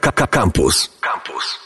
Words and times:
Campus. 0.00 0.90
Campus. 1.00 1.58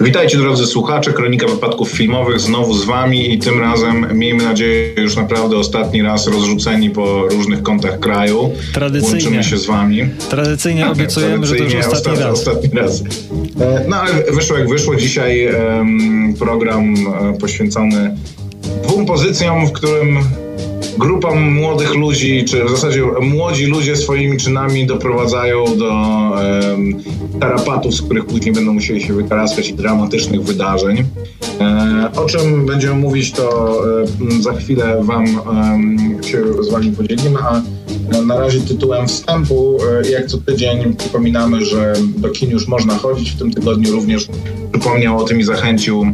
Witajcie 0.00 0.38
drodzy 0.38 0.66
słuchacze, 0.66 1.12
Kronika 1.12 1.46
Wypadków 1.46 1.90
Filmowych 1.90 2.40
znowu 2.40 2.74
z 2.74 2.84
wami 2.84 3.32
i 3.34 3.38
tym 3.38 3.60
razem 3.60 4.18
miejmy 4.18 4.44
nadzieję 4.44 4.94
już 4.96 5.16
naprawdę 5.16 5.56
ostatni 5.56 6.02
raz 6.02 6.26
rozrzuceni 6.26 6.90
po 6.90 7.28
różnych 7.28 7.62
kątach 7.62 8.00
kraju. 8.00 8.50
Tradycyjnie. 8.72 9.14
Łączymy 9.14 9.44
się 9.44 9.58
z 9.58 9.66
wami. 9.66 10.08
Tradycyjnie 10.30 10.90
obiecujemy, 10.90 11.46
że 11.46 11.54
to 11.56 11.64
już 11.64 11.74
ostatni 11.74 11.92
ostatni, 11.92 12.22
raz. 12.24 12.32
Ostatni 12.32 12.70
raz. 12.80 13.02
E, 13.60 13.84
No 13.88 13.96
ale 13.96 14.12
wyszło 14.32 14.58
jak 14.58 14.68
wyszło. 14.68 14.96
Dzisiaj 14.96 15.48
program 16.38 16.94
e, 16.94 17.38
poświęcony 17.40 18.16
dwóm 18.82 19.06
pozycjom, 19.06 19.66
w 19.66 19.72
którym 19.72 20.18
grupa 20.98 21.34
młodych 21.34 21.94
ludzi, 21.94 22.44
czy 22.44 22.64
w 22.64 22.70
zasadzie 22.70 23.02
młodzi 23.20 23.66
ludzie 23.66 23.96
swoimi 23.96 24.36
czynami 24.36 24.86
doprowadzają 24.86 25.64
do 25.78 25.90
em, 26.40 26.94
tarapatów, 27.40 27.94
z 27.94 28.02
których 28.02 28.24
później 28.24 28.54
będą 28.54 28.72
musieli 28.72 29.02
się 29.02 29.14
wykaraskać 29.14 29.68
i 29.68 29.74
dramatycznych 29.74 30.42
wydarzeń. 30.42 31.04
E, 31.60 32.10
o 32.16 32.26
czym 32.26 32.66
będziemy 32.66 32.94
mówić, 32.94 33.32
to 33.32 33.76
e, 34.00 34.42
za 34.42 34.52
chwilę 34.52 35.00
Wam 35.02 35.26
się 36.24 36.62
z 36.62 36.70
Wami 36.70 36.92
podzielimy, 36.92 37.38
a 37.38 37.62
na 38.26 38.40
razie 38.40 38.60
tytułem 38.60 39.08
wstępu, 39.08 39.78
e, 40.04 40.10
jak 40.10 40.26
co 40.26 40.38
tydzień 40.38 40.94
przypominamy, 40.96 41.64
że 41.64 41.92
do 42.16 42.28
kin 42.28 42.50
już 42.50 42.68
można 42.68 42.94
chodzić. 42.94 43.30
W 43.30 43.38
tym 43.38 43.52
tygodniu 43.52 43.92
również 43.92 44.28
przypomniał 44.72 45.18
o 45.18 45.24
tym 45.24 45.40
i 45.40 45.44
zachęcił 45.44 46.06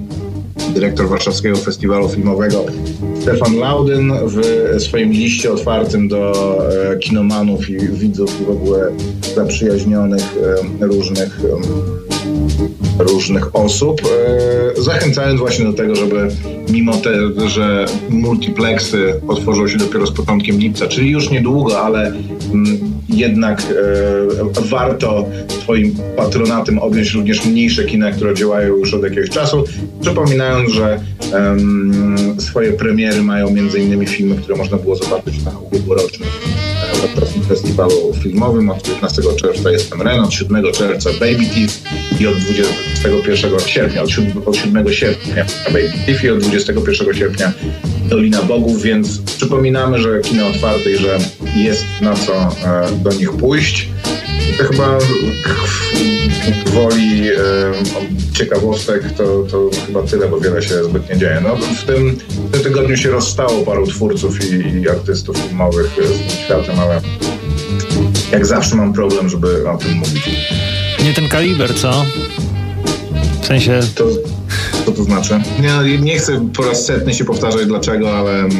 dyrektor 0.74 1.08
Warszawskiego 1.08 1.56
Festiwalu 1.56 2.08
Filmowego 2.08 2.64
Stefan 3.22 3.56
Laudyn 3.56 4.12
w 4.26 4.82
swoim 4.82 5.12
liście 5.12 5.52
otwartym 5.52 6.08
do 6.08 6.32
e, 6.92 6.96
kinomanów 6.96 7.70
i 7.70 7.78
widzów 7.78 8.40
i 8.40 8.44
w 8.44 8.50
ogóle 8.50 8.90
zaprzyjaźnionych 9.34 10.22
e, 10.80 10.86
różnych 10.86 11.40
e, 11.44 12.09
różnych 12.98 13.56
osób, 13.56 14.02
e, 14.76 14.82
zachęcając 14.82 15.40
właśnie 15.40 15.64
do 15.64 15.72
tego, 15.72 15.96
żeby 15.96 16.28
mimo 16.70 16.96
te, 16.96 17.48
że 17.48 17.86
multiplexy 18.10 19.20
otworzą 19.28 19.68
się 19.68 19.78
dopiero 19.78 20.06
z 20.06 20.12
początkiem 20.12 20.58
lipca, 20.58 20.86
czyli 20.86 21.10
już 21.10 21.30
niedługo, 21.30 21.80
ale 21.80 22.12
mm, 22.54 22.78
jednak 23.08 23.60
e, 23.60 24.60
warto 24.60 25.24
swoim 25.62 25.96
patronatem 26.16 26.78
objąć 26.78 27.10
również 27.10 27.46
mniejsze 27.46 27.84
kina, 27.84 28.12
które 28.12 28.34
działają 28.34 28.76
już 28.76 28.94
od 28.94 29.02
jakiegoś 29.02 29.30
czasu, 29.30 29.64
przypominając, 30.00 30.70
że 30.70 31.00
swoje 32.38 32.72
premiery 32.72 33.22
mają 33.22 33.48
m.in. 33.48 34.06
filmy, 34.06 34.36
które 34.36 34.56
można 34.56 34.76
było 34.76 34.96
zobaczyć 34.96 35.44
na 35.44 35.58
ubiegłorocznym 35.58 36.28
e, 37.04 37.20
Festiwalu 37.50 38.14
Filmowym. 38.22 38.70
Od 38.70 38.82
19 38.82 39.22
czerwca 39.36 39.70
jestem 39.70 40.02
Ren, 40.02 40.20
od 40.20 40.32
7 40.32 40.72
czerwca 40.72 41.10
Baby 41.10 41.46
Teeth 41.54 41.74
i 42.20 42.26
od 42.26 42.38
21 42.38 43.60
sierpnia, 43.66 44.02
od 44.02 44.10
7, 44.10 44.42
od 44.46 44.56
7 44.56 44.92
sierpnia 44.92 45.46
Baby 45.66 45.92
Teeth 46.06 46.24
i 46.24 46.30
od 46.30 46.38
21 46.38 47.14
sierpnia 47.14 47.52
Dolina 48.08 48.42
Bogów, 48.42 48.82
więc 48.82 49.18
przypominamy, 49.18 49.98
że 49.98 50.20
kino 50.20 50.46
otwarte 50.46 50.90
i 50.90 50.96
że 50.96 51.18
jest 51.56 51.84
na 52.00 52.14
co 52.16 52.32
e, 52.34 52.92
do 53.02 53.12
nich 53.12 53.32
pójść. 53.32 53.88
To 54.58 54.64
chyba 54.64 54.98
woli 56.66 57.28
e, 57.28 57.36
ciekawostek 58.32 59.12
to, 59.12 59.42
to 59.50 59.70
chyba 59.86 60.02
tyle, 60.02 60.28
bo 60.28 60.40
wiele 60.40 60.62
się 60.62 60.84
zbyt 60.84 61.10
nie 61.10 61.18
dzieje. 61.18 61.40
No, 61.42 61.56
w, 61.56 61.84
tym, 61.84 62.18
w 62.28 62.50
tym 62.50 62.62
tygodniu 62.62 62.96
się 62.96 63.10
rozstało 63.10 63.62
paru 63.62 63.86
twórców 63.86 64.50
i, 64.50 64.80
i 64.80 64.88
artystów 64.88 65.36
filmowych 65.36 65.86
z 65.86 65.94
tym 65.94 66.44
światem, 66.44 66.80
ale 66.80 67.00
jak 68.32 68.46
zawsze 68.46 68.76
mam 68.76 68.92
problem, 68.92 69.28
żeby 69.28 69.70
o 69.70 69.76
tym 69.76 69.94
mówić. 69.94 70.30
Nie 71.04 71.14
ten 71.14 71.28
kaliber, 71.28 71.74
co? 71.74 72.04
W 73.42 73.46
sensie, 73.46 73.80
To, 73.94 74.04
co 74.86 74.92
to 74.92 75.04
znaczy? 75.04 75.40
Nie, 75.60 75.98
nie 75.98 76.18
chcę 76.18 76.48
po 76.56 76.62
raz 76.62 76.86
setny 76.86 77.14
się 77.14 77.24
powtarzać 77.24 77.66
dlaczego, 77.66 78.18
ale 78.18 78.38
mm, 78.38 78.50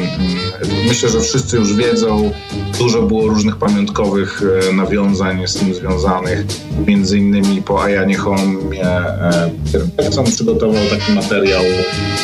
myślę, 0.87 1.09
że 1.09 1.21
wszyscy 1.21 1.57
już 1.57 1.73
wiedzą. 1.73 2.31
Dużo 2.79 3.01
było 3.01 3.27
różnych 3.27 3.55
pamiątkowych 3.57 4.41
e, 4.69 4.73
nawiązań 4.73 5.47
z 5.47 5.53
tym 5.53 5.73
związanych. 5.73 6.45
Między 6.87 7.17
innymi 7.17 7.61
po 7.61 7.83
Ajanie 7.83 8.17
Holmie 8.17 8.85
e, 8.85 9.51
Peter 9.65 9.87
Jackson 9.99 10.25
przygotował 10.25 10.81
taki 10.89 11.11
materiał 11.11 11.61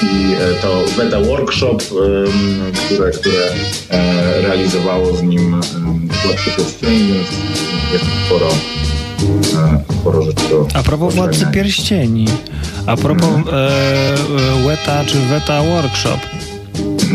i 0.04 0.34
e, 0.34 0.62
to 0.62 0.84
Weta 0.98 1.22
Workshop, 1.22 1.78
które, 2.86 3.12
które 3.12 3.50
realizowało 4.42 5.16
z 5.16 5.22
nim 5.22 5.62
Władcy 6.26 6.52
Pierścieni, 6.58 7.14
więc 7.14 7.28
jest 7.94 8.06
sporo, 8.26 8.50
sporo 10.08 10.22
rzeczy 10.22 10.50
do 10.50 10.68
a 10.74 10.84
propos 10.84 11.16
Władcy 11.16 11.40
zobaczenia. 11.40 11.64
Pierścieni, 11.64 12.26
a 12.86 12.98
propos 12.98 13.30
e, 13.30 13.70
e, 14.64 14.68
Weta 14.68 15.06
czy 15.06 15.20
Weta 15.20 15.64
Workshop, 15.64 16.20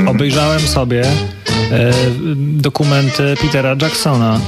obejrzałem 0.06 0.60
sobie 0.60 1.02
e, 1.06 1.92
dokumenty 2.36 3.34
Petera 3.42 3.76
Jacksona 3.82 4.40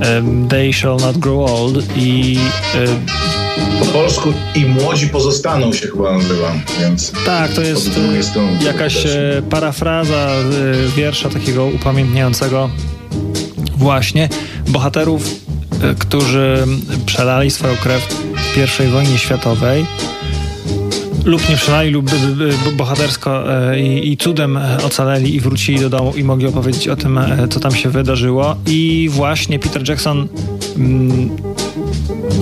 em, 0.00 0.48
They 0.48 0.72
Shall 0.72 0.96
Not 0.96 1.18
Grow 1.18 1.50
Old 1.50 1.84
i 1.96 2.38
e, 2.74 3.80
Po 3.80 3.86
polsku 3.86 4.32
i 4.54 4.64
młodzi 4.66 5.08
pozostaną 5.08 5.72
się 5.72 5.86
chyba 5.86 6.12
nazywa, 6.12 6.52
więc 6.80 7.12
tak, 7.26 7.52
to 7.52 7.62
jest 7.62 7.90
jakaś 8.64 9.02
też. 9.02 9.12
parafraza 9.50 10.28
wiersza 10.96 11.28
takiego 11.28 11.66
upamiętniającego 11.66 12.70
właśnie 13.76 14.28
bohaterów, 14.68 15.45
którzy 15.98 16.66
przelali 17.06 17.50
swoją 17.50 17.76
krew 17.76 18.02
w 18.54 18.80
I 18.84 18.86
wojnie 18.86 19.18
światowej 19.18 19.86
lub 21.26 21.48
nie 21.48 21.56
przelali, 21.56 21.90
lub 21.90 22.10
bohatersko 22.76 23.54
e, 23.72 23.80
i, 23.80 24.12
i 24.12 24.16
cudem 24.16 24.56
e, 24.56 24.78
ocaleli 24.84 25.34
i 25.34 25.40
wrócili 25.40 25.80
do 25.80 25.90
domu 25.90 26.12
i 26.16 26.24
mogli 26.24 26.46
opowiedzieć 26.46 26.88
o 26.88 26.96
tym, 26.96 27.18
e, 27.18 27.48
co 27.48 27.60
tam 27.60 27.74
się 27.74 27.90
wydarzyło. 27.90 28.56
I 28.66 29.08
właśnie 29.12 29.58
Peter 29.58 29.88
Jackson 29.88 30.28
mm, 30.76 31.30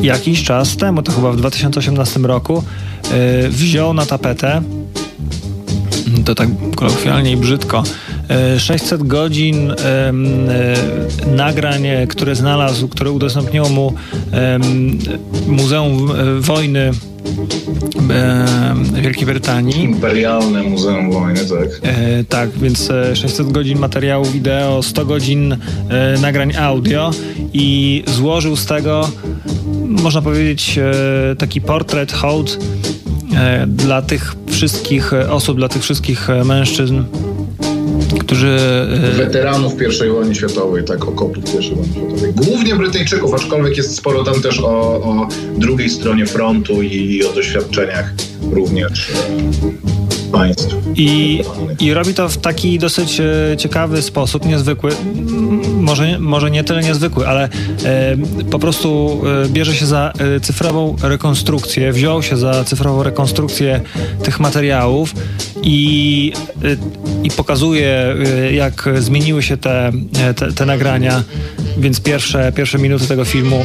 jakiś 0.03 0.43
czas 0.45 0.77
temu, 0.77 1.03
to 1.03 1.13
chyba 1.13 1.33
w 1.33 1.37
2018 1.37 2.21
roku, 2.21 2.65
e, 3.11 3.49
wziął 3.49 3.95
na 3.95 4.07
tapetę 4.07 4.63
to 6.25 6.35
tak 6.35 6.49
kolokwialnie 6.77 7.33
i 7.33 7.37
brzydko. 7.37 7.83
E, 8.29 8.61
600 8.61 9.03
godzin 9.03 9.71
em, 9.71 10.27
e, 10.49 11.37
nagrań, 11.37 11.87
e, 11.87 12.07
które 12.07 12.35
znalazł, 12.35 12.89
które 12.89 13.11
udostępniło 13.11 13.69
mu 13.69 13.95
Muzeum 15.47 16.11
e, 16.11 16.41
Wojny 16.41 16.91
Wielkiej 19.03 19.27
Brytanii. 19.27 19.85
imperialne 19.85 20.63
Muzeum 20.63 21.11
Wojny, 21.11 21.41
tak? 21.41 21.81
E, 21.83 22.25
tak, 22.25 22.51
więc 22.51 22.91
e, 22.91 23.17
600 23.17 23.53
godzin 23.53 23.79
materiału 23.79 24.25
wideo, 24.25 24.83
100 24.83 25.07
godzin 25.07 25.53
e, 25.53 25.59
nagrań 26.21 26.57
audio 26.57 27.11
i 27.53 28.03
złożył 28.07 28.57
z 28.57 28.67
tego, 28.67 29.11
można 29.81 30.23
powiedzieć, 30.23 30.79
e, 30.79 31.37
taki 31.37 31.61
portret, 31.61 32.13
hołd 32.13 32.59
e, 33.37 33.67
dla 33.67 34.03
tych 34.03 34.35
wszystkich 34.51 35.13
e, 35.13 35.33
osób, 35.33 35.57
dla 35.57 35.69
tych 35.69 35.83
wszystkich 35.83 36.31
e, 36.31 36.45
mężczyzn, 36.45 37.03
którzy 38.21 38.49
e, 38.49 39.17
Weteranów 39.17 39.73
I 40.07 40.09
wojny 40.11 40.35
światowej, 40.35 40.85
tak, 40.85 41.09
okopów 41.09 41.45
I 41.45 41.47
wojny 41.47 41.63
światowej. 41.63 42.33
Głównie 42.33 42.75
Brytyjczyków, 42.75 43.35
aczkolwiek 43.35 43.77
jest 43.77 43.97
sporo 43.97 44.25
tam 44.25 44.43
też 44.43 44.61
o, 44.61 44.69
o 44.69 45.29
drugiej 45.57 45.91
stronie 45.91 46.27
frontu 46.27 46.83
i, 46.83 47.17
i 47.17 47.25
o 47.25 47.33
doświadczeniach 47.33 48.13
również 48.53 49.13
państw. 50.35 50.77
I, 50.95 51.41
I 51.81 51.95
robi 51.95 52.15
to 52.15 52.29
w 52.29 52.37
taki 52.37 52.79
dosyć 52.79 53.21
e, 53.21 53.57
ciekawy 53.57 54.03
sposób, 54.03 54.47
niezwykły. 54.47 54.91
Może, 55.81 56.19
może 56.19 56.51
nie 56.51 56.65
tyle 56.65 56.83
niezwykły, 56.83 57.29
ale 57.29 57.45
e, 57.45 58.17
po 58.51 58.59
prostu 58.59 59.21
e, 59.45 59.49
bierze 59.49 59.75
się 59.75 59.87
za 59.87 60.13
cyfrową 60.43 60.97
rekonstrukcję, 61.03 61.93
wziął 61.93 62.23
się 62.23 62.37
za 62.37 62.65
cyfrową 62.65 63.03
rekonstrukcję 63.03 63.81
tych 64.23 64.41
materiałów 64.41 65.15
i, 65.63 66.33
i 67.25 67.31
pokazuje, 67.31 68.17
jak 68.53 68.89
zmieniły 68.99 69.43
się 69.43 69.57
te, 69.57 69.93
te, 70.37 70.53
te 70.53 70.67
nagrania. 70.67 71.23
Więc 71.79 72.01
pierwsze, 72.01 72.53
pierwsze 72.53 72.79
minuty 72.79 73.07
tego 73.07 73.25
filmu 73.25 73.65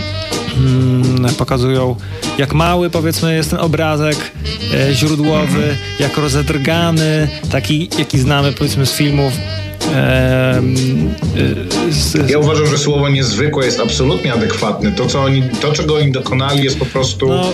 mm, 0.59 1.35
pokazują, 1.35 1.95
jak 2.38 2.53
mały 2.53 2.89
powiedzmy 2.89 3.35
jest 3.35 3.50
ten 3.50 3.59
obrazek 3.59 4.31
e, 4.73 4.94
źródłowy, 4.94 5.75
jak 6.00 6.17
rozedrgany, 6.17 7.27
taki 7.51 7.89
jaki 7.97 8.19
znamy 8.19 8.51
powiedzmy 8.53 8.85
z 8.85 8.94
filmów 8.94 9.33
z... 11.89 12.30
Ja 12.30 12.39
uważam, 12.39 12.68
że 12.68 12.77
słowo 12.77 13.09
niezwykłe 13.09 13.65
jest 13.65 13.80
absolutnie 13.80 14.33
adekwatne. 14.33 14.91
To, 14.91 15.06
co 15.06 15.21
oni, 15.21 15.44
to 15.62 15.71
czego 15.71 15.95
oni 15.95 16.12
dokonali 16.12 16.63
jest 16.63 16.80
po 16.80 16.86
prostu... 16.86 17.27
No, 17.27 17.45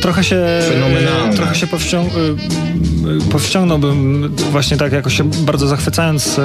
trochę 0.00 0.24
się 0.24 0.44
fenomenalne. 0.68 1.36
trochę 1.36 1.54
się 1.54 1.66
powścią, 1.66 2.10
powściągnąłbym 3.30 4.28
właśnie 4.50 4.76
tak 4.76 4.92
jakoś 4.92 5.16
się 5.16 5.30
bardzo 5.30 5.66
zachwycając 5.66 6.40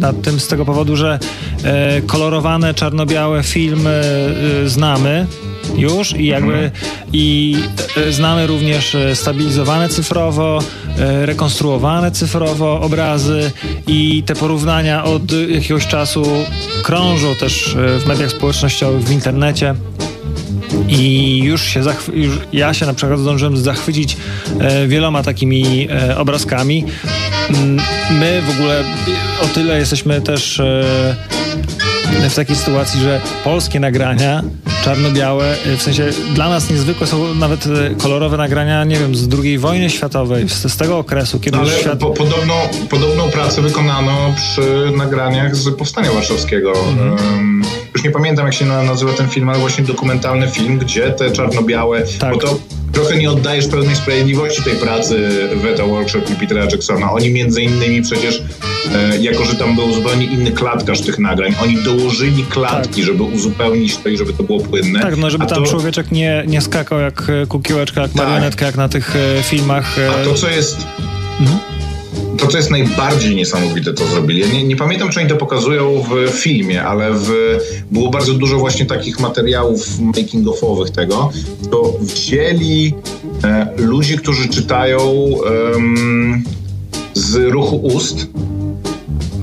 nad 0.00 0.22
tym 0.22 0.40
z 0.40 0.48
tego 0.48 0.64
powodu, 0.64 0.96
że 0.96 1.18
kolorowane 2.06 2.74
czarno-białe 2.74 3.42
filmy 3.42 4.02
znamy 4.66 5.26
już 5.76 6.12
i 6.16 6.26
jakby 6.26 6.54
mhm. 6.54 6.70
i 7.12 7.56
e, 7.96 8.12
znamy 8.12 8.46
również 8.46 8.94
e, 8.94 9.16
stabilizowane 9.16 9.88
cyfrowo, 9.88 10.58
e, 10.98 11.26
rekonstruowane 11.26 12.10
cyfrowo 12.10 12.80
obrazy 12.80 13.50
i 13.86 14.22
te 14.26 14.34
porównania 14.34 15.04
od 15.04 15.22
jakiegoś 15.48 15.86
czasu 15.86 16.24
krążą 16.82 17.34
też 17.34 17.76
w 17.76 18.06
mediach 18.06 18.30
społecznościowych, 18.30 19.04
w 19.04 19.12
internecie. 19.12 19.74
I 20.88 21.38
już 21.44 21.62
się 21.62 21.80
już 22.12 22.38
ja 22.52 22.74
się 22.74 22.86
na 22.86 22.94
przykład 22.94 23.18
zdążyłem 23.18 23.56
zachwycić 23.56 24.16
e, 24.60 24.88
wieloma 24.88 25.22
takimi 25.22 25.88
e, 25.90 26.18
obrazkami. 26.18 26.84
My 28.10 28.42
w 28.42 28.50
ogóle 28.50 28.84
o 29.42 29.46
tyle 29.46 29.78
jesteśmy 29.78 30.20
też 30.20 30.60
e, 30.60 31.16
w 32.30 32.34
takiej 32.34 32.56
sytuacji, 32.56 33.00
że 33.00 33.20
polskie 33.44 33.80
nagrania 33.80 34.42
czarno-białe, 34.84 35.56
w 35.76 35.82
sensie 35.82 36.10
dla 36.34 36.48
nas 36.48 36.70
niezwykłe 36.70 37.06
są 37.06 37.34
nawet 37.34 37.66
e, 37.66 37.94
kolorowe 37.94 38.36
nagrania, 38.36 38.84
nie 38.84 38.96
wiem, 38.96 39.14
z 39.14 39.28
II 39.42 39.58
wojny 39.58 39.90
światowej, 39.90 40.48
z, 40.48 40.72
z 40.72 40.76
tego 40.76 40.98
okresu, 40.98 41.40
kiedy 41.40 41.58
Ale 41.58 41.70
świat... 41.70 41.98
po, 41.98 42.10
podobno, 42.10 42.54
podobną 42.90 43.30
pracę 43.30 43.62
wykonano 43.62 44.34
przy 44.36 44.92
nagraniach 44.96 45.56
z 45.56 45.76
Powstania 45.76 46.12
Warszawskiego. 46.12 46.72
Mhm. 46.88 47.62
już 47.94 48.04
nie 48.04 48.10
pamiętam, 48.10 48.46
jak 48.46 48.54
się 48.54 48.64
nazywa 48.64 49.12
ten 49.12 49.28
film, 49.28 49.48
ale 49.48 49.58
właśnie 49.58 49.84
dokumentalny 49.84 50.48
film, 50.48 50.78
gdzie 50.78 51.10
te 51.10 51.30
czarno-białe, 51.30 52.02
tak. 52.18 52.34
bo 52.34 52.40
to 52.40 52.58
trochę 52.94 53.16
nie 53.16 53.30
oddajesz 53.30 53.66
pełnej 53.66 53.96
sprawiedliwości 53.96 54.62
tej 54.62 54.74
pracy 54.74 55.30
Weta 55.62 55.86
Workshop 55.86 56.22
i 56.32 56.34
Petera 56.34 56.64
Jacksona. 56.64 57.12
Oni 57.12 57.30
między 57.30 57.62
innymi 57.62 58.02
przecież, 58.02 58.42
e, 58.94 59.18
jako 59.18 59.44
że 59.44 59.54
tam 59.54 59.76
był 59.76 59.94
zupełnie 59.94 60.24
inny 60.24 60.52
klatkarz 60.52 61.00
tych 61.00 61.18
nagrań, 61.18 61.54
oni 61.62 61.82
dołożyli 61.82 62.44
klatki, 62.44 63.00
tak. 63.00 63.04
żeby 63.04 63.22
uzupełnić 63.22 63.96
to 63.96 64.08
i 64.08 64.18
żeby 64.18 64.32
to 64.32 64.42
było 64.42 64.60
płynne. 64.60 65.00
Tak, 65.00 65.16
no 65.16 65.30
żeby 65.30 65.46
tam 65.46 65.64
to... 65.64 65.70
człowieczek 65.70 66.12
nie, 66.12 66.44
nie 66.46 66.60
skakał 66.60 67.00
jak 67.00 67.30
e, 67.42 67.46
kukiełeczka, 67.46 68.02
jak 68.02 68.12
tak. 68.12 68.28
marionetka, 68.28 68.66
jak 68.66 68.76
na 68.76 68.88
tych 68.88 69.16
e, 69.16 69.42
filmach. 69.42 69.98
E... 69.98 70.10
A 70.10 70.24
to, 70.24 70.34
co 70.34 70.48
jest... 70.48 70.86
Mhm 71.40 71.73
to, 72.38 72.46
co 72.46 72.56
jest 72.56 72.70
najbardziej 72.70 73.36
niesamowite, 73.36 73.92
to 73.92 74.06
zrobili. 74.06 74.40
Ja 74.40 74.46
nie, 74.46 74.64
nie, 74.64 74.76
pamiętam, 74.76 75.10
czy 75.10 75.20
oni 75.20 75.28
to 75.28 75.36
pokazują 75.36 76.02
w 76.02 76.30
filmie, 76.30 76.84
ale 76.84 77.12
w, 77.12 77.30
było 77.90 78.10
bardzo 78.10 78.34
dużo 78.34 78.58
właśnie 78.58 78.86
takich 78.86 79.20
materiałów 79.20 79.98
making-offowych 79.98 80.90
tego. 80.90 81.30
To 81.70 81.92
wzięli 82.00 82.94
e, 83.44 83.68
ludzi, 83.76 84.18
którzy 84.18 84.48
czytają 84.48 85.28
z 87.14 87.34
ruchu 87.36 87.76
ust 87.76 88.26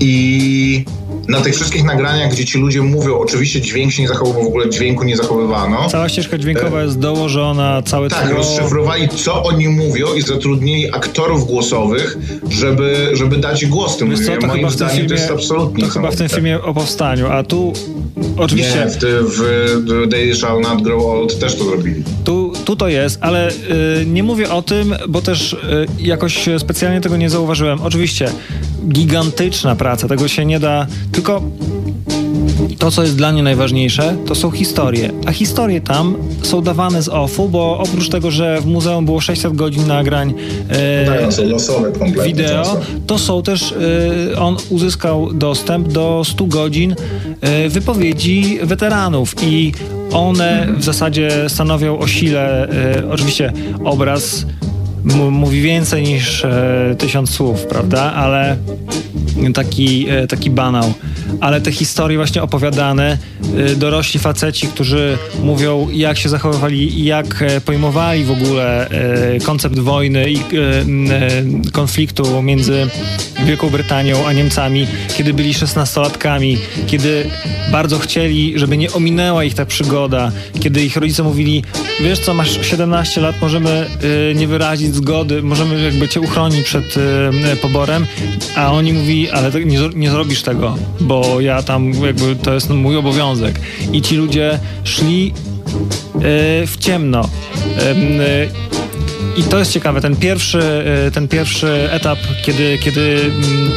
i 0.00 0.84
na 1.32 1.40
tych 1.40 1.54
wszystkich 1.54 1.84
nagraniach, 1.84 2.32
gdzie 2.32 2.44
ci 2.44 2.58
ludzie 2.58 2.82
mówią, 2.82 3.18
oczywiście 3.18 3.60
dźwięk 3.60 3.92
się 3.92 4.02
nie 4.02 4.08
zachowywał, 4.08 4.42
w 4.42 4.46
ogóle 4.46 4.70
dźwięku 4.70 5.04
nie 5.04 5.16
zachowywano. 5.16 5.88
Cała 5.88 6.08
ścieżka 6.08 6.38
dźwiękowa 6.38 6.82
jest 6.82 6.98
dołożona, 6.98 7.82
całe 7.82 8.08
Tak, 8.08 8.28
tło... 8.28 8.36
rozszyfrowali, 8.36 9.08
co 9.08 9.42
oni 9.42 9.68
mówią 9.68 10.14
i 10.14 10.22
zatrudnili 10.22 10.94
aktorów 10.94 11.46
głosowych, 11.46 12.18
żeby, 12.50 13.10
żeby 13.12 13.36
dać 13.36 13.66
głos 13.66 13.96
tym 13.96 14.10
ludziom. 14.10 14.46
Moim 14.46 14.70
zdaniem 14.70 14.94
filmie, 14.94 15.08
to 15.08 15.14
jest 15.14 15.30
absolutnie 15.30 15.84
To 15.84 15.90
chyba 15.90 16.10
w 16.10 16.16
tym 16.16 16.28
filmie 16.28 16.62
o 16.62 16.74
powstaniu, 16.74 17.26
a 17.26 17.42
tu 17.42 17.72
oczywiście... 18.36 18.78
Nie, 18.78 18.90
w, 18.90 18.96
w, 18.96 19.40
w 20.06 20.10
They 20.10 20.34
Shall 20.34 20.60
Not 20.60 20.82
Grow 20.82 21.04
Old 21.04 21.38
też 21.38 21.56
to 21.56 21.64
zrobili. 21.64 22.04
Tu, 22.24 22.52
tu 22.64 22.76
to 22.76 22.88
jest, 22.88 23.18
ale 23.20 23.50
y, 23.50 23.54
nie 24.06 24.22
mówię 24.22 24.50
o 24.50 24.62
tym, 24.62 24.94
bo 25.08 25.22
też 25.22 25.52
y, 25.52 25.56
jakoś 25.98 26.48
specjalnie 26.58 27.00
tego 27.00 27.16
nie 27.16 27.30
zauważyłem. 27.30 27.80
Oczywiście 27.82 28.30
gigantyczna 28.88 29.76
praca, 29.76 30.08
tego 30.08 30.28
się 30.28 30.44
nie 30.44 30.60
da 30.60 30.86
tylko 31.12 31.42
to, 32.78 32.90
co 32.90 33.02
jest 33.02 33.16
dla 33.16 33.32
mnie 33.32 33.42
najważniejsze, 33.42 34.16
to 34.26 34.34
są 34.34 34.50
historie. 34.50 35.10
A 35.26 35.32
historie 35.32 35.80
tam 35.80 36.16
są 36.42 36.62
dawane 36.62 37.02
z 37.02 37.08
OFU, 37.08 37.48
bo 37.48 37.78
oprócz 37.78 38.08
tego, 38.08 38.30
że 38.30 38.60
w 38.60 38.66
muzeum 38.66 39.04
było 39.04 39.20
600 39.20 39.52
godzin 39.56 39.86
nagrań 39.86 40.34
e, 40.70 42.24
wideo, 42.24 42.80
to 43.06 43.18
są 43.18 43.42
też, 43.42 43.74
e, 44.32 44.38
on 44.38 44.56
uzyskał 44.70 45.32
dostęp 45.32 45.88
do 45.88 46.22
100 46.24 46.46
godzin 46.46 46.94
e, 47.40 47.68
wypowiedzi 47.68 48.58
weteranów 48.62 49.34
i 49.42 49.72
one 50.12 50.68
w 50.78 50.84
zasadzie 50.84 51.30
stanowią 51.48 51.98
o 51.98 52.06
sile, 52.06 52.68
e, 52.68 53.10
oczywiście 53.10 53.52
obraz 53.84 54.46
mówi 55.30 55.62
więcej 55.62 56.02
niż 56.02 56.44
e, 56.44 56.94
tysiąc 56.98 57.30
słów, 57.30 57.66
prawda? 57.66 58.12
Ale 58.12 58.56
taki, 59.54 60.08
e, 60.08 60.26
taki 60.26 60.50
banał. 60.50 60.94
Ale 61.40 61.60
te 61.60 61.72
historie 61.72 62.18
właśnie 62.18 62.42
opowiadane, 62.42 63.18
e, 63.56 63.76
dorośli 63.76 64.20
faceci, 64.20 64.66
którzy 64.66 65.18
mówią, 65.42 65.88
jak 65.92 66.18
się 66.18 66.28
zachowywali, 66.28 67.04
jak 67.04 67.42
e, 67.42 67.60
pojmowali 67.60 68.24
w 68.24 68.30
ogóle 68.30 68.88
e, 68.88 69.40
koncept 69.40 69.78
wojny 69.78 70.30
i 70.30 70.36
e, 70.36 70.42
konfliktu 71.72 72.42
między 72.42 72.86
Wielką 73.44 73.70
Brytanią 73.70 74.26
a 74.26 74.32
Niemcami, 74.32 74.86
kiedy 75.16 75.34
byli 75.34 75.54
szesnastolatkami, 75.54 76.58
kiedy 76.86 77.30
bardzo 77.72 77.98
chcieli, 77.98 78.58
żeby 78.58 78.76
nie 78.76 78.92
ominęła 78.92 79.44
ich 79.44 79.54
ta 79.54 79.66
przygoda, 79.66 80.32
kiedy 80.60 80.84
ich 80.84 80.96
rodzice 80.96 81.22
mówili, 81.22 81.64
wiesz 82.00 82.18
co, 82.18 82.34
masz 82.34 82.66
17 82.66 83.20
lat, 83.20 83.40
możemy 83.40 83.86
nie 84.34 84.48
wyrazić 84.48 84.94
zgody, 84.94 85.42
możemy 85.42 85.82
jakby 85.82 86.08
cię 86.08 86.20
uchronić 86.20 86.64
przed 86.64 86.94
poborem, 87.62 88.06
a 88.56 88.72
oni 88.72 88.92
mówi, 88.92 89.30
ale 89.30 89.50
nie 89.94 90.10
zrobisz 90.10 90.42
tego, 90.42 90.76
bo 91.00 91.21
ja 91.40 91.62
tam 91.62 91.92
jakby 91.92 92.36
to 92.36 92.54
jest 92.54 92.70
mój 92.70 92.96
obowiązek. 92.96 93.60
I 93.92 94.02
ci 94.02 94.16
ludzie 94.16 94.58
szli 94.84 95.32
e, 96.14 96.22
w 96.66 96.76
ciemno. 96.78 97.28
E, 97.78 98.46
I 99.36 99.42
to 99.42 99.58
jest 99.58 99.72
ciekawe, 99.72 100.00
ten 100.00 100.16
pierwszy, 100.16 100.62
ten 101.14 101.28
pierwszy 101.28 101.90
etap, 101.90 102.18
kiedy, 102.44 102.78
kiedy 102.78 103.20
mm, 103.20 103.70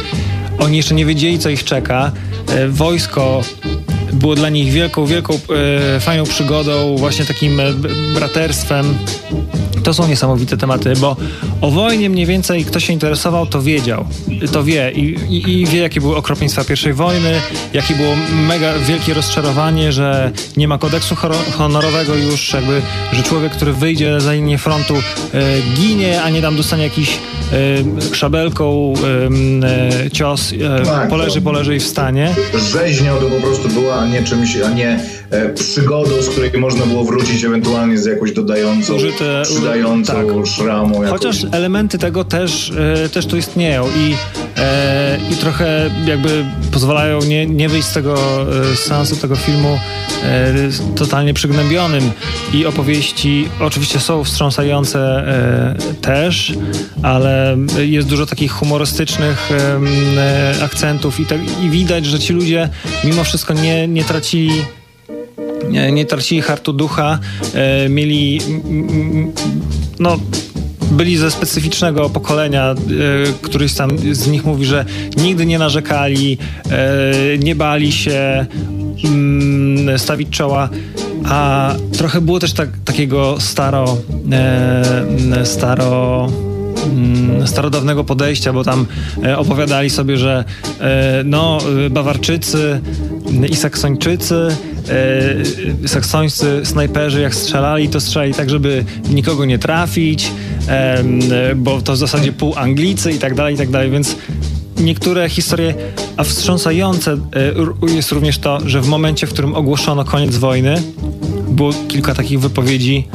oni 0.58 0.76
jeszcze 0.76 0.94
nie 0.94 1.06
wiedzieli, 1.06 1.38
co 1.38 1.50
ich 1.50 1.64
czeka. 1.64 2.12
Wojsko 2.68 3.42
było 4.12 4.34
dla 4.34 4.48
nich 4.48 4.72
wielką, 4.72 5.06
wielką, 5.06 5.34
e, 5.96 6.00
fajną 6.00 6.24
przygodą, 6.24 6.96
właśnie 6.96 7.24
takim 7.24 7.60
braterstwem. 8.14 8.98
To 9.86 9.94
są 9.94 10.08
niesamowite 10.08 10.56
tematy, 10.56 10.92
bo 11.00 11.16
o 11.60 11.70
wojnie 11.70 12.10
mniej 12.10 12.26
więcej 12.26 12.64
kto 12.64 12.80
się 12.80 12.92
interesował, 12.92 13.46
to 13.46 13.62
wiedział, 13.62 14.04
to 14.52 14.64
wie 14.64 14.92
i, 14.94 15.16
i, 15.28 15.60
i 15.60 15.66
wie, 15.66 15.78
jakie 15.80 16.00
były 16.00 16.16
okropieństwa 16.16 16.64
pierwszej 16.64 16.92
wojny, 16.92 17.40
jakie 17.72 17.94
było 17.94 18.12
mega 18.48 18.78
wielkie 18.78 19.14
rozczarowanie, 19.14 19.92
że 19.92 20.30
nie 20.56 20.68
ma 20.68 20.78
kodeksu 20.78 21.16
honorowego 21.56 22.14
już, 22.14 22.52
jakby, 22.52 22.82
że 23.12 23.22
człowiek, 23.22 23.52
który 23.52 23.72
wyjdzie 23.72 24.20
za 24.20 24.32
linię 24.32 24.58
frontu 24.58 24.94
e, 24.94 25.00
ginie, 25.74 26.22
a 26.22 26.30
nie 26.30 26.42
tam 26.42 26.56
dostanie 26.56 26.84
jakiś 26.84 27.18
e, 28.12 28.14
szabelką 28.14 28.94
e, 30.04 30.10
cios, 30.10 30.52
tak, 30.84 31.08
poleży, 31.08 31.40
poleży 31.40 31.76
i 31.76 31.80
wstanie. 31.80 32.34
Rzeźnią 32.72 33.16
to 33.16 33.26
po 33.26 33.40
prostu 33.40 33.68
była, 33.68 33.94
a 33.94 34.06
nie 34.06 34.22
czymś, 34.22 34.56
a 34.56 34.70
nie 34.70 35.00
przygodą, 35.54 36.22
z 36.22 36.28
której 36.28 36.50
można 36.58 36.86
było 36.86 37.04
wrócić 37.04 37.44
ewentualnie 37.44 37.98
z 37.98 38.06
jakąś 38.06 38.32
dodającą, 38.32 38.94
Użyte, 38.94 39.42
przydającą 39.44 40.12
tak. 40.12 40.46
szramą. 40.46 41.00
Chociaż 41.10 41.36
elementy 41.52 41.98
tego 41.98 42.24
też, 42.24 42.72
e, 43.04 43.08
też 43.08 43.26
tu 43.26 43.36
istnieją 43.36 43.86
i, 43.86 44.14
e, 44.56 45.18
i 45.32 45.36
trochę 45.36 45.90
jakby 46.06 46.44
pozwalają 46.72 47.20
nie, 47.20 47.46
nie 47.46 47.68
wyjść 47.68 47.88
z 47.88 47.92
tego 47.92 48.16
e, 48.72 48.76
sensu 48.76 49.16
tego 49.16 49.36
filmu 49.36 49.78
e, 50.22 50.54
totalnie 50.96 51.34
przygnębionym 51.34 52.10
i 52.54 52.66
opowieści 52.66 53.48
oczywiście 53.60 54.00
są 54.00 54.24
wstrząsające 54.24 54.98
e, 55.00 55.94
też, 55.94 56.52
ale 57.02 57.56
jest 57.78 58.08
dużo 58.08 58.26
takich 58.26 58.52
humorystycznych 58.52 59.50
akcentów 60.62 61.20
i, 61.20 61.26
tak, 61.26 61.40
i 61.62 61.70
widać, 61.70 62.06
że 62.06 62.18
ci 62.18 62.32
ludzie 62.32 62.68
mimo 63.04 63.24
wszystko 63.24 63.54
nie, 63.54 63.88
nie 63.88 64.04
tracili 64.04 64.50
nie, 65.70 66.04
tracili 66.04 66.42
hartu 66.42 66.72
ducha, 66.72 67.18
e, 67.54 67.88
mieli 67.88 68.40
no 69.98 70.18
byli 70.90 71.16
ze 71.16 71.30
specyficznego 71.30 72.10
pokolenia, 72.10 72.70
e, 72.70 72.74
któryś 73.42 73.74
tam 73.74 73.90
z 74.12 74.28
nich 74.28 74.44
mówi, 74.44 74.66
że 74.66 74.84
nigdy 75.16 75.46
nie 75.46 75.58
narzekali, 75.58 76.38
e, 76.70 77.38
nie 77.38 77.54
bali 77.54 77.92
się 77.92 78.46
mm, 79.04 79.98
stawić 79.98 80.28
czoła, 80.28 80.68
a 81.24 81.74
trochę 81.98 82.20
było 82.20 82.38
też 82.38 82.52
tak, 82.52 82.68
takiego 82.84 83.40
staro, 83.40 83.98
staro 85.44 86.28
mm, 86.92 87.46
starodawnego 87.46 88.04
podejścia, 88.04 88.52
bo 88.52 88.64
tam 88.64 88.86
opowiadali 89.36 89.90
sobie, 89.90 90.16
że 90.16 90.44
no, 91.24 91.58
Bawarczycy 91.90 92.80
i 93.50 93.56
Saksończycy, 93.56 94.48
e, 94.88 95.88
saksońscy 95.88 96.60
snajperzy 96.64 97.20
jak 97.20 97.34
strzelali, 97.34 97.88
to 97.88 98.00
strzelali 98.00 98.34
tak, 98.34 98.50
żeby 98.50 98.84
nikogo 99.10 99.44
nie 99.44 99.58
trafić, 99.58 100.30
bo 101.56 101.82
to 101.82 101.92
w 101.92 101.96
zasadzie 101.96 102.32
pół 102.32 102.54
Anglicy 102.56 103.12
i 103.12 103.18
tak 103.18 103.34
dalej, 103.34 103.54
i 103.54 103.58
tak 103.58 103.70
dalej, 103.70 103.90
więc 103.90 104.16
niektóre 104.80 105.28
historie, 105.28 105.74
a 106.16 106.24
wstrząsające 106.24 107.12
e, 107.12 107.18
jest 107.94 108.12
również 108.12 108.38
to, 108.38 108.58
że 108.68 108.80
w 108.80 108.88
momencie, 108.88 109.26
w 109.26 109.30
którym 109.30 109.54
ogłoszono 109.54 110.04
koniec 110.04 110.36
wojny, 110.36 110.82
było 111.48 111.72
kilka 111.88 112.14
takich 112.14 112.40
wypowiedzi, 112.40 113.08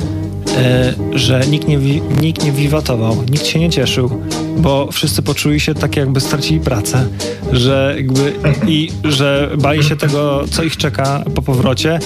e, 0.57 0.93
że 1.13 1.41
nikt 1.49 1.67
nie, 1.67 1.77
nikt 2.21 2.43
nie 2.43 2.51
wiwatował, 2.51 3.23
nikt 3.31 3.45
się 3.45 3.59
nie 3.59 3.69
cieszył, 3.69 4.21
bo 4.57 4.91
wszyscy 4.91 5.21
poczuli 5.21 5.59
się 5.59 5.73
tak, 5.73 5.95
jakby 5.95 6.21
stracili 6.21 6.59
pracę, 6.59 7.07
że 7.51 7.93
jakby 7.97 8.33
i 8.67 8.91
że 9.03 9.49
bali 9.57 9.83
się 9.83 9.95
tego, 9.95 10.43
co 10.51 10.63
ich 10.63 10.77
czeka 10.77 11.23
po 11.35 11.41
powrocie. 11.41 11.99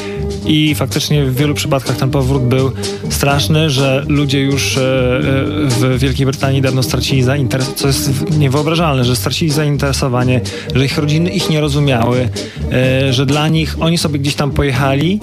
I 0.46 0.76
faktycznie 0.76 1.26
w 1.26 1.36
wielu 1.36 1.54
przypadkach 1.54 1.98
ten 1.98 2.10
powrót 2.12 2.44
był 2.44 2.72
straszny, 3.10 3.70
że 3.70 4.06
ludzie 4.08 4.42
już 4.42 4.78
e, 4.78 4.82
e, 4.82 5.22
w 5.68 6.00
Wielkiej 6.00 6.26
Brytanii 6.26 6.62
dawno 6.62 6.84
stracili 6.84 7.24
zainteresowanie, 7.24 7.78
co 7.78 7.88
jest 7.88 8.38
niewyobrażalne, 8.38 9.06
że 9.06 9.16
stracili 9.16 9.52
zainteresowanie, 9.52 10.42
że 10.76 10.86
ich 10.86 10.98
rodziny 10.98 11.30
ich 11.30 11.50
nie 11.50 11.62
rozumiały, 11.62 12.30
e, 12.72 13.14
że 13.14 13.26
dla 13.26 13.48
nich 13.48 13.76
oni 13.80 13.98
sobie 13.98 14.20
gdzieś 14.20 14.36
tam 14.36 14.52
pojechali 14.52 15.20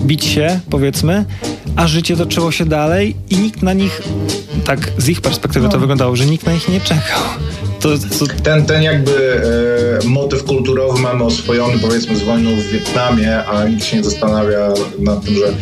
bić 0.00 0.24
się, 0.24 0.60
powiedzmy, 0.70 1.24
a 1.76 1.86
życie 1.86 2.16
toczyło 2.16 2.52
się 2.52 2.64
dalej 2.64 3.16
i 3.30 3.36
nikt 3.36 3.62
na 3.62 3.72
nich, 3.72 4.02
tak 4.64 4.92
z 4.98 5.08
ich 5.08 5.20
perspektywy 5.20 5.68
to 5.68 5.74
no. 5.74 5.80
wyglądało, 5.80 6.16
że 6.16 6.26
nikt 6.26 6.46
na 6.46 6.52
nich 6.52 6.68
nie 6.68 6.80
czekał. 6.80 7.20
To, 7.86 7.98
to... 8.18 8.34
Ten, 8.42 8.66
ten 8.66 8.82
jakby 8.82 9.40
e, 10.02 10.08
motyw 10.08 10.44
kulturowy 10.44 11.02
mamy 11.02 11.24
oswojony 11.24 11.78
powiedzmy 11.78 12.16
z 12.16 12.22
wojną 12.22 12.50
w 12.56 12.62
Wietnamie, 12.62 13.44
a 13.44 13.68
nikt 13.68 13.84
się 13.84 13.96
nie 13.96 14.04
zastanawia 14.04 14.72
nad 14.98 15.24
tym, 15.24 15.34
że 15.34 15.52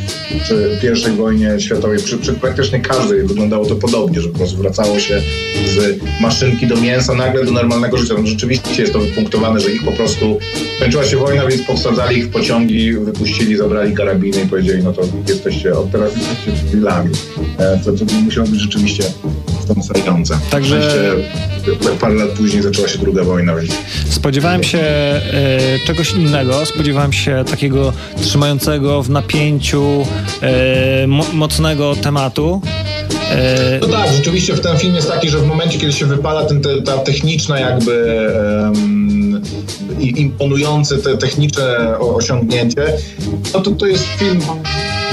przy 0.45 0.79
pierwszej 0.83 1.13
wojnie 1.13 1.61
światowej, 1.61 1.99
przy, 1.99 2.19
przy 2.19 2.33
praktycznie 2.33 2.81
każdej 2.81 3.23
wyglądało 3.23 3.67
to 3.67 3.77
podobnie, 3.77 4.21
że 4.21 4.29
po 4.29 4.39
prostu 4.39 4.57
wracało 4.57 5.01
się 5.01 5.23
z 5.67 5.99
maszynki 6.21 6.67
do 6.67 6.77
mięsa 6.77 7.15
nagle 7.15 7.45
do 7.45 7.53
normalnego 7.53 7.97
życia. 7.97 8.15
No, 8.19 8.27
rzeczywiście 8.27 8.83
jest 8.83 8.93
to 8.93 8.99
wypunktowane, 8.99 9.61
że 9.61 9.71
ich 9.71 9.85
po 9.85 9.93
prostu 9.93 10.39
kończyła 10.81 11.05
się 11.05 11.17
wojna, 11.17 11.47
więc 11.47 11.63
powsadzali 11.63 12.19
ich 12.19 12.27
w 12.27 12.31
pociągi, 12.31 12.93
wypuścili, 12.93 13.57
zabrali 13.57 13.95
karabiny 13.95 14.43
i 14.43 14.49
powiedzieli, 14.49 14.85
no 14.85 14.93
to 14.93 15.03
jesteście, 15.29 15.75
od 15.75 15.91
teraz 15.91 16.17
jesteście 16.17 16.53
cywilami. 16.71 17.11
E, 17.59 17.81
to, 17.85 17.93
to 17.93 18.05
musiało 18.25 18.49
być 18.49 18.61
rzeczywiście 18.61 19.05
wstrząsające. 19.65 20.39
Także 20.51 20.91
parę 22.01 22.15
lat 22.15 22.29
później 22.29 22.63
zaczęła 22.63 22.89
się 22.89 22.99
druga 22.99 23.25
wojna. 23.25 23.55
Spodziewałem 24.11 24.63
się 24.63 24.79
e, 24.79 25.21
czegoś 25.87 26.13
innego, 26.13 26.67
spodziewałem 26.67 27.13
się 27.13 27.45
takiego 27.51 27.93
trzymającego 28.21 29.03
w 29.03 29.11
napięciu 29.11 30.07
e, 30.41 31.07
mo 31.07 31.25
mocnego 31.33 31.97
tematu. 31.97 32.63
E... 33.31 33.79
No 33.81 33.89
tak, 33.89 34.13
rzeczywiście 34.13 34.55
w 34.55 34.61
ten 34.61 34.79
film 34.79 34.95
jest 34.95 35.09
taki, 35.09 35.29
że 35.29 35.39
w 35.39 35.47
momencie, 35.47 35.79
kiedy 35.79 35.93
się 35.93 36.07
wypala 36.07 36.45
ten, 36.45 36.61
te, 36.61 36.83
ta 36.83 36.99
techniczna 36.99 37.61
jakby 37.61 38.27
um, 38.63 39.43
imponujące 40.01 40.99
te 40.99 41.17
techniczne 41.17 41.99
osiągnięcie, 41.99 42.93
no 43.55 43.61
to 43.61 43.71
to 43.71 43.87
jest 43.87 44.05
film 44.05 44.41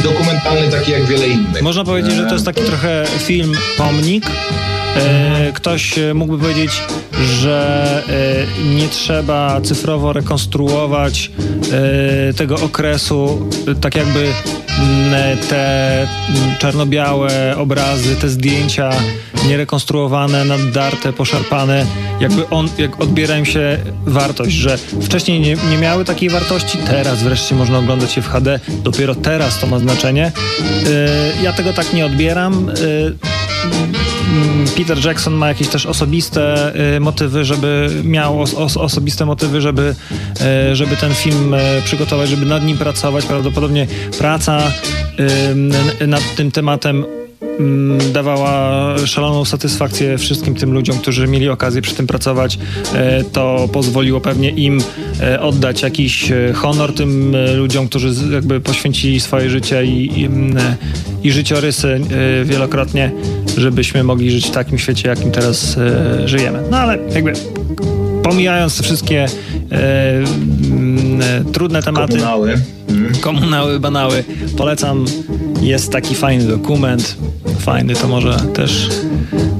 dokumentalny 0.03 0.71
taki 0.71 0.91
jak 0.91 1.05
wiele 1.05 1.27
innych. 1.27 1.61
Można 1.61 1.83
powiedzieć, 1.83 2.13
że 2.13 2.25
to 2.25 2.33
jest 2.33 2.45
taki 2.45 2.61
trochę 2.61 3.05
film 3.19 3.53
pomnik, 3.77 4.25
E, 4.95 5.51
ktoś 5.53 5.97
e, 5.97 6.13
mógłby 6.13 6.37
powiedzieć, 6.37 6.83
że 7.41 8.03
e, 8.09 8.75
nie 8.75 8.87
trzeba 8.87 9.61
cyfrowo 9.61 10.13
rekonstruować 10.13 11.31
tego 12.37 12.55
okresu, 12.55 13.49
tak 13.81 13.95
jakby 13.95 14.27
te 15.49 16.07
czarno-białe 16.59 17.57
obrazy, 17.57 18.15
te 18.15 18.29
zdjęcia 18.29 18.89
nierekonstruowane, 19.47 20.45
naddarte, 20.45 21.13
poszarpane, 21.13 21.85
jakby 22.19 22.49
on, 22.49 22.69
jak 22.77 23.01
odbiera 23.01 23.37
im 23.37 23.45
się 23.45 23.77
wartość, 24.05 24.51
że 24.51 24.77
wcześniej 24.77 25.39
nie, 25.39 25.55
nie 25.71 25.77
miały 25.77 26.05
takiej 26.05 26.29
wartości, 26.29 26.77
teraz 26.77 27.23
wreszcie 27.23 27.55
można 27.55 27.79
oglądać 27.79 28.17
je 28.17 28.23
w 28.23 28.27
HD, 28.27 28.59
dopiero 28.83 29.15
teraz 29.15 29.59
to 29.59 29.67
ma 29.67 29.79
znaczenie. 29.79 30.31
Ja 31.43 31.53
tego 31.53 31.73
tak 31.73 31.93
nie 31.93 32.05
odbieram 32.05 32.51
Mm, 32.51 32.71
Peter 34.77 35.05
Jackson 35.05 35.33
ma 35.33 35.47
jakieś 35.47 35.67
też 35.67 35.85
osobiste 35.85 36.73
y, 36.95 36.99
motywy, 36.99 37.45
żeby 37.45 37.89
miał 38.03 38.41
os 38.41 38.77
osobiste 38.77 39.25
motywy, 39.25 39.61
żeby, 39.61 39.95
y, 40.71 40.75
żeby 40.75 40.97
ten 40.97 41.13
film 41.13 41.53
y, 41.53 41.57
przygotować, 41.83 42.29
żeby 42.29 42.45
nad 42.45 42.65
nim 42.65 42.77
pracować. 42.77 43.25
Prawdopodobnie 43.25 43.87
praca 44.17 44.61
nad 46.07 46.35
tym 46.35 46.51
tematem 46.51 47.05
mm, 47.59 48.13
dawała 48.13 48.95
szaloną 49.05 49.45
satysfakcję 49.45 50.17
wszystkim 50.17 50.55
tym 50.55 50.73
ludziom, 50.73 50.97
którzy 50.97 51.27
mieli 51.27 51.49
okazję 51.49 51.81
przy 51.81 51.95
tym 51.95 52.07
pracować. 52.07 52.59
To 53.33 53.69
pozwoliło 53.73 54.21
pewnie 54.21 54.49
im 54.49 54.81
oddać 55.39 55.81
jakiś 55.81 56.31
honor 56.53 56.95
tym 56.95 57.35
ludziom, 57.57 57.87
którzy 57.87 58.33
jakby 58.33 58.61
poświęcili 58.61 59.19
swoje 59.19 59.49
życie 59.49 59.85
i, 59.85 60.21
i, 60.21 60.29
i 61.23 61.31
życiorysy 61.31 62.01
wielokrotnie 62.45 63.11
żebyśmy 63.57 64.03
mogli 64.03 64.31
żyć 64.31 64.47
w 64.47 64.51
takim 64.51 64.77
świecie, 64.77 65.09
jakim 65.09 65.31
teraz 65.31 65.77
e, 65.77 66.27
żyjemy. 66.27 66.63
No 66.71 66.77
ale 66.77 66.97
jakby 67.13 67.33
pomijając 68.23 68.77
te 68.77 68.83
wszystkie 68.83 69.25
e, 69.71 70.17
mm, 70.17 71.21
e, 71.21 71.51
trudne 71.51 71.83
tematy. 71.83 72.13
Komunały. 72.13 72.53
Mm. 72.89 73.15
Komunały, 73.15 73.79
banały. 73.79 74.23
Polecam. 74.57 75.05
Jest 75.61 75.91
taki 75.91 76.15
fajny 76.15 76.43
dokument. 76.43 77.17
Fajny 77.61 77.95
to 77.95 78.07
może 78.07 78.37
też 78.53 78.89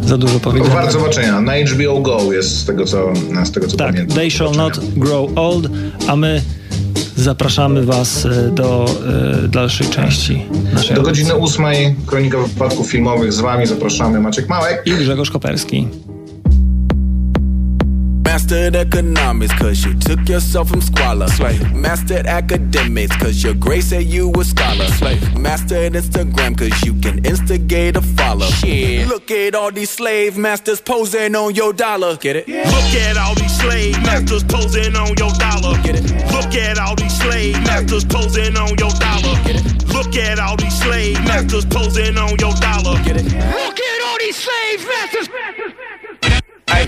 za 0.01 0.17
dużo 0.17 0.39
powiedzieć. 0.39 0.71
Warto 0.71 0.91
zobaczenia. 0.91 1.41
Na 1.41 1.53
HBO 1.55 1.99
Go 1.99 2.33
jest 2.33 2.59
z 2.59 2.65
tego 2.65 2.85
co, 2.85 3.13
z 3.43 3.51
tego, 3.51 3.67
co 3.67 3.77
tak, 3.77 3.91
pamiętam. 3.91 4.17
They 4.17 4.31
Shall 4.31 4.51
Not 4.51 4.79
Grow 4.95 5.29
Old, 5.35 5.69
a 6.07 6.15
my 6.15 6.41
zapraszamy 7.15 7.85
Was 7.85 8.25
e, 8.25 8.51
do 8.51 8.85
e, 9.43 9.47
dalszej 9.47 9.87
części 9.87 10.45
naszej 10.73 10.95
Do 10.95 11.01
godziny 11.01 11.35
ósmej 11.35 11.95
Kronika 12.05 12.37
Wypadków 12.37 12.91
Filmowych 12.91 13.33
z 13.33 13.39
Wami 13.39 13.67
zapraszamy 13.67 14.19
Maciek 14.19 14.49
Małek 14.49 14.83
i 14.85 14.91
Grzegorz 14.91 15.31
Koperski. 15.31 15.87
Mastered 18.31 18.77
economics 18.77 19.51
cause 19.59 19.83
you 19.83 19.93
took 19.93 20.29
yourself 20.29 20.69
from 20.69 20.79
squalor. 20.79 21.27
Slave. 21.27 21.75
Mastered 21.75 22.25
academics 22.25 23.13
cause 23.17 23.43
your 23.43 23.53
grace 23.53 23.87
said 23.87 24.05
you 24.05 24.29
were 24.29 24.45
scholar. 24.45 24.87
Slave. 24.87 25.37
Mastered 25.37 25.91
Instagram 25.91 26.57
cause 26.57 26.81
you 26.83 26.93
can 27.01 27.25
instigate 27.25 27.97
a 27.97 28.01
follow. 28.01 28.45
Shit. 28.45 29.09
Look 29.09 29.29
at 29.31 29.53
all 29.53 29.69
these 29.69 29.89
slave 29.89 30.37
masters 30.37 30.79
posing 30.79 31.35
on 31.35 31.55
your 31.55 31.73
dollar. 31.73 32.15
Get 32.15 32.37
it? 32.37 32.47
Yeah. 32.47 32.69
Look 32.69 32.95
at 33.03 33.17
all 33.17 33.35
these 33.35 33.53
slave 33.59 34.01
masters 34.01 34.45
posing 34.45 34.95
on 34.95 35.09
your 35.17 35.31
dollar. 35.31 35.75
Get 35.83 35.95
it? 35.95 36.03
Look 36.31 36.55
at 36.55 36.79
all 36.79 36.95
these 36.95 37.17
slave 37.19 37.61
masters 37.65 38.05
posing 38.05 38.55
on 38.55 38.69
your 38.79 38.91
dollar. 38.91 39.43
Get 39.43 39.57
it? 39.57 39.87
Look 39.89 40.15
at 40.15 40.39
all 40.39 40.55
these 40.55 40.79
slave 40.81 41.19
masters 41.25 41.65
posing 41.65 42.17
on 42.17 42.39
your 42.39 42.53
dollar. 42.63 42.95
Get 43.03 43.17
it? 43.17 43.25
Look 43.25 43.77
at 43.77 44.01
all 44.05 44.17
these 44.19 44.37
slave 44.37 44.87
masters. 44.87 45.29
Hey 46.69 46.87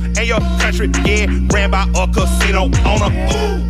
and 0.21 0.27
your 0.27 0.39
country 0.59 0.87
getting 0.87 1.47
ran 1.47 1.71
by 1.71 1.83
a 1.95 2.07
casino 2.07 2.65
owner. 2.85 3.11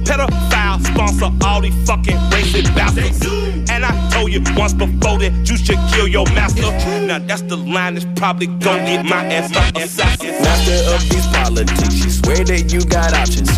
Pedophile 0.03 0.85
sponsor 0.85 1.31
all 1.45 1.61
these 1.61 1.75
fucking 1.87 2.17
racist 2.29 2.75
bastards. 2.75 3.25
And 3.71 3.85
I 3.85 4.10
you 4.27 4.41
once 4.55 4.73
before 4.73 5.17
that 5.19 5.33
you 5.49 5.57
should 5.57 5.79
kill 5.93 6.07
your 6.07 6.25
master. 6.33 6.69
Now 7.05 7.19
that's 7.19 7.41
the 7.43 7.57
line 7.57 7.95
that's 7.95 8.05
probably 8.15 8.47
gonna 8.47 8.85
get 8.85 9.05
my 9.05 9.25
ass 9.25 9.55
up. 9.55 9.73
Master 9.75 10.77
of 10.93 11.01
these 11.09 11.27
politics, 11.27 12.03
you 12.03 12.11
swear 12.11 12.43
that 12.45 12.71
you 12.73 12.81
got 12.85 13.13
options. 13.13 13.49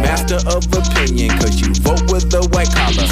Master 0.00 0.40
of 0.46 0.64
opinion, 0.72 1.30
cause 1.38 1.60
you 1.60 1.72
vote 1.82 2.02
with 2.12 2.30
the 2.30 2.42
white 2.52 2.70
collar. 2.70 3.06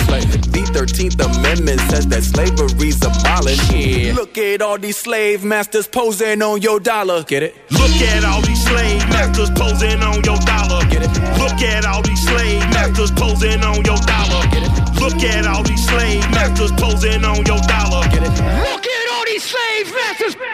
The 0.51 0.63
13th 0.73 1.19
Amendment 1.21 1.81
says 1.91 2.07
that 2.09 2.23
slavery's 2.23 2.97
abolished. 3.03 3.73
Yeah. 3.73 4.15
Look 4.15 4.39
at 4.39 4.63
all 4.63 4.79
these 4.79 4.97
slave 4.97 5.45
masters 5.45 5.87
posing 5.87 6.43
on 6.43 6.63
your 6.63 6.81
dollar. 6.81 7.23
Get 7.25 7.43
it? 7.43 7.55
Look 7.71 7.91
at 8.03 8.25
all 8.25 8.41
these 8.43 8.63
slave 8.65 9.09
masters 9.09 9.51
posing 9.51 10.01
on 10.03 10.23
your 10.25 10.39
dollar. 10.39 10.85
Get 10.91 11.03
it? 11.03 11.13
Look 11.39 11.61
at 11.63 11.85
all 11.85 12.03
these 12.03 12.23
slave 12.23 12.61
masters 12.71 13.11
posing 13.11 13.63
on 13.63 13.85
your 13.85 13.99
dollar. 14.07 14.47
Get 14.51 14.63
it? 14.65 14.80
Look 15.01 15.25
at 15.25 15.47
all 15.47 15.63
these 15.63 15.85
slave 15.87 16.21
masters 16.31 16.73
posing 16.73 17.25
on 17.25 17.37
your 17.47 17.59
dollar. 17.67 18.05
Look 18.05 18.87
at 18.87 19.07
all 19.15 19.25
these 19.25 19.43
slave 19.43 19.93
masters. 19.93 20.10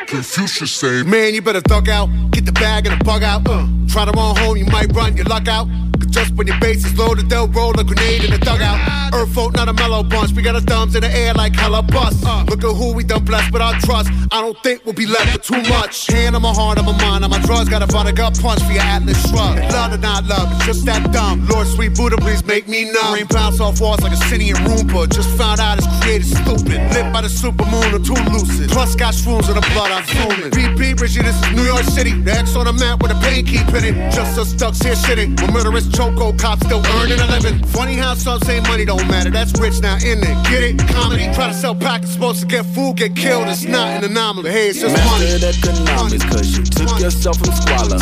Confucius 0.06 0.72
say, 0.72 1.02
Man, 1.02 1.34
you 1.34 1.42
better 1.42 1.60
thug 1.60 1.88
out, 1.88 2.08
get 2.30 2.46
the 2.46 2.52
bag 2.52 2.86
and 2.86 3.00
the 3.00 3.04
bug 3.04 3.22
out. 3.22 3.42
Uh, 3.46 3.66
try 3.88 4.04
to 4.04 4.12
run 4.12 4.36
home, 4.36 4.56
you 4.56 4.66
might 4.66 4.92
run 4.94 5.16
your 5.16 5.26
luck 5.26 5.48
out. 5.48 5.66
Cause 5.98 6.10
just 6.10 6.34
when 6.34 6.46
your 6.46 6.58
base 6.60 6.84
is 6.84 6.96
loaded, 6.98 7.28
they'll 7.28 7.48
roll 7.48 7.78
a 7.78 7.84
grenade 7.84 8.24
in 8.24 8.30
the 8.30 8.38
dugout. 8.38 9.14
Earth 9.14 9.32
folk, 9.34 9.54
not 9.54 9.68
a 9.68 9.72
mellow 9.72 10.02
bunch. 10.02 10.32
We 10.32 10.42
got 10.42 10.54
our 10.54 10.60
thumbs 10.60 10.94
in 10.94 11.00
the 11.02 11.10
air 11.10 11.32
like 11.34 11.54
hella 11.54 11.82
bust. 11.82 12.22
Uh, 12.24 12.44
look 12.48 12.62
at 12.62 12.74
who 12.74 12.92
we 12.92 13.04
done 13.04 13.24
blessed 13.24 13.52
with 13.52 13.62
our 13.62 13.74
trust. 13.80 14.10
I 14.30 14.40
don't 14.42 14.58
think 14.62 14.84
we'll 14.84 14.94
be 14.94 15.06
left 15.06 15.32
with 15.32 15.42
too 15.42 15.62
much. 15.72 16.06
Hand 16.08 16.36
on 16.36 16.42
my 16.42 16.52
heart, 16.52 16.78
on 16.78 16.84
my 16.84 16.96
mind, 16.98 17.24
on 17.24 17.30
my 17.30 17.40
drugs. 17.40 17.68
Got 17.68 17.82
a 17.82 17.86
vodka 17.86 18.30
punch 18.40 18.62
for 18.62 18.72
your 18.72 18.82
Atlas 18.82 19.20
shrug. 19.30 19.58
Love 19.72 19.92
or 19.94 19.98
not 19.98 20.24
love, 20.26 20.52
it's 20.52 20.66
just 20.66 20.84
that 20.86 21.12
dumb. 21.12 21.46
Lord, 21.48 21.66
sweet 21.66 21.94
Buddha, 21.94 22.16
please 22.18 22.44
make 22.44 22.68
me 22.68 22.90
numb. 22.92 23.14
Rain 23.14 23.26
bounce 23.26 23.60
off 23.60 23.80
walls 23.80 24.00
like 24.00 24.12
a 24.12 24.20
city 24.28 24.50
in 24.50 24.56
Roomba. 24.56 25.08
Just 25.08 25.30
found 25.38 25.60
out 25.60 25.78
it's 25.78 25.86
created 26.02 26.26
stupid. 26.26 26.78
Lit 26.92 27.12
by 27.12 27.22
the 27.22 27.28
supermoon, 27.28 27.94
I'm 27.94 28.02
too 28.02 28.18
lucid. 28.32 28.70
Plus 28.70 28.94
got 28.94 29.14
shrooms 29.14 29.48
the 29.56 29.64
blood, 29.72 29.90
I'm 29.90 30.04
zooming. 30.04 30.50
BP, 30.52 31.00
Richie, 31.00 31.22
this 31.22 31.34
is 31.34 31.52
New 31.56 31.64
York 31.64 31.84
City. 31.84 32.12
The 32.12 32.32
X 32.32 32.54
on 32.56 32.66
the 32.66 32.72
map 32.72 33.00
with 33.00 33.10
a 33.10 33.18
pain 33.24 33.44
keep 33.44 33.64
hitting. 33.72 33.96
Just 34.12 34.38
us 34.38 34.52
ducks 34.52 34.80
here 34.80 34.94
shitting. 34.94 35.40
With 35.40 35.52
murderous 35.52 35.88
choco 35.88 36.32
cops 36.36 36.64
still 36.66 36.84
earning 37.00 37.18
a 37.18 37.26
living. 37.26 37.64
Funny 37.72 37.96
how 37.96 38.14
some 38.14 38.40
say 38.40 38.60
money 38.60 38.84
don't 38.84 39.06
matter. 39.08 39.30
That's 39.30 39.58
rich 39.58 39.80
now, 39.80 39.96
in 39.96 40.20
it? 40.20 40.36
Get 40.52 40.62
it? 40.62 40.78
Comedy. 40.92 41.24
Try 41.32 41.48
to 41.48 41.54
sell 41.54 41.74
packets, 41.74 42.12
supposed 42.12 42.40
to 42.40 42.46
get 42.46 42.66
food, 42.66 42.96
get 42.96 43.16
killed. 43.16 43.48
It's 43.48 43.64
not 43.64 44.04
an 44.04 44.10
anomaly. 44.10 44.50
Hey, 44.50 44.68
it's 44.68 44.80
just 44.80 44.94
money. 45.08 45.24
Mastered 45.24 45.56
economics, 45.56 46.24
cause 46.24 46.48
you 46.56 46.64
took 46.64 47.00
yourself 47.00 47.38
from 47.38 47.54
squalor. 47.56 47.98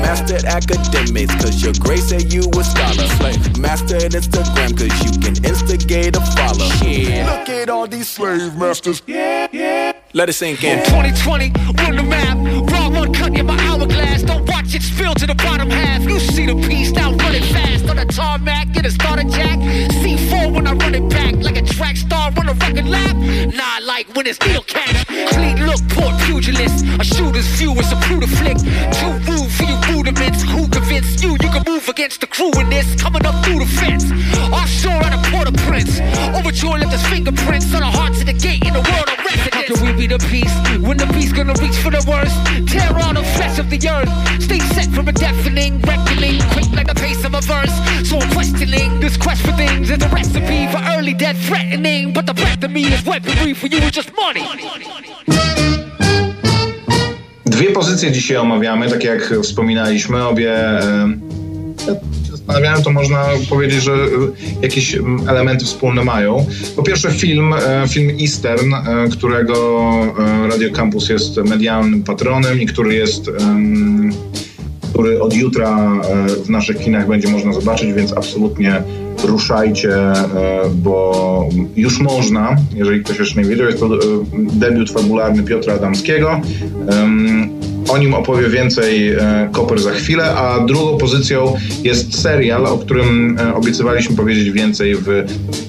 Mastered 0.00 0.44
academics, 0.44 1.34
cause 1.36 1.62
your 1.62 1.74
grace 1.80 2.08
said 2.08 2.32
you 2.32 2.40
a 2.40 2.64
scholar. 2.64 3.08
Mastered 3.60 4.12
Instagram, 4.16 4.72
cause 4.72 4.94
you 5.04 5.12
can 5.20 5.36
instigate 5.44 6.16
a 6.16 6.20
follow. 6.32 6.68
Yeah. 6.80 7.28
Look 7.28 7.48
at 7.50 7.68
all 7.68 7.86
these 7.86 8.08
slave 8.08 8.56
masters. 8.56 9.02
Let 10.16 10.28
it 10.28 10.34
sink 10.34 10.62
in. 10.62 10.78
2020, 10.84 11.50
run 11.82 11.96
the 11.96 12.04
map. 12.04 12.38
Wrong 12.70 12.94
one 12.94 13.12
cut 13.12 13.36
in 13.36 13.46
my 13.46 13.58
hourglass. 13.66 14.22
Don't 14.22 14.48
watch 14.48 14.72
it 14.72 14.82
spill 14.82 15.12
to 15.12 15.26
the 15.26 15.34
bottom 15.34 15.68
half. 15.68 16.04
You 16.04 16.20
see 16.20 16.46
the 16.46 16.54
piece 16.54 16.92
now 16.92 17.10
running 17.14 17.42
fast 17.42 17.88
on 17.90 17.96
the 17.96 18.04
tarmac. 18.04 18.70
Get 18.70 18.86
a 18.86 18.92
starter 18.92 19.24
jack. 19.24 19.58
C4 19.58 20.54
when 20.54 20.68
I 20.68 20.74
run 20.74 20.94
it 20.94 21.08
back. 21.10 21.34
Like 21.42 21.56
a 21.56 21.62
track 21.62 21.96
star 21.96 22.30
run 22.30 22.48
a 22.48 22.54
record 22.54 22.86
lap. 22.86 23.16
Nah, 23.58 23.84
like 23.84 24.06
when 24.14 24.28
it's 24.28 24.38
needle 24.46 24.62
catch. 24.62 25.04
Clean 25.34 25.58
look, 25.66 25.82
port 25.90 26.14
pugilist. 26.22 26.86
A 27.00 27.02
shooter's 27.02 27.48
view 27.58 27.72
is 27.72 27.90
a 27.90 27.96
brutal 28.06 28.28
flick. 28.28 28.58
Too 28.94 29.14
rude 29.26 29.50
for 29.50 29.64
you 29.66 29.76
rudiments. 29.90 30.44
Who 30.44 30.68
convinced 30.68 31.24
you 31.24 31.32
you 31.42 31.50
can 31.50 31.64
move 31.66 31.88
against 31.88 32.20
the 32.20 32.28
crew 32.28 32.52
in 32.60 32.70
this? 32.70 32.86
Coming 33.02 33.26
up 33.26 33.44
through 33.44 33.58
the 33.58 33.66
fence. 33.66 34.06
Offshore 34.54 35.02
at 35.02 35.12
a 35.12 35.30
Port-au-Prince. 35.34 35.98
Overture 36.38 36.78
left 36.78 36.92
his 36.92 37.04
fingerprints 37.08 37.74
on 37.74 37.80
the 37.80 37.90
hearts 37.90 38.20
of 38.20 38.26
the 38.26 38.32
gate 38.32 38.62
in 38.62 38.74
the 38.74 38.84
world 38.94 39.08
of 39.10 39.23
can 39.66 39.80
we 39.84 39.92
be 39.92 40.06
the 40.06 40.18
peace 40.30 40.54
when 40.80 40.96
the 40.96 41.06
beast 41.14 41.34
gonna 41.34 41.54
reach 41.54 41.76
for 41.76 41.90
the 41.90 42.04
worst? 42.06 42.36
Tear 42.68 42.92
all 43.00 43.14
the 43.14 43.24
flesh 43.36 43.58
of 43.58 43.70
the 43.70 43.78
earth. 43.88 44.10
Stay 44.42 44.60
set 44.74 44.88
from 44.92 45.08
a 45.08 45.12
deafening 45.12 45.80
reckoning, 45.80 46.40
quick 46.52 46.70
like 46.72 46.86
the 46.86 46.94
pace 46.94 47.24
of 47.24 47.34
a 47.34 47.40
verse. 47.40 47.74
So 48.08 48.18
I'm 48.18 48.30
questioning 48.30 49.00
this 49.00 49.16
quest 49.16 49.42
for 49.42 49.52
things 49.52 49.90
is 49.90 50.02
a 50.02 50.08
recipe 50.08 50.68
for 50.72 50.80
early 50.94 51.14
death 51.14 51.38
threatening. 51.48 52.12
But 52.12 52.26
the 52.26 52.34
breath 52.34 52.62
of 52.62 52.70
me 52.70 52.84
is 52.84 53.04
weaponry 53.04 53.54
for 53.54 53.66
you 53.68 53.78
is 53.78 53.90
just 53.90 54.10
money. 54.16 54.44
Dwie 57.46 57.72
pozycje 57.72 58.12
dzisiaj 58.12 58.36
omawiamy, 58.36 58.90
tak 58.90 59.04
jak 59.04 59.34
wspominaliśmy, 59.42 60.26
obie. 60.26 60.54
Zastanawiałem, 62.46 62.82
to 62.82 62.90
można 62.90 63.24
powiedzieć, 63.50 63.82
że 63.82 63.92
e, 63.92 64.06
jakieś 64.62 64.94
mm, 64.94 65.28
elementy 65.28 65.64
wspólne 65.64 66.04
mają. 66.04 66.46
Po 66.76 66.82
pierwsze 66.82 67.10
film, 67.10 67.52
e, 67.52 67.88
film 67.88 68.16
Eastern, 68.20 68.74
e, 68.74 69.08
którego 69.08 69.90
e, 70.18 70.48
Radio 70.48 70.70
Campus 70.70 71.08
jest 71.08 71.36
medialnym 71.36 72.02
patronem 72.02 72.60
i 72.60 72.66
który 72.66 72.94
jest 72.94 73.30
który 74.90 75.22
od 75.22 75.34
jutra 75.34 75.92
w 76.44 76.50
naszych 76.50 76.78
kinach 76.78 77.08
będzie 77.08 77.28
można 77.28 77.52
zobaczyć, 77.52 77.92
więc 77.92 78.12
absolutnie 78.12 78.82
ruszajcie, 79.24 79.96
bo 80.74 81.48
już 81.76 82.00
można, 82.00 82.56
jeżeli 82.74 83.04
ktoś 83.04 83.18
jeszcze 83.18 83.42
nie 83.42 83.48
wiedział, 83.48 83.66
jest 83.66 83.80
to 83.80 83.88
debiut 84.52 84.90
fabularny 84.90 85.42
Piotra 85.42 85.74
Adamskiego. 85.74 86.40
O 87.88 87.98
nim 87.98 88.14
opowie 88.14 88.48
więcej 88.48 89.08
e, 89.08 89.48
Koper 89.52 89.80
za 89.80 89.90
chwilę, 89.90 90.34
a 90.34 90.60
drugą 90.60 90.98
pozycją 90.98 91.54
jest 91.84 92.20
serial, 92.20 92.66
o 92.66 92.78
którym 92.78 93.38
e, 93.38 93.54
obiecywaliśmy 93.54 94.16
powiedzieć 94.16 94.50
więcej 94.50 94.94
w 94.94 95.26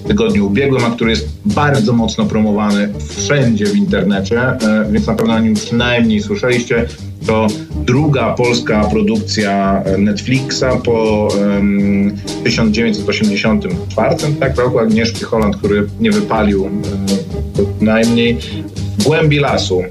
tygodniu 0.07 0.47
ubiegłym, 0.47 0.85
a 0.85 0.89
który 0.89 1.11
jest 1.11 1.27
bardzo 1.45 1.93
mocno 1.93 2.25
promowany 2.25 2.89
wszędzie 3.17 3.65
w 3.65 3.75
internecie, 3.75 4.41
e, 4.41 4.57
więc 4.91 5.07
na 5.07 5.13
pewno 5.13 5.33
o 5.33 5.39
nim 5.39 5.53
przynajmniej 5.53 6.21
słyszeliście. 6.21 6.85
To 7.27 7.47
druga 7.75 8.33
polska 8.33 8.83
produkcja 8.83 9.83
Netflixa 9.97 10.65
po 10.83 11.27
em, 11.57 12.15
1984, 12.43 14.15
tak, 14.39 14.57
roku 14.57 14.79
Agnieszki 14.79 15.23
Holland, 15.23 15.57
który 15.57 15.87
nie 15.99 16.11
wypalił 16.11 16.69
najmniej 17.81 18.37
głębi 19.03 19.39
lasu. 19.39 19.83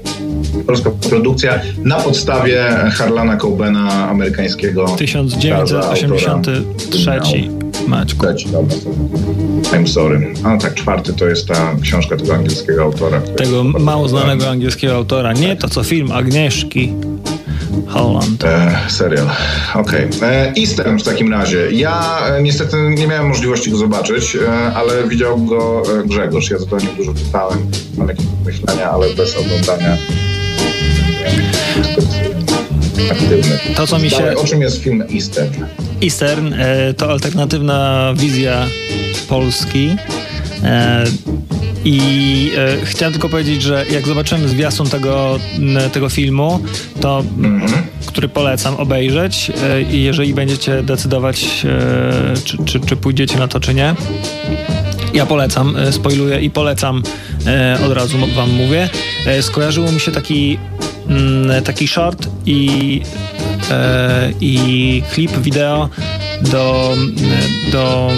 Polska 0.67 0.91
produkcja 1.09 1.59
na 1.83 1.95
podstawie 1.95 2.63
Harlana 2.93 3.37
Coubena, 3.37 4.09
amerykańskiego 4.09 4.81
raza, 5.49 5.77
autora 5.77 5.95
1983. 5.95 7.65
Maćku. 7.87 8.25
Trzeci, 8.25 8.49
dobra. 8.49 8.75
I'm 9.71 9.87
sorry. 9.87 10.33
A 10.43 10.57
tak, 10.57 10.73
czwarty 10.73 11.13
to 11.13 11.27
jest 11.27 11.47
ta 11.47 11.75
książka 11.81 12.17
tego 12.17 12.35
angielskiego 12.35 12.83
autora. 12.83 13.21
Tego 13.21 13.63
mało 13.63 14.09
znanego 14.09 14.49
angielskiego 14.49 14.95
autora. 14.95 15.33
Nie 15.33 15.55
to 15.55 15.69
co 15.69 15.83
film 15.83 16.11
Agnieszki 16.11 16.93
Holland. 17.87 18.43
E, 18.43 18.77
serial. 18.87 19.29
Okej. 19.75 20.07
E, 20.21 20.53
Eastern 20.57 20.97
w 20.99 21.03
takim 21.03 21.31
razie. 21.33 21.71
Ja 21.71 22.19
e, 22.27 22.41
niestety 22.43 22.77
nie 22.89 23.07
miałem 23.07 23.27
możliwości 23.27 23.71
go 23.71 23.77
zobaczyć, 23.77 24.35
e, 24.35 24.73
ale 24.75 25.07
widział 25.07 25.37
go 25.45 25.83
e, 25.99 26.07
Grzegorz. 26.07 26.49
Ja 26.49 26.57
za 26.57 26.65
to 26.65 26.77
nie 26.77 26.87
dużo 26.97 27.13
czytałem. 27.13 27.57
Mam 27.97 28.07
jakieś 28.07 28.25
myślenia, 28.45 28.91
ale 28.91 29.13
bez 29.13 29.37
oglądania. 29.37 29.97
Aktywny. 33.11 33.59
To, 33.75 33.87
co 33.87 33.99
mi 33.99 34.09
się- 34.09 34.17
Dalej, 34.17 34.35
O 34.35 34.43
czym 34.43 34.61
jest 34.61 34.83
film 34.83 35.03
Eastern? 35.15 35.53
Eastern 36.03 36.53
e, 36.53 36.93
to 36.93 37.09
alternatywna 37.11 38.13
wizja 38.17 38.65
Polski. 39.29 39.95
E, 41.85 41.89
I 41.89 42.51
e, 42.57 42.85
chciałem 42.85 43.13
tylko 43.13 43.29
powiedzieć, 43.29 43.61
że 43.61 43.85
jak 43.91 44.07
zobaczymy 44.07 44.47
zwiastun 44.47 44.89
tego, 44.89 45.39
tego 45.93 46.09
filmu, 46.09 46.59
to 47.01 47.23
który 48.05 48.29
polecam 48.29 48.75
obejrzeć 48.75 49.51
e, 49.63 49.81
i 49.81 50.03
jeżeli 50.03 50.33
będziecie 50.33 50.83
decydować, 50.83 51.65
e, 51.65 52.33
czy, 52.43 52.57
czy, 52.65 52.79
czy 52.79 52.95
pójdziecie 52.95 53.37
na 53.37 53.47
to, 53.47 53.59
czy 53.59 53.73
nie. 53.73 53.95
Ja 55.13 55.25
polecam, 55.25 55.75
e, 55.75 55.91
spoiluję 55.91 56.41
i 56.41 56.49
polecam, 56.49 57.03
e, 57.47 57.77
od 57.85 57.91
razu 57.91 58.17
wam 58.35 58.49
mówię. 58.49 58.89
E, 59.25 59.41
skojarzyło 59.41 59.91
mi 59.91 59.99
się 59.99 60.11
taki, 60.11 60.57
taki 61.65 61.87
short 61.87 62.27
i, 62.45 63.01
e, 63.41 63.44
i 64.41 65.03
klip 65.13 65.31
wideo 65.31 65.89
do, 66.41 66.95
do 67.71 68.11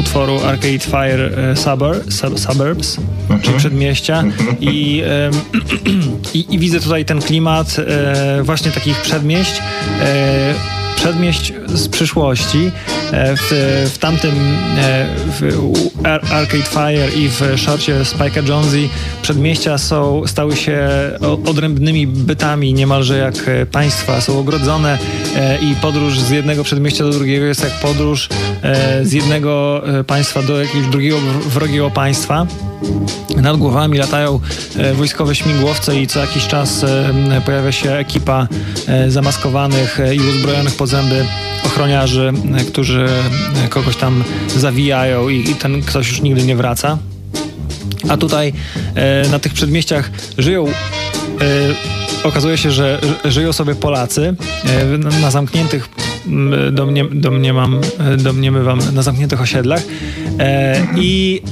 utworu 0.00 0.40
Arcade 0.46 0.78
Fire 0.78 1.50
e, 1.50 1.56
Subur, 1.56 1.96
sub, 2.08 2.40
Suburbs, 2.40 2.96
czyli 3.42 3.58
Przedmieścia. 3.58 4.24
I, 4.60 5.02
i, 6.34 6.46
i 6.50 6.58
widzę 6.58 6.80
tutaj 6.80 7.04
ten 7.04 7.22
klimat 7.22 7.76
e, 7.78 8.42
właśnie 8.42 8.70
takich 8.70 9.02
przedmieść. 9.02 9.62
E, 10.02 10.54
przedmieść 10.96 11.52
z 11.74 11.88
przyszłości. 11.88 12.70
E, 13.12 13.36
W, 13.36 13.50
w 13.94 13.98
tamtym 13.98 14.34
e, 14.78 15.06
w 15.40 15.68
Arcade 16.32 16.62
Fire 16.62 17.10
i 17.16 17.28
w 17.28 17.42
szorcie 17.56 18.00
Spike'a 18.02 18.48
Jonzy 18.48 18.88
przedmieścia 19.22 19.78
są, 19.78 20.22
stały 20.26 20.56
się 20.56 20.88
odrębnymi 21.46 22.06
bytami, 22.06 22.74
niemalże 22.74 23.18
jak 23.18 23.34
państwa. 23.72 24.20
Są 24.20 24.38
ogrodzone 24.38 24.98
e, 25.36 25.58
i 25.58 25.74
podróż 25.74 26.20
z 26.20 26.30
jednego 26.30 26.64
przedmieścia 26.64 27.04
do 27.04 27.10
drugiego 27.10 27.46
jest 27.46 27.64
jak 27.64 27.72
podróż 27.72 28.28
z 29.02 29.12
jednego 29.12 29.82
państwa 30.06 30.42
do 30.42 30.60
jakiegoś 30.60 30.90
drugiego 30.90 31.16
wrogiego 31.46 31.90
państwa. 31.90 32.46
Nad 33.36 33.56
głowami 33.56 33.98
latają 33.98 34.40
wojskowe 34.94 35.34
śmigłowce 35.34 36.00
i 36.00 36.06
co 36.06 36.20
jakiś 36.20 36.46
czas 36.46 36.84
pojawia 37.46 37.72
się 37.72 37.92
ekipa 37.92 38.48
zamaskowanych 39.08 39.98
i 40.14 40.20
uzbrojonych 40.20 40.76
po 40.76 40.86
zęby 40.86 41.24
ochroniarzy, 41.64 42.32
którzy 42.68 43.08
kogoś 43.70 43.96
tam 43.96 44.24
zawijają 44.56 45.28
i, 45.28 45.50
i 45.50 45.54
ten 45.54 45.82
ktoś 45.82 46.08
już 46.08 46.22
nigdy 46.22 46.42
nie 46.42 46.56
wraca. 46.56 46.98
A 48.08 48.16
tutaj 48.16 48.52
e, 48.94 49.28
na 49.28 49.38
tych 49.38 49.52
przedmieściach 49.52 50.10
żyją 50.38 50.66
e, 50.68 50.72
okazuje 52.24 52.58
się, 52.58 52.70
że 52.70 53.00
żyją 53.24 53.52
sobie 53.52 53.74
Polacy 53.74 54.34
e, 54.64 54.98
na 54.98 55.30
zamkniętych 55.30 55.88
domnie, 56.72 57.04
domniemam, 57.04 57.80
domniemywam, 58.18 58.80
na 58.92 59.02
zamkniętych 59.02 59.40
osiedlach 59.40 59.82
i 60.96 61.42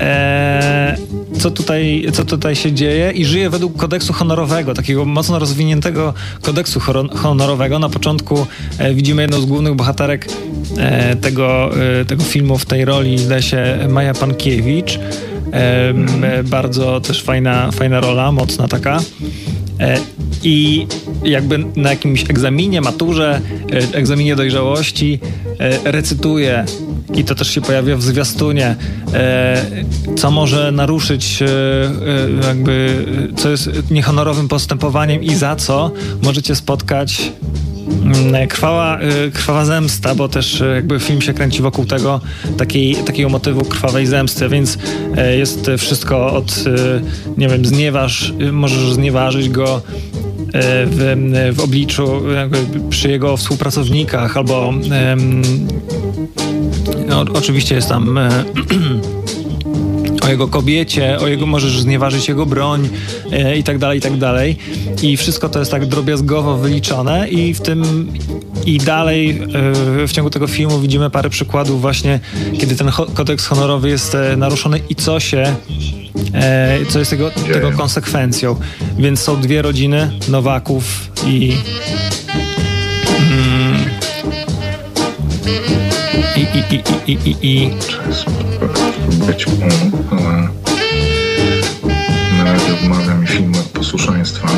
e, 0.00 0.96
co, 1.38 1.50
tutaj, 1.50 2.06
co 2.12 2.24
tutaj 2.24 2.56
się 2.56 2.72
dzieje 2.72 3.10
i 3.10 3.24
żyje 3.24 3.50
według 3.50 3.76
kodeksu 3.76 4.12
honorowego, 4.12 4.74
takiego 4.74 5.04
mocno 5.04 5.38
rozwiniętego 5.38 6.14
kodeksu 6.42 6.80
honorowego. 7.14 7.78
Na 7.78 7.88
początku 7.88 8.46
e, 8.78 8.94
widzimy 8.94 9.22
jedną 9.22 9.40
z 9.40 9.44
głównych 9.44 9.74
bohaterek 9.74 10.28
e, 10.78 11.16
tego, 11.16 11.70
e, 12.00 12.04
tego 12.04 12.24
filmu 12.24 12.58
w 12.58 12.66
tej 12.66 12.84
roli, 12.84 13.18
zdaje 13.18 13.42
się 13.42 13.78
Maja 13.88 14.14
Pankiewicz. 14.14 14.98
E, 15.52 16.42
bardzo 16.44 17.00
też 17.00 17.22
fajna, 17.22 17.70
fajna 17.70 18.00
rola, 18.00 18.32
mocna 18.32 18.68
taka. 18.68 19.00
I 20.42 20.86
jakby 21.24 21.58
na 21.76 21.90
jakimś 21.90 22.30
egzaminie, 22.30 22.80
maturze, 22.80 23.40
egzaminie 23.92 24.36
dojrzałości 24.36 25.20
recytuje 25.84 26.64
i 27.16 27.24
to 27.24 27.34
też 27.34 27.50
się 27.50 27.60
pojawia 27.60 27.96
w 27.96 28.02
zwiastunie, 28.02 28.76
e, 29.14 29.66
co 30.16 30.30
może 30.30 30.72
naruszyć 30.72 31.42
e, 31.42 31.46
e, 31.46 32.46
jakby, 32.46 33.06
co 33.36 33.50
jest 33.50 33.90
niehonorowym 33.90 34.48
postępowaniem 34.48 35.22
i 35.22 35.34
za 35.34 35.56
co 35.56 35.90
możecie 36.22 36.54
spotkać 36.54 37.32
mm, 38.02 38.48
Krwawa, 38.48 38.98
krwawa 39.32 39.64
zemsta, 39.64 40.14
bo 40.14 40.28
też 40.28 40.62
jakby 40.74 41.00
film 41.00 41.22
się 41.22 41.34
kręci 41.34 41.62
wokół 41.62 41.84
tego, 41.84 42.20
takiej, 42.56 42.94
takiego 42.94 43.28
motywu 43.28 43.64
krwawej 43.64 44.06
zemsty, 44.06 44.48
więc 44.48 44.78
jest 45.36 45.70
wszystko 45.78 46.32
od, 46.32 46.64
nie 47.36 47.48
wiem, 47.48 47.66
znieważ, 47.66 48.32
możesz 48.52 48.92
znieważyć 48.92 49.48
go 49.48 49.82
w, 50.86 51.52
w 51.52 51.60
obliczu 51.60 52.22
przy 52.90 53.10
jego 53.10 53.36
współpracownikach 53.36 54.36
albo 54.36 54.72
no, 57.14 57.24
oczywiście 57.34 57.74
jest 57.74 57.88
tam 57.88 58.18
e, 58.18 58.44
o 60.24 60.28
jego 60.28 60.48
kobiecie, 60.48 61.18
o 61.18 61.28
jego, 61.28 61.46
możesz 61.46 61.80
znieważyć 61.80 62.28
jego 62.28 62.46
broń 62.46 62.88
e, 63.32 63.56
i 63.56 63.64
tak 63.64 63.78
dalej, 63.78 63.98
i 63.98 64.02
tak 64.02 64.16
dalej. 64.16 64.56
I 65.02 65.16
wszystko 65.16 65.48
to 65.48 65.58
jest 65.58 65.70
tak 65.70 65.86
drobiazgowo 65.86 66.56
wyliczone 66.56 67.28
i 67.28 67.54
w 67.54 67.60
tym 67.60 68.08
i 68.66 68.78
dalej 68.78 69.30
e, 70.02 70.06
w 70.06 70.12
ciągu 70.12 70.30
tego 70.30 70.46
filmu 70.46 70.80
widzimy 70.80 71.10
parę 71.10 71.30
przykładów 71.30 71.80
właśnie, 71.80 72.20
kiedy 72.60 72.76
ten 72.76 72.90
kodeks 73.14 73.46
honorowy 73.46 73.88
jest 73.88 74.14
e, 74.14 74.36
naruszony 74.36 74.80
i 74.88 74.94
co 74.94 75.20
się 75.20 75.56
e, 76.34 76.78
co 76.88 76.98
jest 76.98 77.10
tego, 77.10 77.30
tego 77.30 77.72
konsekwencją. 77.72 78.56
Więc 78.98 79.20
są 79.20 79.40
dwie 79.40 79.62
rodziny 79.62 80.10
Nowaków 80.28 81.10
i 81.26 81.56
mm, 83.18 83.84
i, 86.54 86.74
i, 86.74 86.82
i, 87.06 87.12
i, 87.12 87.30
i, 87.30 87.64
i. 87.64 87.70
Być 89.26 89.46
ale 90.10 90.48
na 92.38 92.44
razie 92.44 92.74
odmawia 92.74 93.14
mi 93.14 93.26
film 93.26 93.52
od 93.54 93.68
posłuszeństwa. 93.68 94.48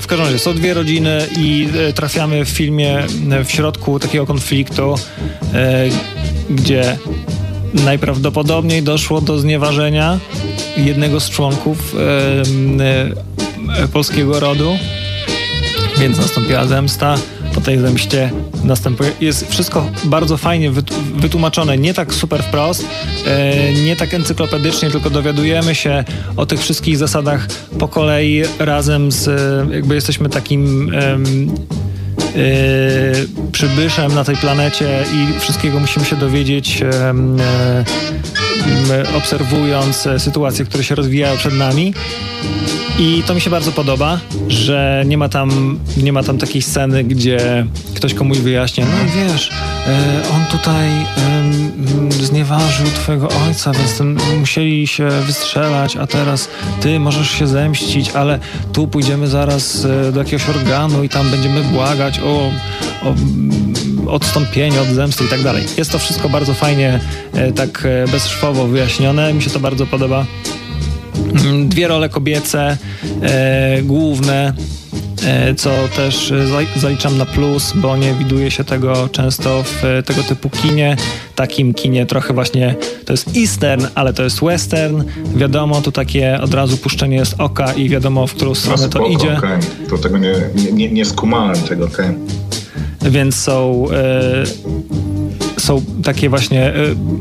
W 0.00 0.06
każdym 0.06 0.26
razie 0.26 0.38
są 0.38 0.54
dwie 0.54 0.74
rodziny 0.74 1.26
i 1.38 1.68
e, 1.88 1.92
trafiamy 1.92 2.44
w 2.44 2.48
filmie 2.48 2.98
e, 3.30 3.44
w 3.44 3.50
środku 3.50 3.98
takiego 3.98 4.26
konfliktu, 4.26 4.94
e, 5.54 5.88
gdzie 6.50 6.98
najprawdopodobniej 7.74 8.82
doszło 8.82 9.20
do 9.20 9.38
znieważenia 9.38 10.18
jednego 10.76 11.20
z 11.20 11.30
członków 11.30 11.94
polskiego 13.92 14.40
rodu, 14.40 14.78
więc 15.98 16.18
nastąpiła 16.18 16.66
zemsta 16.66 17.16
po 17.54 17.60
tej 17.60 17.78
zemście 17.78 18.30
następuje. 18.64 19.10
Jest 19.20 19.50
wszystko 19.50 19.86
bardzo 20.04 20.36
fajnie 20.36 20.70
wytłumaczone, 21.14 21.78
nie 21.78 21.94
tak 21.94 22.14
super 22.14 22.42
wprost, 22.42 22.84
e, 23.26 23.72
nie 23.72 23.96
tak 23.96 24.14
encyklopedycznie, 24.14 24.90
tylko 24.90 25.10
dowiadujemy 25.10 25.74
się 25.74 26.04
o 26.36 26.46
tych 26.46 26.60
wszystkich 26.60 26.96
zasadach 26.96 27.46
po 27.78 27.88
kolei 27.88 28.42
razem 28.58 29.12
z, 29.12 29.30
jakby 29.72 29.94
jesteśmy 29.94 30.28
takim 30.28 30.92
e, 30.94 31.18
przybyszem 33.52 34.14
na 34.14 34.24
tej 34.24 34.36
planecie 34.36 35.04
i 35.14 35.40
wszystkiego 35.40 35.80
musimy 35.80 36.06
się 36.06 36.16
dowiedzieć 36.16 36.82
e, 36.82 37.14
obserwując 39.16 40.08
sytuacje, 40.18 40.64
które 40.64 40.84
się 40.84 40.94
rozwijają 40.94 41.36
przed 41.36 41.54
nami. 41.54 41.94
I 42.98 43.22
to 43.26 43.34
mi 43.34 43.40
się 43.40 43.50
bardzo 43.50 43.72
podoba, 43.72 44.20
że 44.48 45.04
nie 45.06 45.18
ma 45.18 45.28
tam, 45.28 45.78
nie 45.96 46.12
ma 46.12 46.22
tam 46.22 46.38
takiej 46.38 46.62
sceny, 46.62 47.04
gdzie 47.04 47.66
ktoś 47.94 48.14
komuś 48.14 48.38
wyjaśnia, 48.38 48.84
no 48.84 49.22
wiesz, 49.22 49.50
e, 49.86 50.22
on 50.34 50.58
tutaj 50.58 50.88
e, 50.88 52.12
znieważył 52.24 52.86
twojego 52.86 53.28
ojca, 53.46 53.72
więc 53.72 53.98
ten, 53.98 54.18
musieli 54.38 54.86
się 54.86 55.08
wystrzelać, 55.08 55.96
a 55.96 56.06
teraz 56.06 56.48
ty 56.80 57.00
możesz 57.00 57.30
się 57.30 57.46
zemścić, 57.46 58.10
ale 58.10 58.38
tu 58.72 58.86
pójdziemy 58.86 59.28
zaraz 59.28 59.84
e, 59.84 60.12
do 60.12 60.18
jakiegoś 60.20 60.48
organu 60.48 61.04
i 61.04 61.08
tam 61.08 61.30
będziemy 61.30 61.62
błagać 61.62 62.20
o, 62.20 62.50
o 63.02 63.14
odstąpienie 64.10 64.80
od 64.80 64.88
zemsty 64.88 65.24
i 65.24 65.28
tak 65.28 65.42
dalej. 65.42 65.64
Jest 65.76 65.92
to 65.92 65.98
wszystko 65.98 66.28
bardzo 66.28 66.54
fajnie, 66.54 67.00
e, 67.32 67.52
tak 67.52 67.86
e, 67.86 68.12
bezszwowo 68.12 68.66
wyjaśnione. 68.66 69.34
Mi 69.34 69.42
się 69.42 69.50
to 69.50 69.60
bardzo 69.60 69.86
podoba. 69.86 70.26
Mm, 71.44 71.68
dwie 71.68 71.88
role 71.88 72.08
kobiece, 72.08 72.76
e, 73.22 73.82
główne, 73.82 74.52
e, 75.26 75.54
co 75.54 75.70
też 75.96 76.32
zaliczam 76.76 77.18
na 77.18 77.26
plus, 77.26 77.72
bo 77.76 77.96
nie 77.96 78.14
widuje 78.14 78.50
się 78.50 78.64
tego 78.64 79.08
często 79.08 79.62
w 79.62 80.02
tego 80.06 80.22
typu 80.22 80.50
kinie. 80.50 80.96
Takim 81.34 81.74
kinie 81.74 82.06
trochę 82.06 82.34
właśnie 82.34 82.74
to 83.04 83.12
jest 83.12 83.36
eastern, 83.36 83.86
ale 83.94 84.12
to 84.12 84.22
jest 84.22 84.40
western. 84.40 85.04
Wiadomo, 85.34 85.80
tu 85.80 85.92
takie 85.92 86.40
od 86.40 86.54
razu 86.54 86.76
puszczenie 86.76 87.16
jest 87.16 87.34
oka 87.38 87.72
i 87.72 87.88
wiadomo, 87.88 88.26
w 88.26 88.34
którą 88.34 88.54
stronę 88.54 88.88
to 88.88 89.06
idzie. 89.06 89.38
Okay. 89.38 89.58
To 89.90 89.98
tego 89.98 90.18
nie, 90.18 90.34
nie, 90.72 90.88
nie 90.88 91.04
skumałem 91.04 91.62
tego, 91.62 91.84
okej. 91.84 92.06
Okay. 92.06 92.59
Więc 93.02 93.36
są 93.36 93.84
e, 93.90 94.44
są 95.70 95.82
takie 96.04 96.28
właśnie 96.28 96.66
e, 96.66 96.72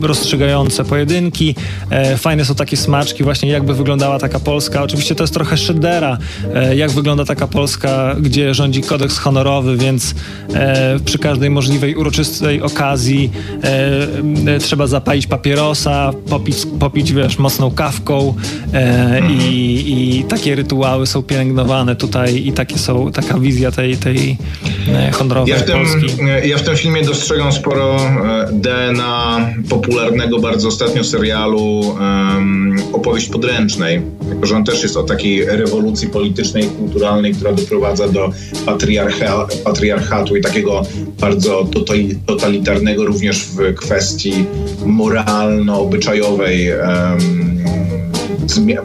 rozstrzygające 0.01 0.85
pojedynki. 0.85 1.55
E, 1.89 2.17
fajne 2.17 2.45
są 2.45 2.55
takie 2.55 2.77
smaczki, 2.77 3.23
właśnie 3.23 3.49
jakby 3.49 3.73
wyglądała 3.73 4.19
taka 4.19 4.39
Polska. 4.39 4.83
Oczywiście 4.83 5.15
to 5.15 5.23
jest 5.23 5.33
trochę 5.33 5.57
szydera, 5.57 6.17
e, 6.53 6.75
jak 6.75 6.91
wygląda 6.91 7.25
taka 7.25 7.47
Polska, 7.47 8.15
gdzie 8.21 8.53
rządzi 8.53 8.81
kodeks 8.81 9.17
honorowy, 9.17 9.77
więc 9.77 10.15
przy 11.05 11.19
każdej 11.19 11.49
możliwej 11.49 11.95
uroczystej 11.95 12.62
okazji 12.62 13.31
trzeba 14.59 14.88
zapalić 14.88 15.27
papierosa, 15.27 16.12
popić, 16.29 16.57
popić 16.79 17.13
wiesz, 17.13 17.39
mocną 17.39 17.71
kawką 17.71 18.35
i, 19.29 19.83
i 19.88 20.23
takie 20.23 20.55
rytuały 20.55 21.07
są 21.07 21.23
pielęgnowane 21.23 21.95
tutaj 21.95 22.47
i 22.47 22.51
takie 22.51 22.77
są, 22.77 23.12
taka 23.12 23.39
wizja 23.39 23.71
tej, 23.71 23.97
tej 23.97 24.38
honorowej 25.12 25.53
ja 25.53 25.59
w 25.59 25.63
tym, 25.63 25.77
Polski. 25.77 26.17
Ja 26.43 26.57
w 26.57 26.62
tym 26.62 26.75
filmie 26.75 27.03
dostrzegam 27.03 27.51
sporo 27.51 27.97
DNA 28.52 29.49
popularnego 29.69 30.39
bardzo 30.39 30.67
ostatnio 30.67 31.04
serialu 31.04 31.80
um, 31.80 32.75
Opowieść 32.93 33.30
podręcznej, 33.30 34.02
jako 34.30 34.45
że 34.45 34.56
on 34.56 34.63
też 34.63 34.84
jest 34.84 34.97
o 34.97 35.04
takiej 35.04 35.45
rewolucji 35.45 36.08
politycznej 36.08 36.65
i 36.65 36.69
kulturalnej, 36.69 37.34
która 37.34 37.54
doprowadza 37.54 38.08
do 38.08 38.32
patriarcha, 38.65 39.47
patriarchatu 39.63 40.36
i 40.36 40.41
takiego 40.41 40.82
bardzo 41.19 41.67
totalitarnego 42.25 43.06
również 43.06 43.45
w 43.45 43.75
kwestii 43.75 44.34
moralno-obyczajowej 44.86 46.71
um, 46.71 47.60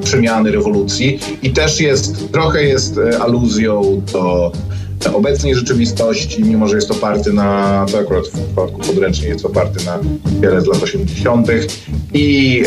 przemiany 0.05 0.51
rewolucji. 0.51 1.19
I 1.43 1.51
też 1.51 1.81
jest, 1.81 2.33
trochę 2.33 2.64
jest 2.64 2.99
e, 2.99 3.19
aluzją 3.19 4.03
do 4.12 4.53
obecnej 5.12 5.55
rzeczywistości, 5.55 6.45
mimo 6.45 6.69
że 6.69 6.77
jest 6.77 6.90
oparty 6.90 7.33
na, 7.33 7.87
to 7.93 7.99
akurat 7.99 8.27
w 8.27 8.31
przypadku 8.31 8.81
podręcznik 8.81 9.29
jest 9.29 9.45
oparty 9.45 9.85
na 9.85 9.99
wiele 10.40 10.61
z 10.61 10.67
lat 10.67 10.83
80. 10.83 11.49
I 12.14 12.62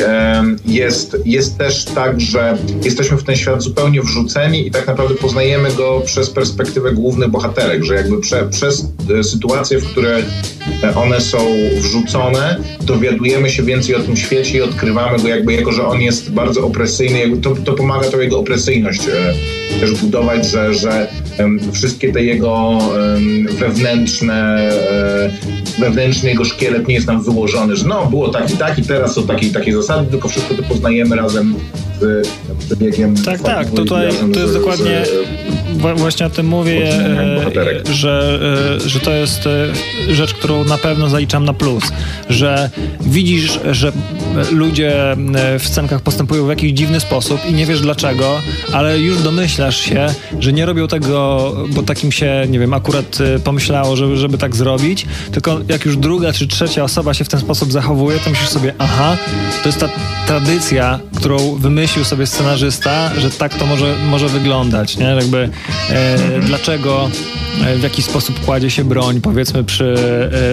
jest, 0.66 1.18
jest 1.26 1.58
też 1.58 1.86
tak, 1.86 2.22
że 2.22 2.58
jesteśmy 2.84 3.18
w 3.18 3.24
ten 3.24 3.36
świat 3.36 3.62
zupełnie 3.62 4.02
wrzuceni 4.02 4.68
i 4.68 4.72
tak 4.72 4.88
naprawdę 4.88 5.16
poznajemy 5.16 5.72
go 5.72 6.02
przez 6.06 6.30
perspektywę 6.30 6.92
głównych 6.92 7.30
bohaterek, 7.30 7.84
że 7.84 7.96
jakby 7.96 8.22
prze, 8.22 8.48
przez 8.50 8.86
e, 9.20 9.24
sytuacje, 9.24 9.80
w 9.80 9.86
które 9.86 10.18
e, 10.84 10.96
one 10.96 11.22
są 11.22 11.38
wrzucone, 11.82 12.58
dowiadujemy 12.82 13.50
się 13.50 13.64
więcej 13.64 13.96
o 13.96 14.00
tym 14.00 14.18
świecie 14.18 14.58
i 14.58 14.62
odkrywamy 14.62 15.20
go 15.20 15.28
jakby 15.28 15.54
jako, 15.54 15.72
że 15.72 15.88
on 15.88 16.02
jest 16.02 16.32
bardzo 16.32 16.66
opresyjny, 16.66 17.20
jakby 17.20 17.38
to, 17.38 17.56
to 17.56 17.74
pomaga 17.74 18.10
to 18.10 18.22
jego 18.22 18.40
opresyjność 18.40 19.02
e, 19.08 19.34
też 19.80 19.92
budować, 19.92 20.48
że, 20.48 20.74
że 20.74 21.08
wszystkie 21.74 22.14
te 22.14 22.24
jego 22.24 22.80
wewnętrzne, 23.60 24.60
e, 24.72 25.30
wewnętrzny 25.80 26.30
jego 26.30 26.46
szkielet 26.46 26.88
nie 26.88 26.96
jest 26.96 27.08
nam 27.08 27.24
wyłożony, 27.24 27.76
że 27.76 27.88
no 27.88 28.06
było 28.06 28.30
tak 28.30 28.54
i 28.54 28.58
tak 28.58 28.80
i 28.80 28.84
teraz 28.84 29.14
są 29.16 29.28
takie 29.28 29.48
i 29.48 29.50
takie 29.50 29.74
zasady, 29.74 30.12
tylko 30.12 30.28
wszystko 30.30 30.54
to 30.54 30.64
poznajemy 30.64 31.16
razem 31.16 31.56
z 32.02 32.28
przebiegiem. 32.66 33.16
Tak, 33.16 33.42
tak, 33.42 33.72
tutaj 33.72 34.06
razem 34.06 34.34
to 34.34 34.40
jest 34.40 34.52
z- 34.52 34.56
dokładnie 34.58 35.04
z- 35.06 35.38
Właśnie 35.98 36.26
o 36.26 36.30
tym 36.30 36.46
mówię, 36.48 36.90
e, 36.90 37.94
że, 37.94 38.40
e, 38.86 38.90
że 38.90 39.00
to 39.00 39.12
jest 39.12 39.42
rzecz, 40.12 40.34
którą 40.34 40.64
na 40.64 40.78
pewno 40.78 41.10
zaliczam 41.10 41.46
na 41.46 41.54
plus, 41.54 41.84
że 42.30 42.70
widzisz, 43.02 43.60
że 43.72 43.92
ludzie 44.52 45.12
e, 45.12 45.60
w 45.60 45.68
scenkach 45.68 46.02
postępują 46.02 46.46
w 46.46 46.50
jakiś 46.50 46.72
dziwny 46.72 47.00
sposób 47.00 47.46
i 47.50 47.54
nie 47.54 47.66
wiesz 47.66 47.82
dlaczego, 47.82 48.42
ale 48.74 49.00
już 49.00 49.22
domyślasz 49.22 49.78
się, 49.78 50.08
że 50.40 50.54
nie 50.54 50.66
robią 50.66 50.88
tego, 50.88 51.54
bo 51.70 51.84
takim 51.84 52.12
się, 52.12 52.46
nie 52.50 52.60
wiem, 52.60 52.74
akurat 52.74 53.18
e, 53.22 53.40
pomyślało, 53.40 53.96
żeby, 53.96 54.18
żeby 54.18 54.38
tak 54.38 54.56
zrobić, 54.56 55.06
tylko 55.32 55.60
jak 55.70 55.86
już 55.86 55.98
druga 55.98 56.34
czy 56.34 56.48
trzecia 56.48 56.84
osoba 56.84 57.14
się 57.14 57.24
w 57.24 57.30
ten 57.30 57.40
sposób 57.40 57.72
zachowuje, 57.72 58.20
to 58.20 58.30
myślisz 58.30 58.50
sobie, 58.50 58.74
aha, 58.78 59.18
to 59.64 59.70
jest 59.70 59.80
ta 59.80 59.90
tradycja, 60.28 61.00
którą 61.16 61.56
wymyślił 61.56 62.06
sobie 62.06 62.28
scenarzysta, 62.28 63.12
że 63.18 63.32
tak 63.32 63.56
to 63.56 63.66
może, 63.66 63.96
może 64.10 64.30
wyglądać, 64.30 64.98
nie? 64.98 65.06
Jakby 65.06 65.50
e, 65.90 66.18
dlaczego 66.42 67.10
e, 67.66 67.76
w 67.76 67.84
jaki 67.84 68.02
sposób 68.02 68.46
kładzie 68.46 68.70
się 68.70 68.84
broń, 68.84 69.22
powiedzmy 69.22 69.64
przy, 69.64 69.96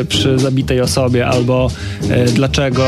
e, 0.01 0.05
przy 0.05 0.38
zabitej 0.38 0.81
osobie, 0.81 1.27
albo 1.27 1.70
e, 2.11 2.25
dlaczego 2.25 2.85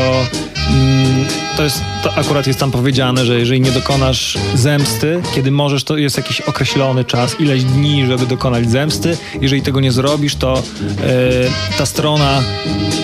mm, 0.69 1.46
to 1.57 1.63
jest, 1.63 1.81
to 2.03 2.15
akurat 2.15 2.47
jest 2.47 2.59
tam 2.61 2.71
powiedziane, 2.71 3.27
że 3.27 3.39
jeżeli 3.39 3.61
nie 3.61 3.71
dokonasz 3.71 4.39
zemsty, 4.55 5.23
kiedy 5.35 5.51
możesz, 5.51 5.85
to 5.85 5.97
jest 5.97 6.17
jakiś 6.17 6.41
określony 6.41 7.05
czas, 7.05 7.41
ileś 7.41 7.65
dni, 7.65 8.07
żeby 8.07 8.27
dokonać 8.27 8.71
zemsty. 8.71 9.17
Jeżeli 9.41 9.63
tego 9.63 9.81
nie 9.81 9.93
zrobisz, 9.93 10.35
to 10.35 10.55
e, 10.55 11.79
ta 11.79 11.87
strona, 11.87 12.43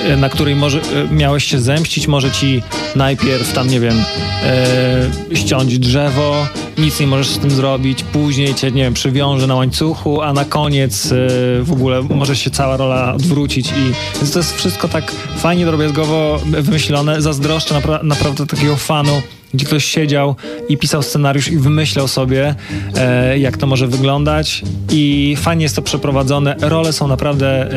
e, 0.05 0.17
na 0.17 0.29
której 0.29 0.57
może, 0.57 0.81
e, 0.81 1.15
miałeś 1.15 1.45
się 1.45 1.61
zemścić, 1.61 2.07
może 2.07 2.31
ci 2.31 2.63
najpierw 2.97 3.53
tam, 3.53 3.69
nie 3.69 3.81
wiem, 3.81 4.05
e, 4.45 5.37
ściąć 5.37 5.79
drzewo, 5.79 6.47
nic 6.79 7.01
nie 7.01 7.07
możesz 7.07 7.29
z 7.29 7.39
tym 7.39 7.51
zrobić, 7.51 8.05
później 8.05 8.55
cię, 8.55 8.71
nie 8.71 8.83
wiem, 8.83 8.95
przywiąże 8.95 9.47
na 9.47 9.55
łańcuchu, 9.55 10.23
a 10.23 10.33
na 10.33 10.45
koniec 10.45 11.13
e, 11.13 11.17
w 11.63 11.73
ogóle 11.73 12.03
może 12.03 12.37
się 12.37 12.51
cała 12.51 12.77
rola 12.77 13.15
odwrócić 13.15 13.67
i 13.67 13.93
więc 14.21 14.33
to 14.33 14.39
jest 14.39 14.57
wszystko 14.57 14.89
tak 14.89 15.13
fajnie 15.39 15.67
drobiazgowo 15.67 16.41
wymyślone. 16.47 17.23
Zazdroszczę 17.23 17.75
napra- 17.75 18.05
naprawdę 18.05 18.42
takiego 18.47 18.77
fanu 18.77 19.23
gdzie 19.55 19.67
ktoś 19.67 19.85
siedział 19.85 20.37
i 20.69 20.77
pisał 20.77 21.03
scenariusz 21.03 21.49
i 21.49 21.57
wymyślał 21.57 22.09
sobie, 22.09 22.55
e, 22.97 23.39
jak 23.39 23.57
to 23.57 23.67
może 23.67 23.87
wyglądać. 23.87 24.63
I 24.91 25.37
fajnie 25.41 25.63
jest 25.63 25.77
to 25.77 25.83
przeprowadzone. 25.83 26.57
Role 26.61 26.93
są 26.93 27.09
naprawdę 27.09 27.71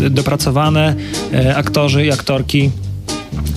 e, 0.00 0.10
dopracowane. 0.10 0.94
E, 1.32 1.56
aktorzy 1.56 2.06
i 2.06 2.12
aktorki 2.12 2.70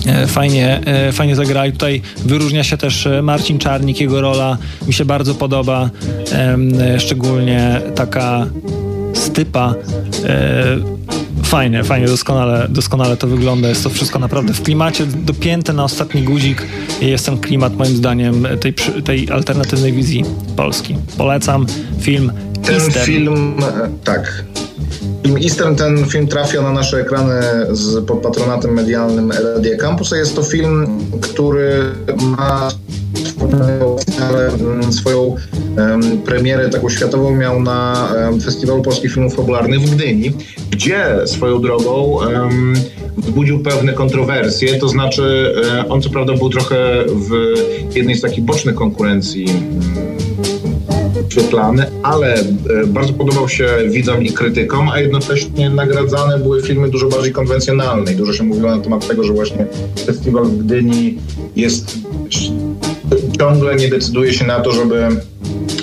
e, 0.06 0.26
fajnie, 0.26 0.80
e, 0.86 1.12
fajnie 1.12 1.36
zagrali. 1.36 1.72
Tutaj 1.72 2.02
wyróżnia 2.24 2.64
się 2.64 2.76
też 2.76 3.06
e, 3.06 3.22
Marcin 3.22 3.58
Czarnik, 3.58 4.00
jego 4.00 4.20
rola 4.20 4.58
mi 4.86 4.92
się 4.92 5.04
bardzo 5.04 5.34
podoba. 5.34 5.90
Szczególnie 6.98 7.80
taka 7.94 8.46
stypa. 9.14 9.74
Fajnie, 11.46 11.84
fajnie, 11.84 12.06
doskonale, 12.06 12.66
doskonale 12.68 13.16
to 13.16 13.26
wygląda. 13.26 13.68
Jest 13.68 13.82
to 13.84 13.90
wszystko 13.90 14.18
naprawdę 14.18 14.52
w 14.54 14.62
klimacie 14.62 15.06
dopięte 15.06 15.72
na 15.72 15.84
ostatni 15.84 16.22
guzik. 16.22 16.62
Jest 17.00 17.26
ten 17.26 17.38
klimat, 17.38 17.76
moim 17.76 17.96
zdaniem, 17.96 18.46
tej, 18.60 18.74
tej 19.04 19.30
alternatywnej 19.30 19.92
wizji 19.92 20.24
Polski. 20.56 20.96
Polecam 21.16 21.66
film 22.00 22.32
Ten 22.64 22.74
Eastern. 22.74 23.06
film, 23.06 23.54
tak. 24.04 24.44
Film 25.22 25.36
Eastern, 25.36 25.74
ten 25.76 26.06
film 26.06 26.26
trafia 26.26 26.62
na 26.62 26.72
nasze 26.72 27.00
ekrany 27.00 27.40
z, 27.70 28.04
pod 28.06 28.18
patronatem 28.18 28.70
medialnym 28.72 29.32
LD 29.32 29.76
Campus. 29.80 30.12
a 30.12 30.16
Jest 30.16 30.36
to 30.36 30.42
film, 30.42 31.00
który 31.20 31.82
ma 32.18 32.68
swoją 34.90 35.36
em, 35.76 36.18
premierę 36.18 36.68
taką 36.68 36.88
światową 36.88 37.36
miał 37.36 37.62
na 37.62 38.08
Festiwalu 38.44 38.82
Polskich 38.82 39.12
Filmów 39.12 39.34
Fabularnych 39.34 39.80
w 39.80 39.94
Gdyni, 39.94 40.32
gdzie 40.70 41.06
swoją 41.26 41.60
drogą 41.60 42.18
wzbudził 43.16 43.58
pewne 43.58 43.92
kontrowersje, 43.92 44.78
to 44.78 44.88
znaczy 44.88 45.54
e, 45.72 45.88
on 45.88 46.02
co 46.02 46.10
prawda 46.10 46.34
był 46.34 46.50
trochę 46.50 47.04
w 47.06 47.54
jednej 47.96 48.14
z 48.14 48.20
takich 48.20 48.44
bocznych 48.44 48.74
konkurencji 48.74 49.46
mm, 49.48 50.16
wyświetlany, 51.36 51.86
ale 52.02 52.34
e, 52.34 52.44
bardzo 52.86 53.12
podobał 53.12 53.48
się 53.48 53.68
widzom 53.90 54.22
i 54.22 54.32
krytykom, 54.32 54.88
a 54.88 55.00
jednocześnie 55.00 55.70
nagradzane 55.70 56.38
były 56.38 56.62
filmy 56.62 56.88
dużo 56.88 57.08
bardziej 57.08 57.32
konwencjonalne. 57.32 58.12
I 58.12 58.16
dużo 58.16 58.32
się 58.32 58.44
mówiło 58.44 58.76
na 58.76 58.82
temat 58.82 59.08
tego, 59.08 59.24
że 59.24 59.32
właśnie 59.32 59.66
festiwal 60.06 60.44
w 60.44 60.58
Gdyni 60.58 61.18
jest 61.56 61.98
ciągle 63.38 63.76
nie 63.76 63.88
decyduje 63.88 64.32
się 64.32 64.46
na 64.46 64.60
to, 64.60 64.72
żeby 64.72 65.08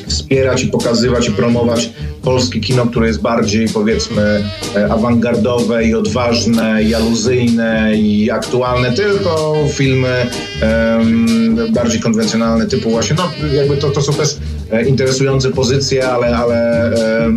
wspierać 0.07 0.63
i 0.63 0.67
pokazywać 0.67 1.27
i 1.27 1.31
promować 1.31 1.89
polskie 2.23 2.59
kino, 2.59 2.85
które 2.85 3.07
jest 3.07 3.21
bardziej 3.21 3.67
powiedzmy 3.69 4.43
e, 4.75 4.91
awangardowe 4.91 5.85
i 5.85 5.95
odważne 5.95 6.83
i 6.83 6.95
aluzyjne 6.95 7.91
i 7.95 8.31
aktualne, 8.31 8.91
tylko 8.91 9.55
filmy 9.73 10.27
em, 10.61 11.57
bardziej 11.73 12.01
konwencjonalne 12.01 12.65
typu 12.65 12.89
właśnie, 12.89 13.15
no 13.15 13.31
jakby 13.53 13.77
to, 13.77 13.89
to 13.89 14.01
są 14.01 14.13
też 14.13 14.37
e, 14.71 14.85
interesujące 14.85 15.49
pozycje, 15.49 16.09
ale, 16.09 16.37
ale 16.37 16.91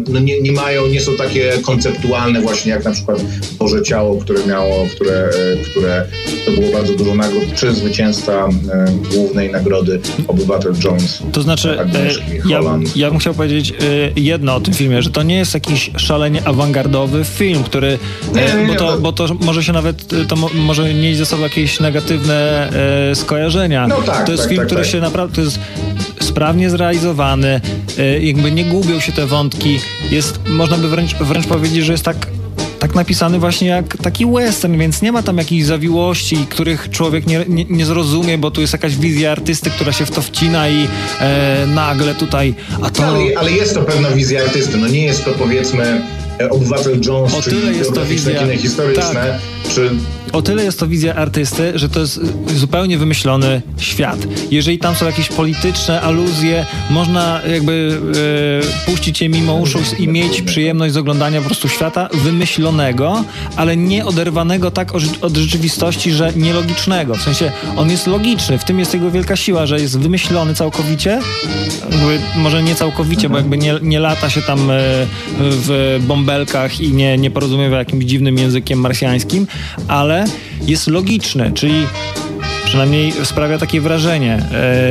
no 0.09 0.20
nie, 0.20 0.40
nie 0.40 0.53
mają, 0.53 0.87
nie 0.87 1.01
są 1.01 1.12
takie 1.16 1.53
konceptualne 1.62 2.40
właśnie 2.40 2.72
jak 2.72 2.85
na 2.85 2.90
przykład 2.90 3.20
Boże 3.59 3.83
Ciało, 3.83 4.16
które 4.16 4.46
miało, 4.46 4.87
które, 4.94 5.14
e, 5.14 5.57
które 5.70 6.07
to 6.46 6.53
było 6.53 6.72
bardzo 6.72 6.94
dużo 6.94 7.14
nagród, 7.14 7.55
czy 7.55 7.75
zwycięzca 7.75 8.49
głównej 9.14 9.53
nagrody 9.53 10.01
Obywatel 10.29 10.72
Jones. 10.85 11.22
To 11.33 11.42
znaczy, 11.42 11.81
Agnieszki 11.81 12.25
ja, 12.49 12.61
ja 12.96 13.11
bym 13.11 13.18
chciał 13.18 13.35
powiedzieć 13.35 13.72
jedno 14.16 14.55
o 14.55 14.61
tym 14.61 14.75
filmie, 14.77 15.03
że 15.03 15.11
to 15.11 15.23
nie 15.23 15.37
jest 15.37 15.55
jakiś 15.55 15.91
szalenie 15.97 16.43
awangardowy 16.45 17.25
film, 17.25 17.65
który, 17.65 17.99
Nie, 18.35 18.55
e, 18.55 18.62
nie, 18.62 18.67
bo, 18.67 18.75
to, 18.75 18.99
bo 18.99 19.12
to 19.12 19.35
może 19.35 19.65
się 19.65 19.73
nawet, 19.73 20.12
e, 20.12 20.25
to 20.25 20.37
mo, 20.37 20.51
może 20.55 20.95
nieść 20.95 21.19
ze 21.19 21.27
sobą 21.27 21.43
jakieś 21.43 21.81
negatywne 21.81 22.69
e, 23.11 23.15
skojarzenia. 23.15 23.87
No 23.87 24.03
tak, 24.03 24.27
to 24.27 24.33
jest 24.33 24.45
tak, 24.45 24.51
film, 24.51 24.61
tak, 24.61 24.67
który 24.67 24.83
tak. 24.83 24.91
się 24.91 25.01
naprawdę, 25.01 25.35
to 25.35 25.41
jest 25.41 25.59
sprawnie 26.21 26.71
zrealizowany, 26.71 27.61
e, 27.99 28.21
jakby 28.21 28.53
nie 28.53 28.65
gubią 28.65 29.01
się 29.01 29.12
te 29.12 29.27
wątki, 29.27 29.79
jest, 30.11 30.41
można 30.49 30.77
by 30.77 30.89
wręcz, 30.89 31.15
wręcz 31.15 31.47
powiedzieć, 31.47 31.85
że 31.85 31.93
jest 31.93 32.05
tak 32.05 32.36
tak 32.87 32.94
napisany 32.94 33.38
właśnie 33.38 33.68
jak 33.68 33.96
taki 33.96 34.27
western, 34.27 34.79
więc 34.79 35.03
nie 35.03 35.12
ma 35.12 35.22
tam 35.22 35.38
jakichś 35.38 35.64
zawiłości, 35.64 36.46
których 36.51 36.90
człowiek 36.90 37.27
nie, 37.27 37.44
nie, 37.49 37.64
nie 37.64 37.87
zrozumie, 37.87 38.38
bo 38.38 38.51
tu 38.51 38.61
jest 38.61 38.72
jakaś 38.72 38.96
wizja 38.96 39.33
artysty, 39.33 39.70
która 39.70 39.92
się 39.92 40.07
w 40.07 40.11
to 40.11 40.22
wcina 40.22 40.68
i 40.68 40.88
e, 41.20 41.66
nagle 41.75 42.14
tutaj, 42.14 42.55
a 42.83 42.90
to... 42.90 43.07
Ale, 43.07 43.18
ale 43.37 43.53
jest 43.53 43.75
to 43.75 43.83
pewna 43.83 44.11
wizja 44.11 44.42
artysty. 44.42 44.77
No 44.77 44.88
nie 44.88 45.05
jest 45.05 45.25
to 45.25 45.31
powiedzmy 45.31 46.03
e, 46.40 46.51
Obywatel 46.51 47.01
Jones, 47.07 47.35
O 47.35 47.42
czyli 47.42 47.61
tyle 47.61 47.72
jest 47.72 47.94
to 47.94 48.05
wizja- 48.05 48.38
kino 48.38 48.57
historyczne, 48.57 49.38
czy 49.75 49.90
O 50.37 50.42
tyle 50.42 50.64
jest 50.64 50.81
to 50.81 50.87
wizja 50.87 51.14
artysty, 51.14 51.72
że 51.79 51.88
to 51.88 52.01
jest 52.01 52.20
y, 52.51 52.59
zupełnie 52.59 52.99
wymyślony 52.99 53.62
świat. 53.79 54.18
Jeżeli 54.51 54.79
tam 54.79 54.94
są 54.94 55.07
jakieś 55.07 55.29
polityczne 55.29 56.01
aluzje, 56.01 56.66
można 56.90 57.40
jakby 57.53 58.01
e, 58.87 58.87
puścić 58.90 59.20
je 59.20 59.29
mimo 59.29 59.55
uszu 59.55 59.79
i 59.99 60.09
mieć 60.09 60.42
przyjemność 60.42 60.94
z 60.94 60.96
oglądania 60.96 61.40
po 61.40 61.46
prostu 61.46 61.68
świata 61.68 62.09
wymyślonego, 62.14 63.25
ale 63.57 63.77
nie 63.77 64.05
oderwanego 64.05 64.70
tak 64.70 64.92
od 65.20 65.37
rzeczywistości, 65.37 66.12
że 66.12 66.33
nielogicznego. 66.37 67.14
W 67.14 67.22
sensie 67.22 67.53
on 67.77 67.90
jest 67.90 68.07
logiczny, 68.07 68.59
w 68.59 68.64
tym 68.64 68.79
jest 68.79 68.94
jego 68.94 69.11
wielka 69.11 69.37
siła, 69.37 69.66
że 69.66 69.81
jest 69.81 69.99
wymyślony 69.99 70.55
całkowicie, 70.55 71.20
jakby, 71.90 72.18
może 72.37 72.62
nie 72.62 72.75
całkowicie, 72.75 73.29
bo 73.29 73.37
jakby 73.37 73.59
nie, 73.59 73.75
nie 73.83 74.01
lata 74.01 74.31
się 74.31 74.42
tam 74.42 74.70
e, 74.70 74.75
w 75.40 76.01
bąbelkach 76.07 76.81
i 76.81 76.92
nie, 76.92 77.18
nie 77.18 77.31
porozumiewa 77.31 77.79
jakimś 77.79 78.05
dziwnym 78.05 78.38
językiem 78.38 78.81
marsjańskim, 78.81 79.46
ale 79.88 80.26
jest 80.67 80.87
logiczny, 80.87 81.53
czyli 81.55 81.87
Przynajmniej 82.67 83.12
sprawia 83.25 83.59
takie 83.59 83.81
wrażenie. 83.81 84.49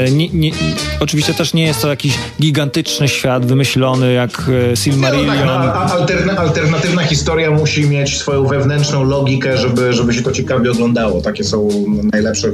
E, 0.08 0.12
nie, 0.12 0.30
nie, 0.30 0.52
oczywiście 1.00 1.34
też 1.34 1.54
nie 1.54 1.64
jest 1.64 1.82
to 1.82 1.88
jakiś 1.90 2.14
gigantyczny 2.42 3.08
świat 3.08 3.46
wymyślony 3.46 4.14
jak 4.14 4.50
e, 4.72 4.76
Silmarillion. 4.76 5.46
No, 5.46 5.54
tak, 5.74 5.92
alterna, 5.92 6.38
alternatywna 6.38 7.04
historia 7.04 7.52
musi 7.52 7.88
mieć 7.90 8.18
swoją 8.18 8.48
wewnętrzną 8.48 9.04
logikę, 9.04 9.58
żeby, 9.58 9.94
żeby 9.94 10.14
się 10.14 10.22
to 10.22 10.32
ciekawie 10.32 10.72
oglądało. 10.72 11.22
Takie 11.22 11.44
są 11.44 11.70
najlepsze 12.14 12.48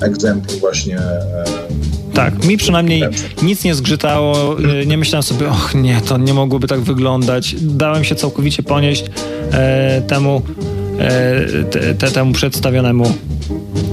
egzempły 0.00 0.56
właśnie. 0.58 0.96
e, 0.98 1.44
Tak, 2.14 2.44
mi 2.44 2.56
przynajmniej 2.56 3.02
nic 3.42 3.64
nie 3.64 3.74
zgrzytało. 3.74 4.56
e, 4.82 4.86
Nie 4.86 4.96
myślałem 4.98 5.22
sobie, 5.22 5.48
och 5.48 5.74
nie, 5.74 6.00
to 6.00 6.18
nie 6.18 6.34
mogłoby 6.34 6.68
tak 6.68 6.80
wyglądać. 6.80 7.54
Dałem 7.60 8.04
się 8.04 8.14
całkowicie 8.14 8.62
ponieść 8.62 9.04
e, 9.52 10.02
temu, 10.02 10.42
te, 11.70 11.94
te, 11.94 12.10
temu 12.10 12.32
przedstawionemu 12.32 13.12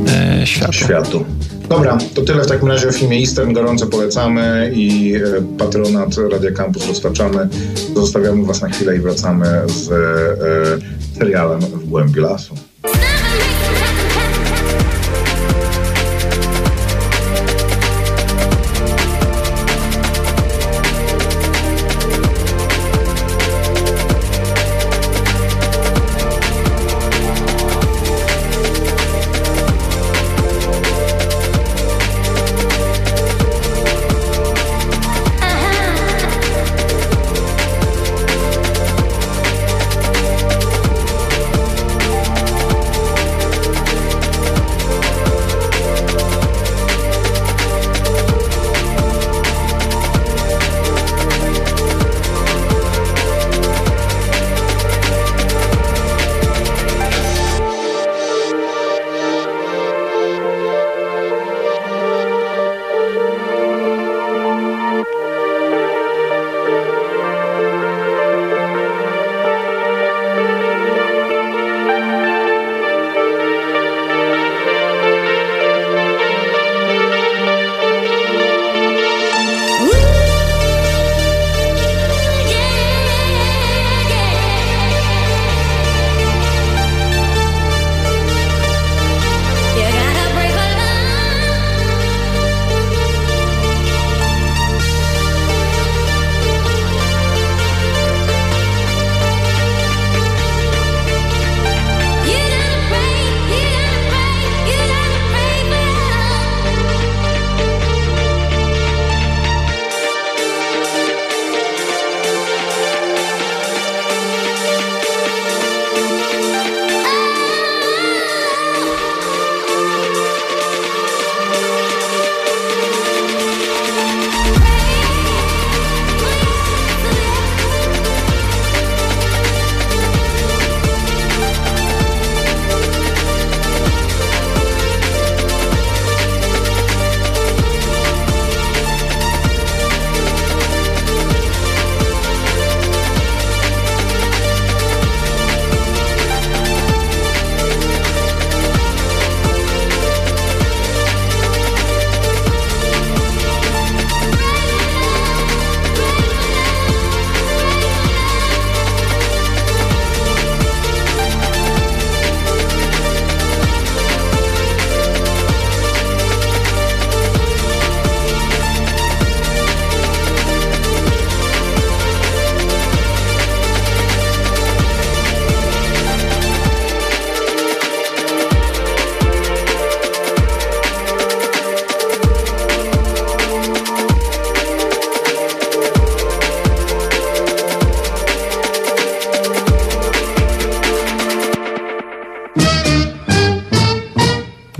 e, 0.08 0.48
światu. 0.48 0.74
światu. 0.74 1.26
Dobra, 1.70 1.98
to 2.13 2.22
tyle 2.22 2.43
w 2.43 2.48
takim 2.48 2.67
razie 2.67 2.88
o 2.88 2.91
filmie 2.91 3.17
Eastern. 3.17 3.54
Gorąco 3.54 3.88
polecamy 3.88 4.72
i 4.76 5.15
e, 5.15 5.20
patronat 5.58 6.15
Radia 6.32 6.52
Campus 6.52 6.88
roztaczamy. 6.88 7.48
Zostawiamy 7.96 8.46
Was 8.46 8.62
na 8.62 8.70
chwilę 8.70 8.96
i 8.96 9.00
wracamy 9.00 9.46
z 9.67 9.91
e, 9.91 11.17
serialem 11.20 11.60
W 11.60 11.89
głębi 11.89 12.20
lasu. 12.20 12.56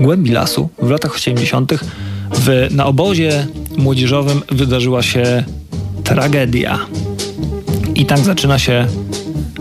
Głębi 0.08 0.30
lasu 0.30 0.68
w 0.82 0.90
latach 0.90 1.14
80. 1.14 1.72
W, 2.34 2.68
na 2.70 2.86
obozie 2.86 3.46
młodzieżowym 3.76 4.42
wydarzyła 4.50 5.02
się 5.02 5.44
tragedia. 6.04 6.78
I 7.94 8.06
tak 8.06 8.18
zaczyna 8.18 8.58
się. 8.58 8.86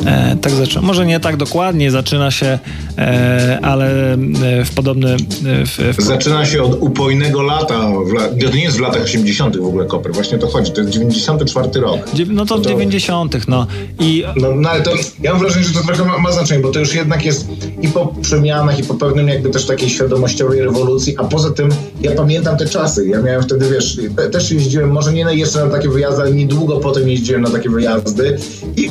E, 0.08 0.38
tak 0.42 0.52
zaczyna, 0.52 0.82
może 0.82 1.06
nie 1.06 1.20
tak 1.20 1.38
dokładnie 1.38 1.92
zaczyna 1.92 2.32
się, 2.32 2.60
e, 2.98 3.60
ale 3.62 4.14
e, 4.14 4.66
w 4.66 4.74
podobny. 4.76 5.14
E, 5.14 5.18
w, 5.66 5.98
w, 5.98 6.02
Zaczyna 6.02 6.46
się 6.46 6.64
od 6.64 6.82
upojnego 6.82 7.42
lata. 7.42 7.90
W. 7.90 8.42
To 8.46 8.56
nie 8.56 8.64
jest 8.64 8.78
w 8.78 8.80
latach 8.80 9.04
80. 9.04 9.58
w 9.58 9.66
ogóle 9.66 9.86
Koper. 9.86 10.14
Właśnie 10.14 10.38
to 10.38 10.48
chodzi. 10.48 10.72
To 10.72 10.82
jest 10.82 10.94
94 10.94 11.82
rok. 11.82 12.00
no 12.28 12.46
to 12.46 12.58
w 12.58 12.66
90. 12.66 13.48
No. 13.48 13.68
I 14.00 14.24
No, 14.36 14.56
no 14.56 14.70
ale 14.70 14.82
to 14.82 14.92
ja 15.22 15.32
mam 15.32 15.40
wrażenie, 15.40 15.66
że 15.66 15.74
to 15.74 15.88
trochę 15.88 16.06
ma, 16.06 16.18
ma 16.18 16.32
znaczenie, 16.32 16.62
bo 16.62 16.72
to 16.72 16.80
już 16.80 16.96
jednak 16.96 17.26
jest 17.26 17.48
i 17.82 17.88
po 17.88 18.08
przemianach, 18.22 18.80
i 18.80 18.84
po 18.84 18.94
pewnym 18.94 19.28
jakby 19.28 19.50
też 19.50 19.66
takiej 19.66 19.90
świadomościowej 19.90 20.62
rewolucji, 20.62 21.18
a 21.18 21.24
poza 21.24 21.52
tym 21.52 21.70
ja 22.02 22.12
pamiętam 22.12 22.58
te 22.58 22.66
czasy. 22.66 23.08
Ja 23.08 23.22
miałem 23.22 23.44
wtedy, 23.44 23.70
wiesz, 23.70 24.00
te, 24.16 24.30
też 24.30 24.52
jeździłem, 24.52 24.92
może 24.92 25.14
nie 25.14 25.28
jeszcze 25.32 25.66
na 25.66 25.72
takie 25.72 25.90
wyjazdy, 25.90 26.22
ale 26.22 26.32
niedługo 26.32 26.78
potem 26.78 27.10
jeździłem 27.10 27.42
na 27.42 27.50
takie 27.50 27.70
wyjazdy 27.70 28.38
i 28.78 28.90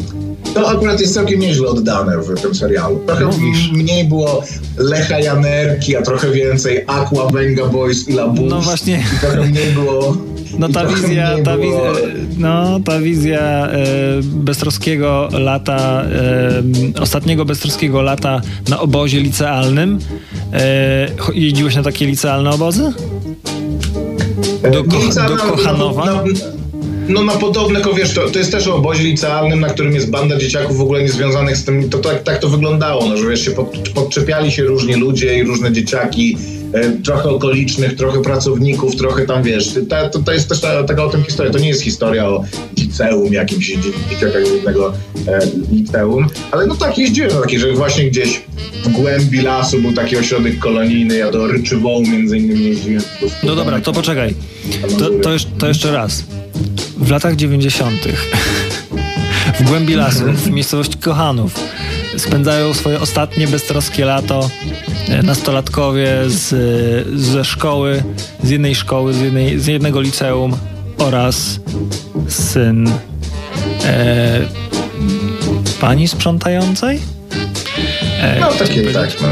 to 0.55 0.69
akurat 0.71 1.01
jest 1.01 1.15
całkiem 1.15 1.41
nieźle 1.41 1.69
oddane 1.69 2.19
w 2.19 2.41
tym 2.41 2.55
serialu. 2.55 3.01
Trochę 3.07 3.25
m- 3.25 3.33
mniej 3.73 4.05
było 4.05 4.43
Lecha 4.77 5.19
Janerki, 5.21 5.97
a 5.97 6.03
trochę 6.03 6.31
więcej 6.31 6.85
Aqua, 6.87 7.27
Venga 7.33 7.67
Boys 7.67 8.09
i 8.09 8.13
Labus. 8.13 8.51
No 8.51 8.61
właśnie. 8.61 9.05
I 9.17 9.21
trochę 9.21 9.43
mniej 9.47 9.73
było... 9.73 10.17
No 10.59 10.69
ta 10.69 10.87
wizja, 10.87 11.31
ta 11.45 11.59
wizja, 11.59 11.81
no, 12.39 12.81
ta 12.85 13.01
wizja 13.01 13.41
e, 13.41 13.87
beztroskiego 14.23 15.29
lata, 15.33 16.03
e, 16.97 17.01
ostatniego 17.03 17.45
beztroskiego 17.45 18.03
lata 18.03 18.41
na 18.69 18.81
obozie 18.81 19.21
licealnym. 19.21 19.99
E, 20.53 21.09
jeździłeś 21.35 21.75
na 21.75 21.83
takie 21.83 22.07
licealne 22.07 22.51
obozy? 22.51 22.93
Do, 24.73 24.85
Ko- 24.85 25.29
do 25.29 25.35
no, 25.37 25.43
Kochanowa? 25.51 26.05
No, 26.07 26.25
no 27.09 27.25
na 27.25 27.33
podobne, 27.33 27.81
tylko 27.81 27.95
wiesz, 27.95 28.15
to, 28.15 28.31
to 28.31 28.39
jest 28.39 28.53
też 28.53 28.67
o 28.67 28.75
obozie 28.75 29.03
licealnym, 29.03 29.61
na 29.61 29.69
którym 29.69 29.95
jest 29.95 30.11
banda 30.11 30.37
dzieciaków 30.37 30.77
w 30.77 30.81
ogóle 30.81 31.03
niezwiązanych 31.03 31.57
z 31.57 31.65
tym, 31.65 31.91
to 31.91 31.99
tak, 31.99 32.23
tak 32.23 32.39
to 32.39 32.49
wyglądało, 32.49 33.07
no, 33.07 33.17
że 33.17 33.29
wiesz, 33.29 33.45
się 33.45 33.51
pod, 33.51 33.89
podczepiali 33.95 34.53
się 34.53 34.65
różni 34.65 34.95
ludzie 34.95 35.39
i 35.39 35.43
różne 35.43 35.73
dzieciaki 35.73 36.37
e, 36.73 36.91
trochę 36.91 37.29
okolicznych, 37.29 37.97
trochę 37.97 38.23
pracowników, 38.23 38.97
trochę 38.97 39.27
tam, 39.27 39.43
wiesz, 39.43 39.75
to, 39.89 40.09
to, 40.11 40.19
to 40.19 40.33
jest 40.33 40.49
też 40.49 40.61
ta, 40.61 40.85
taka 40.85 41.05
o 41.05 41.09
tym 41.09 41.25
historia. 41.25 41.53
To 41.53 41.59
nie 41.59 41.69
jest 41.69 41.83
historia 41.83 42.29
o 42.29 42.45
liceum 42.79 43.33
jakimś, 43.33 43.67
dzieciakach 44.11 44.53
jednego 44.55 44.93
e, 45.29 45.39
liceum, 45.73 46.27
ale 46.51 46.67
no 46.67 46.75
tak, 46.75 46.99
jeździłem 46.99 47.31
na 47.31 47.41
takie, 47.41 47.59
że 47.59 47.73
właśnie 47.73 48.05
gdzieś 48.05 48.43
w 48.85 48.89
głębi 48.89 49.41
lasu 49.41 49.81
był 49.81 49.93
taki 49.93 50.17
ośrodek 50.17 50.59
kolonijny, 50.59 51.17
ja 51.17 51.31
do 51.31 51.47
Ryczywołu 51.47 52.03
między 52.03 52.39
innymi 52.39 52.65
jeździłem. 52.65 53.03
No 53.43 53.55
dobra, 53.55 53.81
to 53.81 53.93
poczekaj. 53.93 54.35
To, 54.99 55.11
to, 55.11 55.31
to 55.59 55.69
jeszcze 55.69 55.93
raz. 55.93 56.25
W 57.07 57.11
latach 57.11 57.37
90. 57.37 58.01
w 59.61 59.63
głębi 59.63 59.95
lasu, 59.95 60.25
w 60.25 60.51
miejscowości 60.51 60.99
Kochanów, 60.99 61.55
spędzają 62.17 62.75
swoje 62.75 63.01
ostatnie 63.01 63.49
beztroskie 63.49 64.05
lato 64.05 64.51
e, 65.09 65.23
nastolatkowie 65.23 66.09
z, 66.27 66.49
ze 67.21 67.45
szkoły, 67.45 68.03
z 68.43 68.51
jednej 68.51 68.75
szkoły, 68.75 69.15
z, 69.15 69.21
jednej, 69.21 69.61
z 69.61 69.67
jednego 69.67 70.01
liceum 70.01 70.57
oraz 70.99 71.61
syn 72.29 72.91
e, 73.85 74.41
pani 75.81 76.09
sprzątającej? 76.09 77.16
E, 78.21 78.41
no 78.41 78.53
takiej, 78.53 78.93
tak. 78.93 79.11
No. 79.23 79.29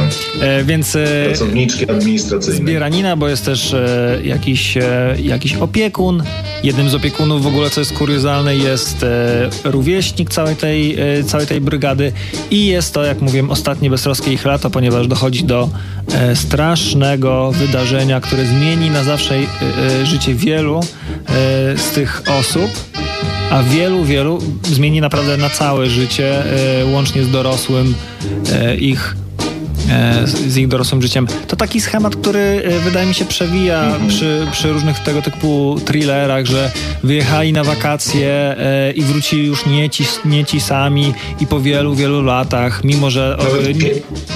E, 0.47 0.65
więc... 0.65 0.97
E, 0.97 1.25
Pracowniczki 1.25 1.91
administracyjne. 1.91 2.57
Zbieranina, 2.59 3.17
bo 3.17 3.29
jest 3.29 3.45
też 3.45 3.75
e, 3.75 4.19
jakiś, 4.25 4.77
e, 4.77 5.17
jakiś 5.23 5.55
opiekun. 5.55 6.23
Jednym 6.63 6.89
z 6.89 6.95
opiekunów 6.95 7.43
w 7.43 7.47
ogóle, 7.47 7.71
co 7.71 7.81
jest 7.81 7.93
kuriozalne, 7.93 8.57
jest 8.57 9.03
e, 9.03 9.51
rówieśnik 9.65 10.31
całej 10.31 10.57
tej, 10.57 10.97
całej 11.27 11.47
tej 11.47 11.61
brygady 11.61 12.13
i 12.51 12.67
jest 12.67 12.95
to, 12.95 13.05
jak 13.05 13.21
mówiłem, 13.21 13.51
ostatnie 13.51 13.91
beztroskie 13.91 14.33
ich 14.33 14.45
lato, 14.45 14.71
ponieważ 14.71 15.07
dochodzi 15.07 15.45
do 15.45 15.69
strasznego 16.35 17.53
wydarzenia, 17.53 18.21
które 18.21 18.47
zmieni 18.47 18.91
na 18.91 19.05
zawsze 19.05 19.35
życie 20.05 20.35
wielu 20.35 20.81
z 21.77 21.91
tych 21.91 22.23
osób 22.39 22.71
a 23.51 23.63
wielu, 23.63 24.05
wielu 24.05 24.39
zmieni 24.63 25.01
naprawdę 25.01 25.37
na 25.37 25.51
całe 25.51 25.91
życie, 25.91 26.43
łącznie 26.93 27.25
z 27.25 27.31
dorosłym 27.31 27.95
ich 28.79 29.17
E, 29.21 29.24
z 30.25 30.57
ich 30.57 30.69
dorosłym 30.69 31.03
życiem. 31.03 31.27
To 31.49 31.57
taki 31.57 31.81
schemat, 31.81 32.17
który 32.17 32.63
e, 32.65 32.79
wydaje 32.79 33.07
mi 33.07 33.15
się 33.15 33.25
przewija 33.25 33.85
mhm. 33.85 34.09
przy, 34.09 34.47
przy 34.53 34.73
różnych 34.73 34.99
tego 34.99 35.23
typu 35.23 35.77
thrillerach, 35.85 36.47
że 36.47 36.71
wyjechali 37.03 37.53
na 37.53 37.65
wakacje 37.65 38.31
e, 38.59 38.93
i 38.93 39.03
wrócili 39.03 39.47
już 39.47 39.67
nie 39.67 39.91
ci, 39.91 40.05
nie 40.25 40.45
ci 40.45 40.61
sami 40.61 41.15
i 41.41 41.47
po 41.47 41.61
wielu, 41.61 41.95
wielu 41.95 42.23
latach, 42.23 42.85
mimo 42.85 43.11
że... 43.11 43.39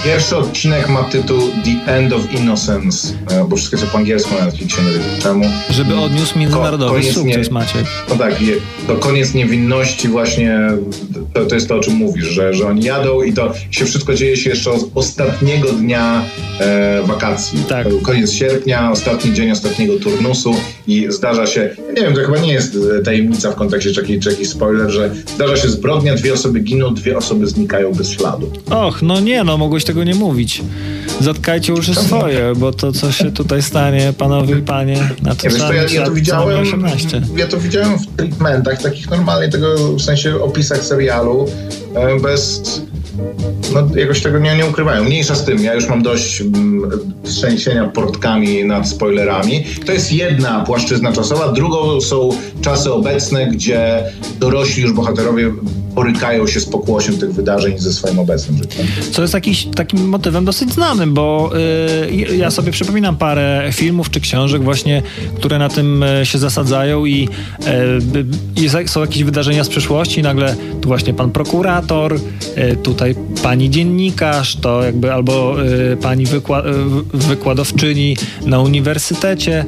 Pierwszy 0.04 0.36
odcinek 0.36 0.88
ma 0.88 1.04
tytuł 1.04 1.40
The 1.64 1.92
End 1.92 2.12
of 2.12 2.32
Innocence, 2.32 3.14
bo 3.48 3.56
wszystko 3.56 3.76
jest 3.76 3.88
po 3.88 3.98
angielsku 3.98 4.34
na 4.34 4.44
Netflixie, 4.44 4.82
czemu. 5.22 5.44
Żeby 5.70 5.96
odniósł 5.96 6.38
międzynarodowy 6.38 7.00
Ko 7.00 7.06
sukces, 7.12 7.46
nie, 7.46 7.52
Maciek. 7.52 7.84
No 8.08 8.16
tak, 8.16 8.34
to 8.86 8.94
koniec 8.96 9.34
niewinności 9.34 10.08
właśnie, 10.08 10.58
to, 11.34 11.46
to 11.46 11.54
jest 11.54 11.68
to, 11.68 11.76
o 11.76 11.80
czym 11.80 11.94
mówisz, 11.94 12.26
że, 12.26 12.54
że 12.54 12.66
oni 12.66 12.84
jadą 12.84 13.22
i 13.22 13.32
to 13.32 13.52
się 13.70 13.84
wszystko 13.84 14.14
dzieje 14.14 14.36
się 14.36 14.50
jeszcze 14.50 14.70
ostatnio 14.94 15.37
ostatniego 15.38 15.72
dnia 15.72 16.24
e, 16.60 17.02
wakacji. 17.02 17.58
Tak. 17.68 17.86
Koniec 18.02 18.32
sierpnia, 18.32 18.90
ostatni 18.90 19.32
dzień 19.32 19.50
ostatniego 19.50 19.98
turnusu 19.98 20.54
i 20.86 21.06
zdarza 21.10 21.46
się, 21.46 21.70
nie 21.96 22.02
wiem, 22.02 22.14
to 22.14 22.20
chyba 22.20 22.38
nie 22.38 22.52
jest 22.52 22.78
tajemnica 23.04 23.50
w 23.50 23.54
kontekście 23.54 23.92
czy 23.92 24.00
jakiś, 24.00 24.18
czy 24.18 24.30
jakiś 24.30 24.48
spoiler, 24.48 24.90
że 24.90 25.10
zdarza 25.34 25.56
się 25.56 25.68
zbrodnia, 25.68 26.14
dwie 26.14 26.32
osoby 26.32 26.60
giną, 26.60 26.94
dwie 26.94 27.16
osoby 27.16 27.46
znikają 27.46 27.92
bez 27.92 28.10
śladu. 28.10 28.52
Och, 28.70 29.02
no 29.02 29.20
nie, 29.20 29.44
no 29.44 29.58
mogłeś 29.58 29.84
tego 29.84 30.04
nie 30.04 30.14
mówić. 30.14 30.62
Zatkajcie 31.20 31.74
uszy 31.74 31.94
swoje, 31.94 32.52
bo 32.56 32.72
to, 32.72 32.92
co 32.92 33.12
się 33.12 33.32
tutaj 33.32 33.62
stanie, 33.62 34.12
panowie 34.18 34.58
i 34.58 34.62
panie, 34.62 35.10
na 35.22 35.34
to, 35.34 35.48
nie, 35.48 35.58
ja, 35.58 36.00
ja, 36.00 36.06
to 36.06 36.12
widziałem, 36.12 36.64
ja 37.36 37.46
to 37.46 37.58
widziałem 37.58 37.98
w 37.98 38.06
treatmentach, 38.16 38.82
takich 38.82 39.10
normalnie 39.10 39.48
tego, 39.48 39.96
w 39.96 40.02
sensie 40.02 40.42
opisach 40.42 40.84
serialu, 40.84 41.46
e, 41.94 42.20
bez 42.20 42.62
no, 43.74 43.96
jakoś 43.96 44.22
tego 44.22 44.38
nie, 44.38 44.56
nie 44.56 44.66
ukrywają. 44.66 45.04
Mniejsza 45.04 45.34
z 45.34 45.44
tym, 45.44 45.64
ja 45.64 45.74
już 45.74 45.88
mam 45.88 46.02
dość 46.02 46.40
mm, 46.40 46.90
trzęsienia 47.24 47.84
portkami 47.84 48.64
nad 48.64 48.88
spoilerami. 48.88 49.64
To 49.86 49.92
jest 49.92 50.12
jedna 50.12 50.60
płaszczyzna 50.60 51.12
czasowa, 51.12 51.52
drugą 51.52 52.00
są 52.00 52.28
czasy 52.60 52.92
obecne, 52.92 53.46
gdzie 53.46 54.04
dorośli 54.40 54.82
już 54.82 54.92
bohaterowie 54.92 55.52
borykają 55.98 56.46
się 56.46 56.60
z 56.60 56.64
pokłosiem 56.64 57.18
tych 57.18 57.32
wydarzeń 57.32 57.78
ze 57.78 57.92
swoim 57.92 58.18
obecnym 58.18 58.58
życiem. 58.58 58.86
Co 59.12 59.22
jest 59.22 59.34
jakiś, 59.34 59.64
takim 59.74 60.08
motywem 60.08 60.44
dosyć 60.44 60.72
znanym, 60.72 61.14
bo 61.14 61.50
yy, 62.10 62.36
ja 62.36 62.50
sobie 62.50 62.72
przypominam 62.72 63.16
parę 63.16 63.70
filmów 63.72 64.10
czy 64.10 64.20
książek 64.20 64.62
właśnie, 64.62 65.02
które 65.36 65.58
na 65.58 65.68
tym 65.68 66.02
y, 66.02 66.26
się 66.26 66.38
zasadzają 66.38 67.06
i 67.06 67.28
yy, 68.56 68.88
są 68.88 69.00
jakieś 69.00 69.24
wydarzenia 69.24 69.64
z 69.64 69.68
przeszłości 69.68 70.22
nagle 70.22 70.56
tu 70.80 70.88
właśnie 70.88 71.14
pan 71.14 71.30
prokurator, 71.30 72.20
yy, 72.56 72.76
tutaj 72.76 73.14
pani 73.42 73.70
dziennikarz, 73.70 74.56
to 74.56 74.82
jakby 74.82 75.12
albo 75.12 75.56
pani 76.02 76.26
wykła 76.26 76.62
wykładowczyni 77.14 78.16
na 78.46 78.60
uniwersytecie 78.60 79.64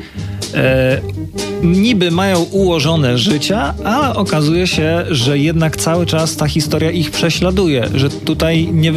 niby 1.63 2.11
mają 2.11 2.43
ułożone 2.43 2.90
życia, 3.15 3.75
ale 3.85 4.15
okazuje 4.15 4.67
się, 4.67 5.05
że 5.11 5.39
jednak 5.39 5.77
cały 5.77 6.07
czas 6.07 6.37
ta 6.37 6.47
historia 6.47 6.91
ich 6.91 7.11
prześladuje, 7.11 7.89
że 7.95 8.11
tutaj 8.11 8.69
nie 8.73 8.93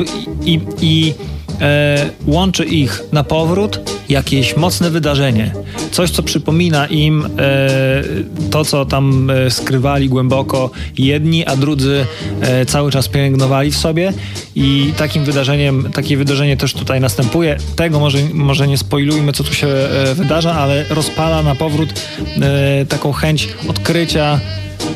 i, 0.45 0.59
i 0.81 1.13
e, 1.61 2.09
łączy 2.25 2.65
ich 2.65 3.01
na 3.11 3.23
powrót 3.23 3.79
jakieś 4.09 4.57
mocne 4.57 4.89
wydarzenie. 4.89 5.53
Coś, 5.91 6.11
co 6.11 6.23
przypomina 6.23 6.87
im 6.87 7.25
e, 7.25 7.29
to, 8.51 8.65
co 8.65 8.85
tam 8.85 9.29
e, 9.29 9.51
skrywali 9.51 10.09
głęboko 10.09 10.69
jedni, 10.97 11.45
a 11.45 11.55
drudzy 11.55 12.05
e, 12.41 12.65
cały 12.65 12.91
czas 12.91 13.07
pielęgnowali 13.07 13.71
w 13.71 13.77
sobie. 13.77 14.13
I 14.55 14.93
takim 14.97 15.23
wydarzeniem, 15.23 15.91
takie 15.93 16.17
wydarzenie 16.17 16.57
też 16.57 16.73
tutaj 16.73 17.01
następuje. 17.01 17.57
Tego 17.75 17.99
może, 17.99 18.17
może 18.33 18.67
nie 18.67 18.77
spoilujmy, 18.77 19.33
co 19.33 19.43
tu 19.43 19.53
się 19.53 19.67
e, 19.67 20.15
wydarza, 20.15 20.53
ale 20.53 20.85
rozpala 20.89 21.43
na 21.43 21.55
powrót 21.55 21.89
e, 22.41 22.85
taką 22.85 23.11
chęć 23.11 23.47
odkrycia 23.69 24.39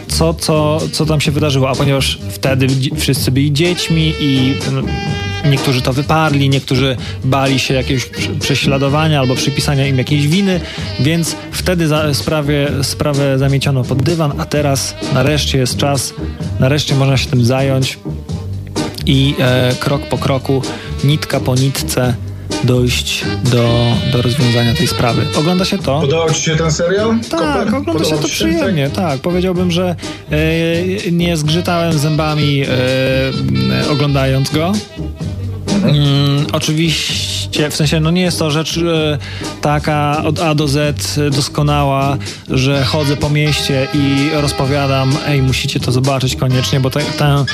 co, 0.08 0.34
co, 0.34 0.80
co 0.91 1.05
tam 1.05 1.22
się 1.22 1.32
wydarzyło, 1.32 1.70
a 1.70 1.76
ponieważ 1.76 2.20
wtedy 2.30 2.68
wszyscy 2.95 3.32
byli 3.32 3.53
dziećmi 3.53 4.14
i 4.20 4.53
no, 4.72 4.82
niektórzy 5.49 5.81
to 5.81 5.93
wyparli, 5.93 6.49
niektórzy 6.49 6.97
bali 7.23 7.59
się 7.59 7.73
jakiegoś 7.73 8.09
prześladowania 8.39 9.19
albo 9.19 9.35
przypisania 9.35 9.87
im 9.87 9.97
jakiejś 9.97 10.27
winy, 10.27 10.59
więc 10.99 11.35
wtedy 11.51 11.87
za, 11.87 12.13
sprawie, 12.13 12.67
sprawę 12.81 13.37
zamieciono 13.37 13.83
pod 13.83 14.03
dywan, 14.03 14.33
a 14.37 14.45
teraz 14.45 14.95
nareszcie 15.13 15.57
jest 15.57 15.77
czas, 15.77 16.13
nareszcie 16.59 16.95
można 16.95 17.17
się 17.17 17.29
tym 17.29 17.45
zająć 17.45 17.99
i 19.05 19.35
e, 19.39 19.75
krok 19.79 20.01
po 20.01 20.17
kroku, 20.17 20.61
nitka 21.03 21.39
po 21.39 21.55
nitce 21.55 22.13
dojść 22.63 23.25
do, 23.43 23.93
do 24.11 24.21
rozwiązania 24.21 24.73
tej 24.73 24.87
sprawy. 24.87 25.21
Ogląda 25.35 25.65
się 25.65 25.77
to. 25.77 26.01
Podobał 26.01 26.29
Ci 26.29 26.41
się 26.41 26.55
ten 26.55 26.71
serial? 26.71 27.19
Tak, 27.29 27.65
Koper? 27.65 27.75
ogląda 27.75 28.03
się 28.03 28.17
to 28.17 28.27
przyjemnie, 28.27 28.89
tak. 28.89 29.19
Powiedziałbym, 29.19 29.71
że 29.71 29.95
e, 30.31 31.11
nie 31.11 31.37
zgrzytałem 31.37 31.97
zębami 31.97 32.61
e, 32.61 33.89
oglądając 33.91 34.51
go. 34.51 34.73
Mm, 35.84 36.45
oczywiście, 36.51 37.13
w 37.69 37.75
sensie, 37.75 37.99
no 37.99 38.11
nie 38.11 38.21
jest 38.21 38.39
to 38.39 38.51
rzecz 38.51 38.77
e, 38.77 39.17
taka 39.61 40.23
od 40.25 40.39
A 40.39 40.55
do 40.55 40.67
Z 40.67 41.19
doskonała, 41.35 42.17
że 42.49 42.83
chodzę 42.83 43.17
po 43.17 43.29
mieście 43.29 43.87
i 43.93 44.29
rozpowiadam, 44.33 45.17
ej, 45.27 45.41
musicie 45.41 45.79
to 45.79 45.91
zobaczyć 45.91 46.35
koniecznie, 46.35 46.79
bo 46.79 46.89
te, 46.89 46.99
tę, 46.99 47.45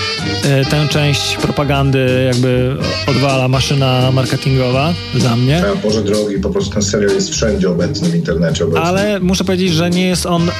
e, 0.43 0.65
tę 0.65 0.87
część 0.89 1.37
propagandy 1.37 2.29
jakby 2.33 2.77
odwala 3.07 3.47
maszyna 3.47 4.11
marketingowa 4.11 4.93
za 5.15 5.35
mnie. 5.35 5.63
Ja, 5.67 5.75
Boże 5.83 6.03
drogi, 6.03 6.39
po 6.39 6.49
prostu 6.49 6.73
ten 6.73 6.81
serial 6.81 7.13
jest 7.13 7.29
wszędzie 7.29 7.69
obecny 7.69 8.09
w 8.09 8.15
internecie. 8.15 8.63
Obecny. 8.63 8.81
Ale 8.81 9.19
muszę 9.19 9.43
powiedzieć, 9.43 9.73
że 9.73 9.89
nie 9.89 10.07
jest 10.07 10.25
on 10.25 10.49
e, 10.49 10.51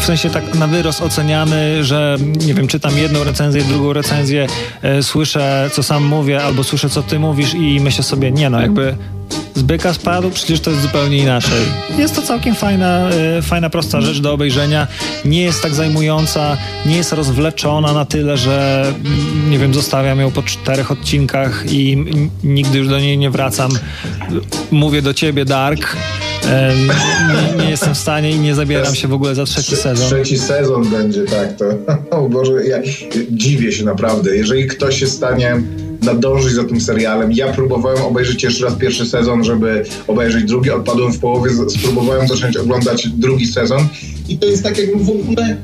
w 0.00 0.04
sensie 0.04 0.30
tak 0.30 0.54
na 0.54 0.66
wyrost 0.66 1.02
oceniany, 1.02 1.84
że 1.84 2.16
nie 2.46 2.54
wiem, 2.54 2.66
czytam 2.66 2.98
jedną 2.98 3.24
recenzję, 3.24 3.64
drugą 3.64 3.92
recenzję, 3.92 4.46
e, 4.82 5.02
słyszę, 5.02 5.70
co 5.72 5.82
sam 5.82 6.04
mówię, 6.04 6.42
albo 6.42 6.64
słyszę, 6.64 6.90
co 6.90 7.02
ty 7.02 7.18
mówisz 7.18 7.54
i 7.54 7.80
myślę 7.80 8.04
sobie, 8.04 8.32
nie 8.32 8.50
no, 8.50 8.53
jakby 8.60 8.96
z 9.54 9.62
byka 9.62 9.94
spadł, 9.94 10.30
przecież 10.30 10.60
to 10.60 10.70
jest 10.70 10.82
zupełnie 10.82 11.18
inaczej. 11.18 11.60
Jest 11.98 12.14
to 12.14 12.22
całkiem 12.22 12.54
fajna, 12.54 13.10
y, 13.38 13.42
fajna, 13.42 13.70
prosta 13.70 14.00
rzecz 14.00 14.20
do 14.20 14.32
obejrzenia. 14.32 14.86
Nie 15.24 15.42
jest 15.42 15.62
tak 15.62 15.74
zajmująca, 15.74 16.56
nie 16.86 16.96
jest 16.96 17.12
rozwleczona 17.12 17.92
na 17.92 18.04
tyle, 18.04 18.36
że 18.36 18.84
mm, 18.86 19.50
nie 19.50 19.58
wiem, 19.58 19.74
zostawiam 19.74 20.20
ją 20.20 20.30
po 20.30 20.42
czterech 20.42 20.90
odcinkach 20.90 21.64
i 21.72 22.04
nigdy 22.44 22.78
już 22.78 22.88
do 22.88 22.98
niej 22.98 23.18
nie 23.18 23.30
wracam. 23.30 23.70
Mówię 24.70 25.02
do 25.02 25.14
ciebie, 25.14 25.44
Dark. 25.44 25.96
Nie, 27.28 27.64
nie, 27.64 27.70
jestem 27.70 27.94
w 27.94 27.98
stanie 27.98 28.30
i 28.30 28.38
nie 28.38 28.54
zabieram 28.54 28.94
się 28.94 29.08
w 29.08 29.12
ogóle 29.12 29.34
za 29.34 29.44
trzeci 29.44 29.76
sezon. 29.76 30.06
Trzeci 30.06 30.38
sezon 30.38 30.90
będzie, 30.90 31.24
tak. 31.24 31.56
To, 31.56 31.64
o 32.18 32.28
Boże, 32.28 32.52
ja 32.66 32.78
dziwię 33.30 33.72
się 33.72 33.84
naprawdę. 33.84 34.36
Jeżeli 34.36 34.66
ktoś 34.66 35.00
się 35.00 35.06
stanie 35.06 35.56
nadążyć 36.04 36.52
za 36.52 36.64
tym 36.64 36.80
serialem. 36.80 37.32
Ja 37.32 37.52
próbowałem 37.52 38.02
obejrzeć 38.02 38.42
jeszcze 38.42 38.64
raz 38.64 38.74
pierwszy 38.74 39.06
sezon, 39.06 39.44
żeby 39.44 39.84
obejrzeć 40.06 40.44
drugi, 40.44 40.70
odpadłem 40.70 41.12
w 41.12 41.18
połowie, 41.18 41.50
spróbowałem 41.68 42.28
zacząć 42.28 42.56
oglądać 42.56 43.08
drugi 43.08 43.46
sezon 43.46 43.88
i 44.28 44.38
to 44.38 44.46
jest 44.46 44.62
tak 44.62 44.78
jakbym 44.78 45.04
w 45.04 45.10
ogóle 45.10 45.56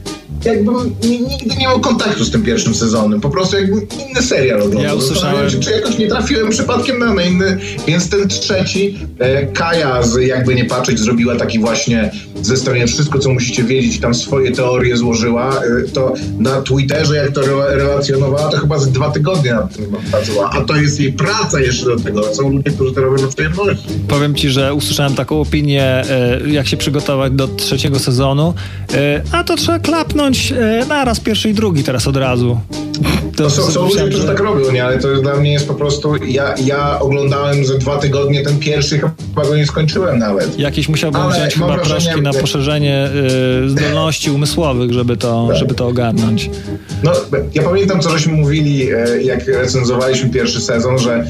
jakbym 0.45 0.75
ni- 1.05 1.21
nigdy 1.21 1.57
nie 1.57 1.67
miał 1.67 1.81
kontaktu 1.81 2.25
z 2.25 2.31
tym 2.31 2.43
pierwszym 2.43 2.75
sezonem. 2.75 3.21
Po 3.21 3.31
prostu 3.31 3.57
jakbym 3.57 3.81
inny 4.09 4.23
serial 4.23 4.59
oglądał. 4.63 4.83
Ja 4.83 4.95
usłyszałem- 4.95 5.51
się, 5.51 5.61
czy 5.61 5.71
jakoś 5.71 5.99
nie 5.99 6.09
trafiłem 6.09 6.51
przypadkiem 6.51 6.99
na 6.99 7.23
inny, 7.23 7.59
więc 7.87 8.09
ten 8.11 8.29
trzeci, 8.29 8.99
e, 9.19 9.47
Kaja 9.47 10.03
z 10.03 10.17
jakby 10.27 10.55
nie 10.55 10.65
patrzeć 10.65 10.99
zrobiła 10.99 11.37
taki 11.37 11.59
właśnie 11.59 12.11
zestawienie 12.43 12.87
wszystko, 12.87 13.19
co 13.19 13.31
musicie 13.31 13.65
wiedzieć, 13.65 14.01
tam 14.01 14.15
swoje 14.15 14.53
teorie 14.53 14.97
złożyła, 14.97 15.51
e, 15.57 15.89
to 15.93 16.15
na 16.39 16.63
Twitterze 16.63 17.17
jak 17.17 17.31
to 17.33 17.41
re- 17.43 17.77
relacjonowała, 17.77 18.51
to 18.51 18.57
chyba 18.59 18.79
z 18.79 18.89
dwa 18.93 19.11
tygodnie 19.11 19.55
nad 19.55 19.77
tym 19.77 19.87
pracowała, 20.11 20.51
a 20.51 20.61
to 20.61 20.77
jest 20.77 21.01
jej 21.01 21.13
praca 21.13 21.61
jeszcze 21.61 21.85
do 21.85 21.97
tego, 21.97 22.35
są 22.35 22.49
ludzie, 22.51 22.71
którzy 22.71 22.95
to 22.95 23.01
robią 23.01 23.23
na 23.23 23.29
przyjemności. 23.29 23.87
Powiem 24.09 24.35
ci, 24.35 24.49
że 24.51 24.75
usłyszałem 24.75 25.15
taką 25.15 25.41
opinię, 25.41 25.83
e, 25.85 26.41
jak 26.47 26.69
się 26.69 26.77
przygotować 26.77 27.33
do 27.33 27.49
trzeciego 27.49 27.99
sezonu, 27.99 28.55
e, 28.95 29.23
a 29.33 29.45
to 29.45 29.57
trzeba 29.57 29.79
klapnąć 29.79 30.30
e, 30.53 30.87
naraz 30.89 31.21
pierwszy 31.21 31.51
i 31.51 31.55
drugi 31.55 31.85
teraz 31.85 32.07
od 32.07 32.17
razu. 32.17 32.61
To 33.37 33.51
są, 33.51 33.63
są 33.63 33.85
ludzie, 33.85 34.09
którzy 34.09 34.27
tak 34.27 34.41
robią, 34.41 34.73
nie? 34.73 34.85
Ale 34.85 34.99
to 34.99 35.17
dla 35.23 35.37
mnie 35.37 35.53
jest 35.53 35.69
po 35.69 35.75
prostu. 35.75 36.17
Ja, 36.25 36.55
ja 36.65 37.01
oglądałem 37.01 37.65
za 37.65 37.79
dwa 37.79 37.99
tygodnie 37.99 38.43
ten 38.43 38.59
pierwszy, 38.59 38.99
chyba 38.99 39.45
go 39.49 39.57
nie 39.57 39.67
skończyłem 39.67 40.19
nawet. 40.19 40.59
Jakieś 40.59 40.89
musiałbym 40.89 41.21
Ale 41.21 41.35
wziąć 41.35 41.55
chyba 41.55 41.79
proszki 41.79 42.23
na 42.23 42.33
poszerzenie 42.33 43.09
y, 43.65 43.69
zdolności 43.71 44.31
umysłowych, 44.31 44.93
żeby 44.93 45.17
to, 45.17 45.47
Tak. 45.49 45.57
żeby 45.57 45.75
to 45.75 45.87
ogarnąć. 45.87 46.51
No, 47.03 47.13
ja 47.55 47.63
pamiętam, 47.63 48.01
co 48.01 48.11
żeśmy 48.11 48.33
mówili, 48.33 48.93
e, 48.93 49.23
jak 49.23 49.47
recenzowaliśmy 49.47 50.31
pierwszy 50.31 50.61
sezon, 50.61 50.99
że 50.99 51.27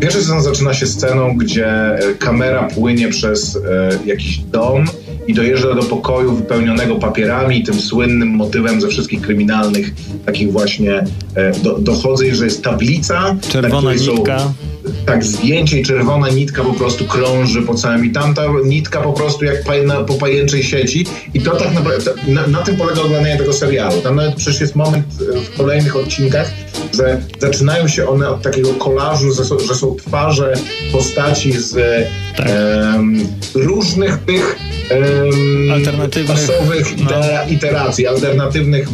pierwszy 0.00 0.20
sezon 0.20 0.42
zaczyna 0.42 0.74
się 0.74 0.86
sceną, 0.86 1.36
gdzie 1.36 1.68
e, 1.68 1.98
kamera 2.18 2.68
płynie 2.74 3.08
przez 3.08 3.56
e, 3.56 3.60
jakiś 4.06 4.38
dom 4.38 4.84
i 5.28 5.34
dojeżdża 5.34 5.74
do 5.74 5.82
pokoju 5.82 6.32
wypełnionego 6.36 6.96
papierami, 6.96 7.62
tym 7.62 7.80
słynnym 7.80 8.28
motywem 8.28 8.80
ze 8.80 8.88
wszystkich 8.88 9.20
kryminalnych, 9.20 9.90
takich 10.26 10.52
właśnie 10.52 11.04
e, 11.34 11.52
do, 11.62 11.78
dochodzę, 11.78 12.34
że 12.34 12.44
jest 12.44 12.62
tablica. 12.64 13.20
na 13.34 13.36
Czerwona 13.52 13.90
której 13.90 13.98
są- 13.98 14.14
nitka. 14.14 14.52
tak, 15.06 15.24
zdjęcie 15.24 15.80
i 15.80 15.82
czerwona 15.84 16.28
nitka 16.28 16.64
po 16.64 16.72
prostu 16.72 17.04
krąży 17.04 17.62
po 17.62 17.74
całym 17.74 18.04
i 18.04 18.10
tamta 18.10 18.42
nitka 18.64 19.00
po 19.00 19.12
prostu 19.12 19.44
jak 19.44 19.64
pa, 19.64 19.72
na, 19.86 19.94
po 19.94 20.14
pajęczej 20.14 20.62
sieci 20.62 21.06
i 21.34 21.40
to 21.40 21.56
tak 21.56 21.74
naprawdę, 21.74 22.10
na, 22.28 22.46
na 22.46 22.58
tym 22.58 22.76
polega 22.76 23.00
oglądanie 23.02 23.36
tego 23.36 23.52
serialu. 23.52 24.00
Tam 24.02 24.16
nawet 24.16 24.34
przecież 24.34 24.60
jest 24.60 24.76
moment 24.76 25.06
e, 25.36 25.40
w 25.40 25.56
kolejnych 25.56 25.96
odcinkach, 25.96 26.50
że 26.94 27.20
zaczynają 27.38 27.88
się 27.88 28.08
one 28.08 28.28
od 28.28 28.42
takiego 28.42 28.68
kolażu, 28.74 29.32
że 29.32 29.44
są, 29.44 29.58
że 29.58 29.74
są 29.74 29.94
twarze 29.96 30.52
postaci 30.92 31.52
z 31.52 31.76
Tak. 32.36 32.46
różnych 33.54 34.18
tych 34.18 34.58
Alternatywnych, 35.72 36.36
czasowych 36.36 36.96
no. 36.98 37.10
ite- 37.10 37.50
iteracji, 37.50 38.06
alternatywnych 38.06 38.88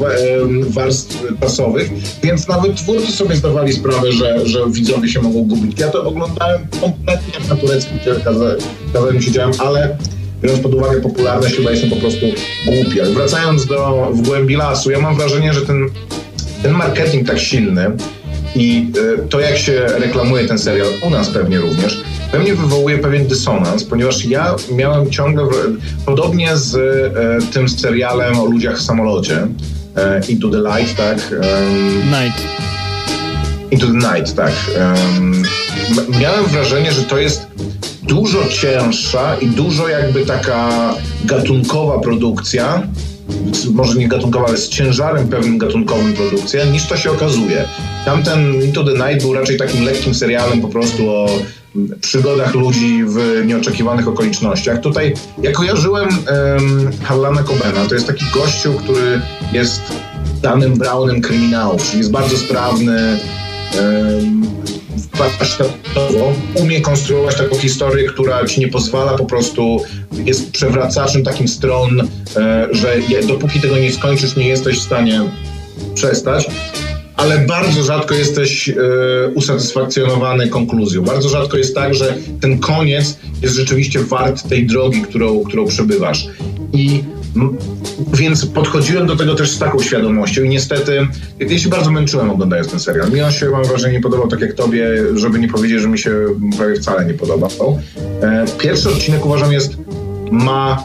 warstw 0.69 1.23
czasowych, 1.41 1.91
więc 2.23 2.49
nawet 2.49 2.77
twórcy 2.77 3.13
sobie 3.13 3.37
zdawali 3.37 3.73
sprawę, 3.73 4.13
że, 4.13 4.47
że 4.47 4.59
widzowie 4.71 5.09
się 5.09 5.23
mogą 5.23 5.43
gubić. 5.45 5.79
Ja 5.81 5.89
to 5.89 6.05
oglądałem 6.05 6.67
kompletnie 6.81 7.33
jak 7.41 7.49
na 7.49 7.57
tureckim 7.57 7.99
kaza- 8.25 8.57
kazaniu 8.93 9.23
siedziałem, 9.23 9.53
ale 9.59 9.97
biorąc 10.43 10.63
pod 10.63 10.75
uwagę 10.75 11.01
popularność, 11.01 11.57
chyba 11.57 11.71
jestem 11.71 11.91
po 11.91 11.97
prostu 11.97 12.27
głupi. 12.67 13.01
Ale 13.01 13.11
wracając 13.11 13.67
do 13.67 14.09
w 14.13 14.23
głębi 14.23 14.57
lasu, 14.57 14.91
ja 14.91 14.99
mam 15.01 15.17
wrażenie, 15.17 15.53
że 15.53 15.61
ten, 15.63 15.89
ten 16.63 16.73
marketing 16.73 17.27
tak 17.27 17.39
silny 17.39 17.91
i 18.57 18.87
e, 19.19 19.29
to, 19.29 19.41
jak 19.41 19.59
się 19.59 19.81
reklamuje 19.99 20.49
ten 20.49 20.59
serial, 20.59 20.89
u 21.07 21.11
nas 21.11 21.29
pewnie 21.31 21.61
również, 21.61 22.01
we 22.33 22.39
mnie 22.39 22.55
wywołuje 22.55 22.99
pewien 22.99 23.27
dysonans, 23.27 23.85
ponieważ 23.85 24.25
ja 24.25 24.57
miałem 24.73 25.11
ciągle, 25.11 25.45
podobnie 26.07 26.57
z 26.57 26.75
e, 26.77 27.53
tym 27.53 27.69
serialem 27.69 28.39
o 28.39 28.45
ludziach 28.45 28.79
w 28.79 28.83
samolocie, 28.83 29.47
e, 29.97 30.21
Into 30.29 30.49
the 30.49 30.59
Light, 30.59 30.97
tak? 30.97 31.19
em, 31.33 31.97
Night. 32.07 32.43
Into 33.71 33.87
the 33.87 33.93
Night, 33.93 34.35
tak. 34.35 34.53
Miałem 36.21 36.45
wrażenie, 36.45 36.93
że 36.93 37.03
to 37.03 37.19
jest 37.19 37.47
dużo 38.03 38.49
cięższa 38.49 39.37
i 39.37 39.47
dużo 39.47 39.89
jakby 39.89 40.27
taka 40.27 40.95
gatunkowa 41.25 41.99
produkcja, 41.99 42.83
może 43.73 43.99
nie 43.99 44.09
gatunkowa, 44.09 44.47
ale 44.49 44.57
z 44.57 44.69
ciężarem 44.69 45.29
pewnym 45.29 45.59
gatunkowym 45.59 46.13
produkcja, 46.13 46.65
niż 46.65 46.87
to 46.87 46.97
się 46.97 47.11
okazuje. 47.11 47.65
Tamten 48.05 48.63
Into 48.63 48.85
the 48.85 48.93
Night 48.93 49.23
był 49.23 49.35
raczej 49.35 49.57
takim 49.57 49.85
lekkim 49.85 50.15
serialem 50.15 50.61
po 50.61 50.69
prostu 50.69 51.11
o 51.11 51.29
przygodach 52.01 52.55
ludzi 52.55 53.05
w 53.07 53.47
nieoczekiwanych 53.47 54.09
okolicznościach. 54.09 54.81
Tutaj 54.81 55.15
ja 55.43 55.53
kojarzyłem 55.53 56.09
um, 56.09 56.91
Harlana 57.03 57.43
Cobena, 57.43 57.87
to 57.89 57.95
jest 57.95 58.07
taki 58.07 58.25
gościu, 58.35 58.73
który 58.75 59.21
jest 59.53 59.81
danym 60.43 60.75
Brownem 60.75 61.21
kryminałów, 61.21 61.83
czyli 61.83 61.99
jest 61.99 62.11
bardzo 62.11 62.37
sprawny, 62.37 63.19
warsztatowo 65.19 66.33
umie 66.55 66.81
konstruować 66.81 67.37
taką 67.37 67.57
historię, 67.57 68.09
która 68.09 68.47
ci 68.47 68.61
nie 68.61 68.69
pozwala 68.69 69.19
po 69.19 69.25
prostu, 69.25 69.83
jest 70.13 70.51
przewracaczem 70.51 71.25
takim 71.25 71.49
stron, 71.49 72.01
e, 72.37 72.69
że 72.73 72.97
dopóki 73.29 73.61
tego 73.61 73.79
nie 73.79 73.93
skończysz, 73.93 74.37
nie 74.37 74.49
jesteś 74.49 74.79
w 74.79 74.83
stanie 74.83 75.21
przestać. 75.95 76.47
Ale 77.25 77.39
bardzo 77.39 77.83
rzadko 77.83 78.15
jesteś 78.15 78.69
e, 78.69 78.75
usatysfakcjonowany 79.35 80.49
konkluzją. 80.49 81.03
Bardzo 81.03 81.29
rzadko 81.29 81.57
jest 81.57 81.75
tak, 81.75 81.95
że 81.95 82.15
ten 82.41 82.59
koniec 82.59 83.19
jest 83.43 83.55
rzeczywiście 83.55 84.01
wart 84.01 84.49
tej 84.49 84.67
drogi, 84.67 85.03
którą, 85.03 85.45
którą 85.45 85.67
przebywasz. 85.67 86.27
I 86.73 87.05
więc 88.15 88.47
podchodziłem 88.47 89.07
do 89.07 89.17
tego 89.17 89.35
też 89.35 89.51
z 89.51 89.59
taką 89.59 89.83
świadomością 89.83 90.43
i 90.43 90.49
niestety 90.49 91.07
ja 91.41 91.59
się 91.59 91.69
bardzo 91.69 91.91
męczyłem 91.91 92.31
oglądając 92.31 92.71
ten 92.71 92.81
serial. 92.81 93.11
Mi 93.11 93.23
on 93.23 93.33
się, 93.33 93.51
mam 93.51 93.65
wrażenie, 93.65 93.93
nie 93.93 94.01
podobał 94.01 94.29
tak 94.29 94.41
jak 94.41 94.53
tobie, 94.53 94.87
żeby 95.15 95.39
nie 95.39 95.49
powiedzieć, 95.49 95.81
że 95.81 95.89
mi 95.89 95.99
się 95.99 96.27
prawie 96.57 96.75
wcale 96.75 97.05
nie 97.05 97.15
podobał. 97.15 97.81
E, 98.23 98.45
Pierwszy 98.59 98.89
odcinek 98.89 99.27
uważam 99.27 99.53
jest 99.53 99.77
ma 100.35 100.83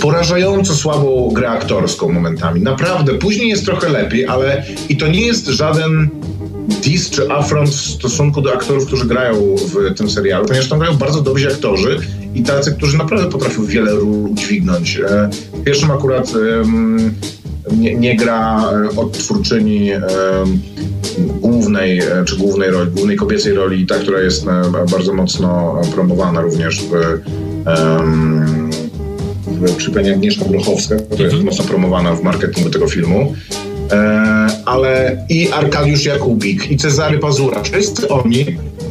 porażająco 0.00 0.74
słabą 0.74 1.30
grę 1.32 1.48
aktorską 1.48 2.12
momentami. 2.12 2.60
Naprawdę, 2.60 3.14
później 3.14 3.48
jest 3.48 3.64
trochę 3.64 3.88
lepiej, 3.88 4.26
ale 4.26 4.64
i 4.88 4.96
to 4.96 5.08
nie 5.08 5.26
jest 5.26 5.46
żaden 5.46 6.10
diss 6.82 7.10
czy 7.10 7.30
affront 7.30 7.68
w 7.68 7.74
stosunku 7.74 8.42
do 8.42 8.52
aktorów, 8.52 8.86
którzy 8.86 9.06
grają 9.06 9.34
w 9.56 9.94
tym 9.94 10.10
serialu, 10.10 10.46
ponieważ 10.46 10.68
tam 10.68 10.78
grają 10.78 10.96
bardzo 10.96 11.20
dobrzy 11.20 11.48
aktorzy 11.48 11.98
i 12.34 12.42
tacy, 12.42 12.74
którzy 12.74 12.98
naprawdę 12.98 13.30
potrafią 13.30 13.64
wiele 13.64 13.92
ról 13.92 14.30
udźwignąć. 14.30 14.96
E, 14.96 15.30
W 15.52 15.64
pierwszym 15.64 15.90
akurat 15.90 16.32
em, 16.60 17.14
nie, 17.70 17.94
nie 17.94 18.16
gra 18.16 18.70
e, 18.72 18.96
odtwórczyni 18.96 19.92
em, 19.92 20.02
głównej, 21.40 21.98
e, 21.98 22.24
czy 22.24 22.36
głównej 22.36 22.70
roli, 22.70 22.90
głównej 22.90 23.16
kobiecej 23.16 23.54
roli, 23.54 23.86
ta, 23.86 23.94
która 23.94 24.20
jest 24.20 24.46
e, 24.46 24.62
bardzo 24.90 25.14
mocno 25.14 25.80
promowana 25.94 26.40
również 26.40 26.82
w, 26.82 26.90
w 27.66 28.61
przy 29.76 29.90
pani 29.90 30.10
Agnieszka 30.10 30.44
Grochowska, 30.44 30.96
która 31.10 31.28
jest 31.28 31.44
mocno 31.44 31.64
promowana 31.64 32.14
w 32.14 32.22
marketingu 32.22 32.70
tego 32.70 32.88
filmu. 32.88 33.34
E, 33.92 33.96
ale 34.64 35.24
i 35.28 35.48
Arkadiusz 35.52 36.04
Jakubik, 36.04 36.70
i 36.70 36.76
Cezary 36.76 37.18
Pazura, 37.18 37.62
wszyscy 37.62 38.08
oni, 38.08 38.46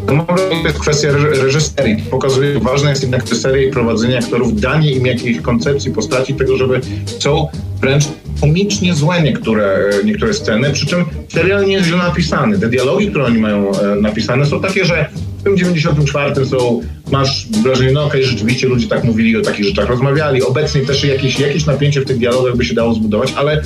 to 0.07 0.13
może 0.13 0.47
to 0.49 0.67
jest 0.67 0.79
kwestia 0.79 1.07
reż- 1.11 1.43
reżyserii. 1.43 1.97
Pokazuje, 2.11 2.53
że 2.53 2.59
ważna 2.59 2.89
jest 2.89 3.01
jednak 3.01 3.21
reżyseria 3.21 3.67
i 3.67 3.71
prowadzenie 3.71 4.17
aktorów, 4.17 4.61
danie 4.61 4.91
im 4.91 5.05
jakiejś 5.05 5.41
koncepcji 5.41 5.91
postaci, 5.91 6.33
tego, 6.33 6.57
żeby 6.57 6.81
są 7.19 7.47
wręcz 7.81 8.03
komicznie 8.41 8.93
złe 8.93 9.21
niektóre, 9.21 9.65
e, 9.65 10.03
niektóre 10.05 10.33
sceny, 10.33 10.69
przy 10.71 10.85
czym 10.85 11.05
serial 11.29 11.65
nie 11.65 11.73
jest 11.73 11.87
źle 11.87 11.97
napisany. 11.97 12.59
Te 12.59 12.67
dialogi, 12.69 13.07
które 13.07 13.25
oni 13.25 13.37
mają 13.37 13.71
e, 13.71 13.95
napisane 13.95 14.45
są 14.45 14.61
takie, 14.61 14.85
że 14.85 15.09
w 15.41 15.43
tym 15.43 15.57
94 15.57 16.45
są, 16.45 16.81
masz 17.11 17.47
wrażenie, 17.63 17.91
no 17.91 18.03
okej, 18.03 18.23
rzeczywiście 18.23 18.67
ludzie 18.67 18.87
tak 18.87 19.03
mówili, 19.03 19.37
o 19.37 19.41
takich 19.41 19.65
rzeczach 19.65 19.89
rozmawiali. 19.89 20.43
Obecnie 20.43 20.81
też 20.81 21.03
jakieś, 21.03 21.39
jakieś 21.39 21.65
napięcie 21.65 22.01
w 22.01 22.05
tych 22.05 22.17
dialogach 22.17 22.57
by 22.57 22.65
się 22.65 22.73
dało 22.73 22.93
zbudować, 22.93 23.33
ale 23.37 23.61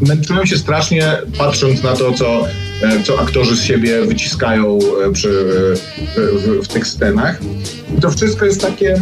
męczyłem 0.00 0.46
się 0.46 0.58
strasznie 0.58 1.18
patrząc 1.38 1.82
na 1.82 1.96
to, 1.96 2.12
co, 2.12 2.46
e, 2.82 3.02
co 3.02 3.20
aktorzy 3.20 3.56
z 3.56 3.62
siebie 3.62 4.02
wyciskają 4.02 4.78
e, 5.06 5.12
przy, 5.12 5.28
e, 5.28 6.38
w, 6.38 6.64
w 6.64 6.68
tych 6.68 6.86
scenach. 6.86 7.40
I 7.98 8.00
to 8.00 8.10
wszystko 8.10 8.44
jest 8.44 8.60
takie... 8.60 9.00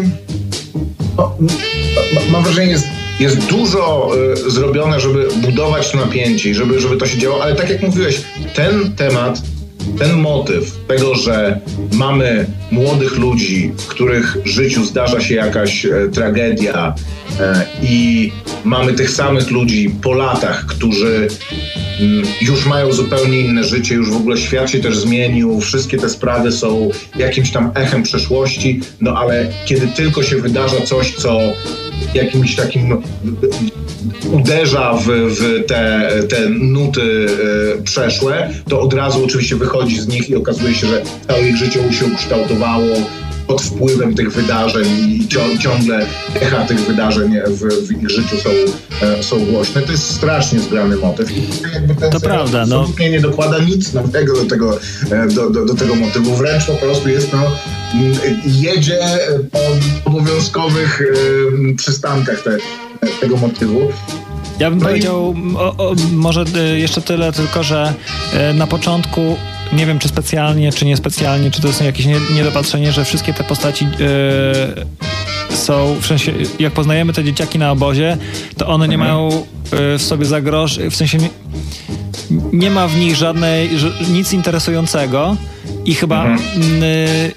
No, 1.17 1.37
ma- 2.15 2.33
mam 2.33 2.45
wrażenie, 2.45 2.73
jest, 2.73 2.87
jest 3.21 3.47
dużo 3.47 4.11
e, 4.33 4.51
zrobione, 4.51 5.01
żeby 5.01 5.29
budować 5.37 5.91
to 5.91 5.99
napięcie 5.99 6.55
żeby, 6.55 6.81
żeby 6.81 6.97
to 6.97 7.07
się 7.07 7.19
działo, 7.19 7.43
ale 7.43 7.55
tak 7.55 7.71
jak 7.71 7.83
mówiłeś, 7.83 8.21
ten 8.55 8.93
temat, 8.93 9.43
ten 9.99 10.13
motyw 10.17 10.79
tego, 10.89 11.15
że 11.15 11.61
mamy 11.93 12.47
młodych 12.71 13.17
ludzi, 13.17 13.73
w 13.79 13.87
których 13.87 14.37
życiu 14.45 14.85
zdarza 14.85 15.21
się 15.21 15.35
jakaś 15.35 15.87
e, 15.87 16.09
tragedia 16.13 16.95
e, 17.41 17.67
i 17.83 18.33
mamy 18.65 18.93
tych 18.93 19.11
samych 19.11 19.51
ludzi 19.51 19.91
po 20.03 20.13
latach, 20.13 20.67
którzy 20.67 21.29
mm, 22.01 22.25
już 22.41 22.67
mają 22.67 22.93
zupełnie 22.93 23.41
inne 23.41 23.65
życie, 23.65 23.95
już 23.95 24.11
w 24.11 24.17
ogóle 24.17 24.37
świat 24.37 24.71
się 24.71 24.79
też 24.79 24.99
zmienił, 24.99 25.61
wszystkie 25.61 25.99
te 25.99 26.09
sprawy 26.09 26.53
są 26.53 26.91
jakimś 27.17 27.51
tam 27.51 27.71
echem 27.75 28.03
przeszłości, 28.03 28.81
no 29.01 29.19
ale 29.19 29.49
kiedy 29.67 29.87
tylko 29.87 30.23
się 30.23 30.37
wydarza 30.37 30.81
coś, 30.81 31.15
co 31.15 31.41
jakimś 32.15 32.57
takim 32.57 32.89
no, 32.89 33.03
uderza 34.33 34.93
w, 34.93 35.07
w 35.07 35.67
te, 35.67 36.11
te 36.29 36.49
nuty 36.49 37.27
e, 37.79 37.83
przeszłe, 37.83 38.51
to 38.69 38.81
od 38.81 38.95
razu 38.95 39.25
oczywiście 39.25 39.57
wychodzi 39.57 40.01
z 40.01 40.09
nich 40.09 40.31
i 40.31 40.37
okazuje 40.37 40.75
się, 40.75 40.87
że 40.87 41.03
całe 41.29 41.49
ich 41.49 41.57
życie 41.57 41.93
się 41.93 42.07
ukształtowało 42.07 42.97
pod 43.47 43.63
wpływem 43.63 44.15
tych 44.15 44.33
wydarzeń 44.33 44.87
i 44.89 45.29
ciągle 45.59 46.07
echa 46.35 46.65
tych 46.65 46.81
wydarzeń 46.81 47.33
w, 47.47 47.87
w 47.87 47.93
ich 47.93 48.11
życiu 48.11 48.37
są, 48.37 48.51
e, 49.07 49.23
są 49.23 49.47
głośne. 49.47 49.83
To 49.83 49.93
jest 49.93 50.11
strasznie 50.11 50.61
zgrany 50.61 50.97
motyw. 50.97 51.31
I 51.31 51.43
jakby 51.75 51.95
ten 51.95 52.11
To 52.11 52.21
prawda, 52.21 52.67
no. 52.67 52.89
nie 53.01 53.21
dokłada 53.21 53.59
nic 53.59 53.93
nowego 53.93 54.35
do 54.35 54.45
tego, 54.45 54.79
e, 55.11 55.27
do, 55.27 55.51
do, 55.51 55.65
do 55.65 55.75
tego 55.75 55.95
motywu. 55.95 56.35
Wręcz 56.35 56.65
po 56.65 56.73
prostu 56.73 57.09
jest 57.09 57.33
no, 57.33 57.39
jedzie 58.47 58.99
po 59.53 59.59
obowiązkowych 60.11 61.03
e, 61.71 61.75
przystankach 61.75 62.43
te, 62.43 62.59
tego 63.21 63.37
motywu. 63.37 63.81
Ja 64.59 64.71
bym 64.71 64.79
No 64.79 64.85
i- 64.85 64.89
powiedział 64.89 65.35
o, 65.57 65.77
o, 65.77 65.95
może 66.13 66.45
y, 66.75 66.79
jeszcze 66.79 67.01
tyle, 67.03 67.33
tylko 67.33 67.63
że 67.63 67.95
y, 68.51 68.55
na 68.55 68.67
początku 68.67 69.37
nie 69.73 69.87
wiem, 69.87 69.99
czy 69.99 70.09
specjalnie, 70.09 70.73
czy 70.73 70.85
niespecjalnie, 70.87 71.51
czy 71.51 71.61
to 71.63 71.69
jest 71.69 71.83
jakieś 71.83 72.07
nie, 72.07 72.17
niedopatrzenie, 72.35 72.93
że 72.93 73.05
wszystkie 73.05 73.35
te 73.35 73.45
postaci 73.45 73.85
y, 75.51 75.57
są, 75.57 75.97
w 76.01 76.07
sensie, 76.07 76.33
jak 76.59 76.73
poznajemy 76.73 77.13
te 77.13 77.25
dzieciaki 77.25 77.59
na 77.59 77.71
obozie, 77.71 78.17
to 78.57 78.67
one 78.67 78.89
nie 78.89 78.99
mają 78.99 79.29
y, 79.95 79.99
w 79.99 80.03
sobie 80.03 80.25
zagroż, 80.27 80.79
w 80.79 80.97
sensie 80.97 81.19
nie, 81.19 81.29
nie 82.53 82.71
ma 82.71 82.89
w 82.89 82.97
nich 82.97 83.17
żadnej, 83.17 83.71
nic 84.13 84.33
interesującego 84.33 85.37
i 85.85 85.95
chyba 85.95 86.25
mm, 86.25 86.39
y, 86.83 87.33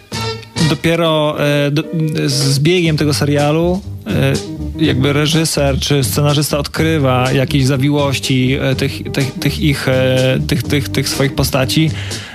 dopiero 0.70 1.38
y, 1.68 1.72
do, 1.72 1.84
z 2.26 2.60
biegiem 2.60 2.98
tego 2.98 3.14
serialu 3.14 3.82
y, 4.08 4.68
jakby 4.80 5.14
reżyser 5.14 5.80
czy 5.80 6.04
scenarzysta 6.04 6.58
odkrywa 6.58 7.32
jakieś 7.32 7.66
zawiłości 7.66 8.58
e, 8.62 8.76
tych, 8.76 9.12
tych, 9.12 9.34
tych 9.34 9.60
ich, 9.60 9.88
e, 9.88 10.40
tych, 10.48 10.64
tych, 10.64 10.90
tych 10.90 11.10
swoich 11.10 11.36
postaci. 11.36 11.92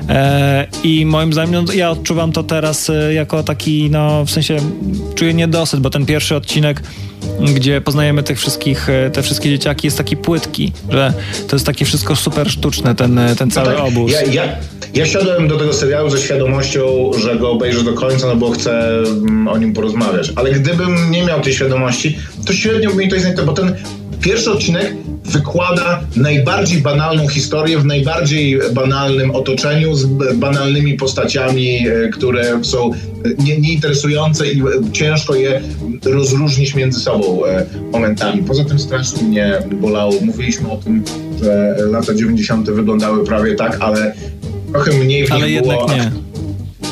E, 0.09 0.67
i 0.85 1.07
moim 1.07 1.33
zdaniem 1.33 1.65
no, 1.65 1.73
ja 1.73 1.91
odczuwam 1.91 2.33
to 2.33 2.43
teraz 2.43 2.91
e, 2.91 3.15
jako 3.15 3.43
taki, 3.43 3.91
no 3.91 4.25
w 4.25 4.31
sensie 4.31 4.57
czuję 5.15 5.35
niedosyt, 5.35 5.81
bo 5.81 5.91
ten 5.91 6.07
pierwszy 6.07 6.37
odcinek 6.37 6.83
gdzie 7.55 7.81
poznajemy 7.81 8.23
tych 8.23 8.39
wszystkich, 8.39 8.89
e, 8.89 9.11
te 9.11 9.23
wszystkie 9.23 9.51
dzieciaki 9.51 9.87
jest 9.87 9.99
taki 9.99 10.17
płytki, 10.17 10.73
że 10.91 11.13
to 11.49 11.57
jest 11.57 11.67
takie 11.67 11.85
wszystko 11.85 12.17
super 12.17 12.51
sztuczne, 12.51 12.95
ten, 12.95 13.19
e, 13.19 13.37
ten 13.37 13.51
cały 13.51 13.69
No 13.69 13.75
tak, 13.75 13.85
obóz. 13.85 14.13
Ja, 14.13 14.23
ja, 14.23 14.57
ja 14.95 15.07
siadłem 15.07 15.49
do 15.49 15.57
tego 15.57 15.73
serialu 15.73 16.11
ze 16.11 16.19
świadomością, 16.19 17.11
że 17.19 17.37
go 17.37 17.51
obejrzę 17.51 17.85
do 17.85 17.93
końca, 17.93 18.27
no 18.27 18.37
bo 18.37 18.51
chcę 18.51 18.99
mm, 18.99 19.49
o 19.49 19.59
nim 19.59 19.73
porozmawiać. 19.73 20.33
Ale 20.37 20.53
gdybym 20.53 21.11
nie 21.11 21.23
miał 21.23 21.41
tej 21.41 21.53
świadomości, 21.53 22.19
to 22.47 22.53
średnio 22.53 22.91
by 22.91 22.97
mi 22.97 23.09
to 23.09 23.17
jest 23.17 23.45
bo 23.45 23.53
ten 23.53 23.75
pierwszy 24.23 24.51
odcinek 24.51 24.95
wykłada 25.25 26.01
najbardziej 26.17 26.81
banalną 26.81 27.29
historię 27.29 27.79
w 27.79 27.85
najbardziej 27.85 28.61
banalnym 28.73 29.31
otoczeniu 29.31 29.95
z 29.95 30.07
banalnymi 30.35 30.95
postaciami, 30.95 31.89
e, 31.89 32.09
które 32.09 32.65
są 32.65 32.91
e, 32.93 32.95
nie, 33.45 33.61
nieinteresujące 33.61 34.53
i 34.53 34.61
e, 34.61 34.65
ciężko 34.93 35.35
je 35.35 35.63
rozróżnić 36.05 36.75
między 36.75 37.01
sobą 37.01 37.43
momentami. 37.93 38.43
Poza 38.43 38.65
tym 38.65 38.79
strasznie 38.79 39.23
mnie 39.23 39.59
bolało. 39.81 40.13
Mówiliśmy 40.21 40.71
o 40.71 40.77
tym, 40.77 41.05
że 41.43 41.77
lata 41.91 42.15
90. 42.15 42.71
wyglądały 42.71 43.25
prawie 43.25 43.55
tak, 43.55 43.77
ale 43.81 44.15
trochę 44.73 44.93
mniej 44.93 45.27
w 45.27 45.33
Ale 45.33 45.47
było... 45.47 45.87
nie. 45.89 46.32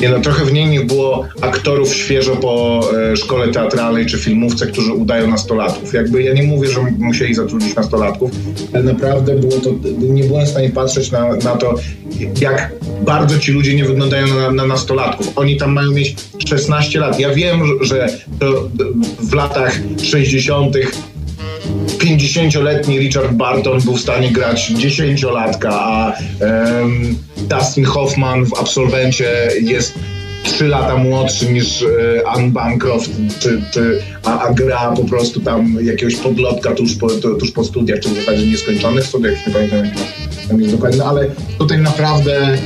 Nie 0.01 0.09
no, 0.09 0.19
trochę 0.19 0.45
w 0.45 0.53
niej 0.53 0.85
było 0.85 1.27
aktorów 1.41 1.95
świeżo 1.95 2.35
po 2.35 2.81
e, 3.11 3.17
szkole 3.17 3.47
teatralnej 3.47 4.05
czy 4.05 4.17
filmówce, 4.17 4.67
którzy 4.67 4.93
udają 4.93 5.27
nastolatków. 5.27 5.93
Jakby 5.93 6.23
ja 6.23 6.33
nie 6.33 6.43
mówię, 6.43 6.69
że 6.69 6.79
musieli 6.99 7.33
zatrudnić 7.33 7.75
nastolatków, 7.75 8.31
ale 8.73 8.83
naprawdę 8.83 9.35
było 9.35 9.53
to, 9.53 9.69
nie 9.99 10.23
byłem 10.23 10.45
w 10.45 10.49
stanie 10.49 10.69
patrzeć 10.69 11.11
na, 11.11 11.35
na 11.35 11.55
to, 11.55 11.75
jak 12.41 12.71
bardzo 13.05 13.39
ci 13.39 13.51
ludzie 13.51 13.75
nie 13.75 13.85
wyglądają 13.85 14.27
na, 14.27 14.51
na 14.51 14.65
nastolatków. 14.65 15.31
Oni 15.35 15.57
tam 15.57 15.73
mają 15.73 15.91
mieć 15.91 16.15
16 16.49 16.99
lat. 16.99 17.19
Ja 17.19 17.33
wiem, 17.33 17.61
że 17.81 18.07
to 18.39 18.69
w 19.19 19.33
latach 19.33 19.79
60 20.03 20.75
50-letni 22.17 22.99
Richard 22.99 23.31
Barton 23.31 23.81
był 23.81 23.95
w 23.95 24.01
stanie 24.01 24.31
grać 24.31 24.71
10-latka, 24.71 25.69
a 25.71 26.13
em, 26.39 27.15
Dustin 27.37 27.85
Hoffman 27.85 28.45
w 28.45 28.53
Absolwencie 28.53 29.51
jest 29.61 29.93
3 30.43 30.67
lata 30.67 30.97
młodszy 30.97 31.53
niż 31.53 31.81
e, 31.81 32.27
Anne 32.27 32.49
Bancroft, 32.49 33.11
czy, 33.39 33.61
czy, 33.71 34.01
a, 34.23 34.41
a 34.41 34.53
gra 34.53 34.93
po 34.95 35.03
prostu 35.03 35.39
tam 35.39 35.77
jakiegoś 35.81 36.15
podlotka 36.15 36.71
tuż 36.71 36.95
po, 36.95 37.09
tu, 37.09 37.37
tuż 37.37 37.51
po 37.51 37.63
studiach, 37.63 37.99
czy 37.99 38.09
w 38.09 38.15
zasadzie 38.15 38.47
nieskończonych 38.47 39.05
studiach, 39.05 39.47
nie 39.47 39.53
pamiętam 39.53 39.87
tam 40.51 40.61
jest 40.61 40.73
dokładnie, 40.73 40.99
no, 40.99 41.05
ale 41.05 41.27
tutaj 41.59 41.77
naprawdę 41.77 42.57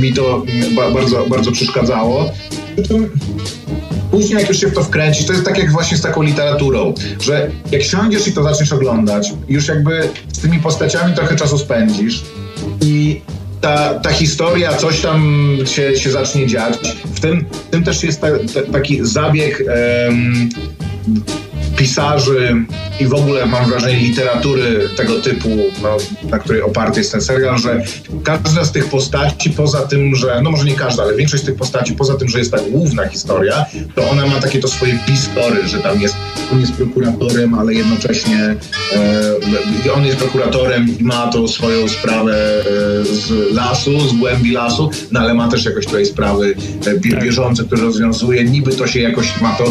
mi 0.00 0.12
to 0.12 0.42
mm, 0.48 0.74
ba, 0.74 0.90
bardzo, 0.90 1.26
bardzo 1.26 1.52
przeszkadzało. 1.52 2.30
Później 4.10 4.38
jak 4.38 4.48
już 4.48 4.60
się 4.60 4.66
w 4.66 4.74
to 4.74 4.84
wkręcisz, 4.84 5.26
to 5.26 5.32
jest 5.32 5.44
tak 5.44 5.58
jak 5.58 5.72
właśnie 5.72 5.96
z 5.96 6.00
taką 6.00 6.22
literaturą, 6.22 6.94
że 7.20 7.50
jak 7.72 7.82
siądziesz 7.82 8.28
i 8.28 8.32
to 8.32 8.42
zaczniesz 8.42 8.72
oglądać, 8.72 9.32
już 9.48 9.68
jakby 9.68 10.08
z 10.32 10.38
tymi 10.38 10.58
postaciami 10.58 11.14
trochę 11.14 11.36
czasu 11.36 11.58
spędzisz 11.58 12.22
i 12.80 13.20
ta, 13.60 13.94
ta 13.94 14.12
historia, 14.12 14.72
coś 14.72 15.00
tam 15.00 15.46
się, 15.64 15.96
się 15.96 16.10
zacznie 16.10 16.46
dziać. 16.46 16.96
W 17.04 17.20
tym, 17.20 17.44
w 17.68 17.70
tym 17.70 17.84
też 17.84 18.02
jest 18.02 18.20
ta, 18.20 18.26
ta, 18.54 18.72
taki 18.72 18.98
zabieg 19.02 19.64
em, 20.08 20.48
pisarzy 21.76 22.54
i 23.00 23.06
w 23.06 23.14
ogóle 23.14 23.46
mam 23.46 23.70
wrażenie 23.70 23.96
literatury 23.96 24.88
tego 24.96 25.20
typu, 25.20 25.48
no, 25.82 25.96
na 26.30 26.38
której 26.38 26.62
oparty 26.62 27.00
jest 27.00 27.12
ten 27.12 27.20
serial, 27.20 27.58
że 27.58 27.82
każda 28.24 28.64
z 28.64 28.72
tych 28.72 28.88
postaci, 28.88 29.50
poza 29.50 29.86
tym, 29.86 30.14
że, 30.14 30.40
no 30.42 30.50
może 30.50 30.64
nie 30.64 30.74
każda, 30.74 31.02
ale 31.02 31.16
większość 31.16 31.42
z 31.42 31.46
tych 31.46 31.56
postaci, 31.56 31.92
poza 31.92 32.14
tym, 32.14 32.28
że 32.28 32.38
jest 32.38 32.50
ta 32.50 32.58
główna 32.58 33.08
historia, 33.08 33.66
to 33.94 34.10
ona 34.10 34.26
ma 34.26 34.40
takie 34.40 34.58
to 34.58 34.68
swoje 34.68 34.98
bistory, 35.08 35.68
że 35.68 35.78
tam 35.78 36.00
jest, 36.00 36.16
on 36.52 36.60
jest 36.60 36.72
prokuratorem, 36.72 37.54
ale 37.54 37.74
jednocześnie 37.74 38.56
e, 39.86 39.92
on 39.94 40.04
jest 40.04 40.18
prokuratorem 40.18 40.98
i 41.00 41.04
ma 41.04 41.26
tą 41.26 41.48
swoją 41.48 41.88
sprawę 41.88 42.34
e, 42.34 42.64
z 43.04 43.54
lasu, 43.54 44.00
z 44.08 44.12
głębi 44.12 44.52
lasu, 44.52 44.90
no 45.12 45.20
ale 45.20 45.34
ma 45.34 45.48
też 45.48 45.64
jakoś 45.64 45.86
tutaj 45.86 46.06
sprawy 46.06 46.54
e, 46.86 46.98
bie, 46.98 47.16
bieżące, 47.16 47.64
które 47.64 47.82
rozwiązuje. 47.82 48.44
Niby 48.44 48.72
to 48.72 48.86
się 48.86 49.00
jakoś 49.00 49.40
ma 49.40 49.52
to 49.52 49.64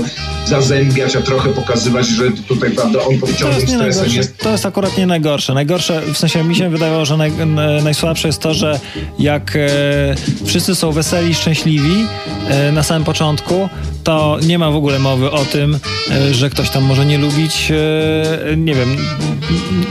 zazębiać, 0.45 1.15
a 1.15 1.21
trochę 1.21 1.49
pokazywać, 1.49 2.07
że 2.07 2.32
tutaj, 2.32 2.71
prawda, 2.71 2.99
on 3.05 3.19
pod 3.19 3.36
ciągłym 3.36 3.67
stresem 3.67 4.09
jest 4.11 4.38
to 4.38 4.51
jest 4.51 4.65
akurat 4.65 4.97
nie 4.97 5.07
najgorsze. 5.07 5.53
Najgorsze, 5.53 6.01
w 6.13 6.17
sensie 6.17 6.43
mi 6.43 6.55
się 6.55 6.69
wydawało, 6.69 7.05
że 7.05 7.17
naj, 7.17 7.32
najsłabsze 7.84 8.28
jest 8.28 8.39
to, 8.39 8.53
że 8.53 8.80
jak 9.19 9.55
e, 9.55 10.15
wszyscy 10.45 10.76
są 10.76 10.91
weseli, 10.91 11.36
szczęśliwi 11.36 12.07
e, 12.47 12.71
na 12.71 12.84
samym 12.84 13.03
początku, 13.03 13.69
to 14.03 14.38
nie 14.47 14.59
ma 14.59 14.71
w 14.71 14.76
ogóle 14.76 14.99
mowy 14.99 15.32
o 15.32 15.45
tym, 15.45 15.80
e, 16.11 16.34
że 16.34 16.49
ktoś 16.49 16.64
tam 16.70 16.84
może 16.84 17.05
nie 17.05 17.18
lubić, 17.18 17.72
e, 18.51 18.57
nie 18.57 18.74
wiem, 18.76 18.95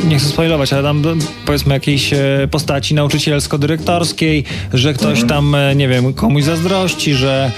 nie 0.09 0.18
chcę 0.18 0.29
spoilować, 0.29 0.72
ale 0.72 0.83
tam 0.83 1.03
powiedzmy 1.47 1.75
jakiejś 1.75 2.12
e, 2.12 2.18
postaci 2.51 2.95
nauczycielsko-dyrektorskiej, 2.95 4.45
że 4.75 4.95
ktoś 4.95 5.20
Mhm. 5.20 5.29
tam, 5.29 5.55
e, 5.55 5.77
nie 5.77 5.89
wiem, 5.89 6.14
komuś 6.14 6.43
zazdrości, 6.45 7.14
że 7.14 7.51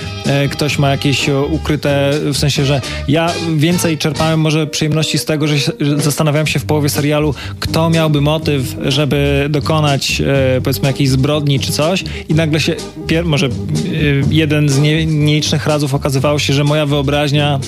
ktoś 0.50 0.78
ma 0.78 0.90
jakieś 0.90 1.26
ukryte, 1.50 2.10
w 2.32 2.36
sensie, 2.38 2.64
że 2.64 2.80
ja 3.08 3.30
więcej 3.56 3.98
czerpałem 3.98 4.40
może 4.40 4.66
przyjemności 4.66 5.18
z 5.18 5.24
tego, 5.24 5.46
że 5.48 5.56
zastanawiałem 5.96 6.46
się 6.46 6.58
w 6.58 6.64
połowie 6.64 6.88
serialu, 6.88 7.34
kto 7.60 7.90
miałby 7.90 8.20
motyw, 8.20 8.76
żeby 8.86 9.46
dokonać 9.50 10.22
powiedzmy 10.64 10.88
jakiejś 10.88 11.08
zbrodni 11.10 11.60
czy 11.60 11.72
coś 11.72 12.04
i 12.28 12.34
nagle 12.34 12.60
się, 12.60 12.74
pier- 13.06 13.24
może 13.24 13.48
jeden 14.30 14.68
z 14.68 14.78
nie, 14.78 15.06
nielicznych 15.06 15.66
razów 15.66 15.94
okazywało 15.94 16.38
się, 16.38 16.52
że 16.52 16.64
moja 16.64 16.86
wyobraźnia 16.86 17.60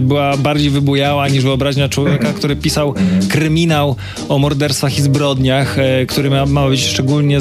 była 0.00 0.36
bardziej 0.36 0.70
wybujała 0.84 1.28
niż 1.28 1.44
wyobraźnia 1.44 1.88
człowieka, 1.88 2.32
który 2.32 2.56
pisał 2.56 2.94
kryminał 3.28 3.96
o 4.28 4.38
morderstwach 4.38 4.98
i 4.98 5.02
zbrodniach, 5.02 5.78
e, 5.78 6.06
który 6.06 6.30
ma, 6.30 6.46
ma 6.46 6.68
być 6.68 6.86
szczególnie 6.86 7.38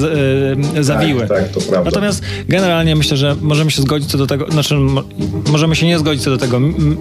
e, 0.75 0.83
zawiły. 0.83 1.19
Tak, 1.27 1.29
tak, 1.29 1.49
to 1.49 1.59
prawda. 1.61 1.89
Natomiast 1.89 2.21
generalnie 2.47 2.95
myślę, 2.95 3.17
że 3.17 3.35
możemy 3.41 3.71
się 3.71 3.81
zgodzić 3.81 4.11
co 4.11 4.17
do 4.17 4.27
tego, 4.27 4.51
znaczy 4.51 4.75
mo- 4.75 5.03
możemy 5.51 5.75
się 5.75 5.85
nie 5.87 5.99
zgodzić 5.99 6.23
co 6.23 6.29
do 6.29 6.37
tego. 6.37 6.57
M- 6.57 6.97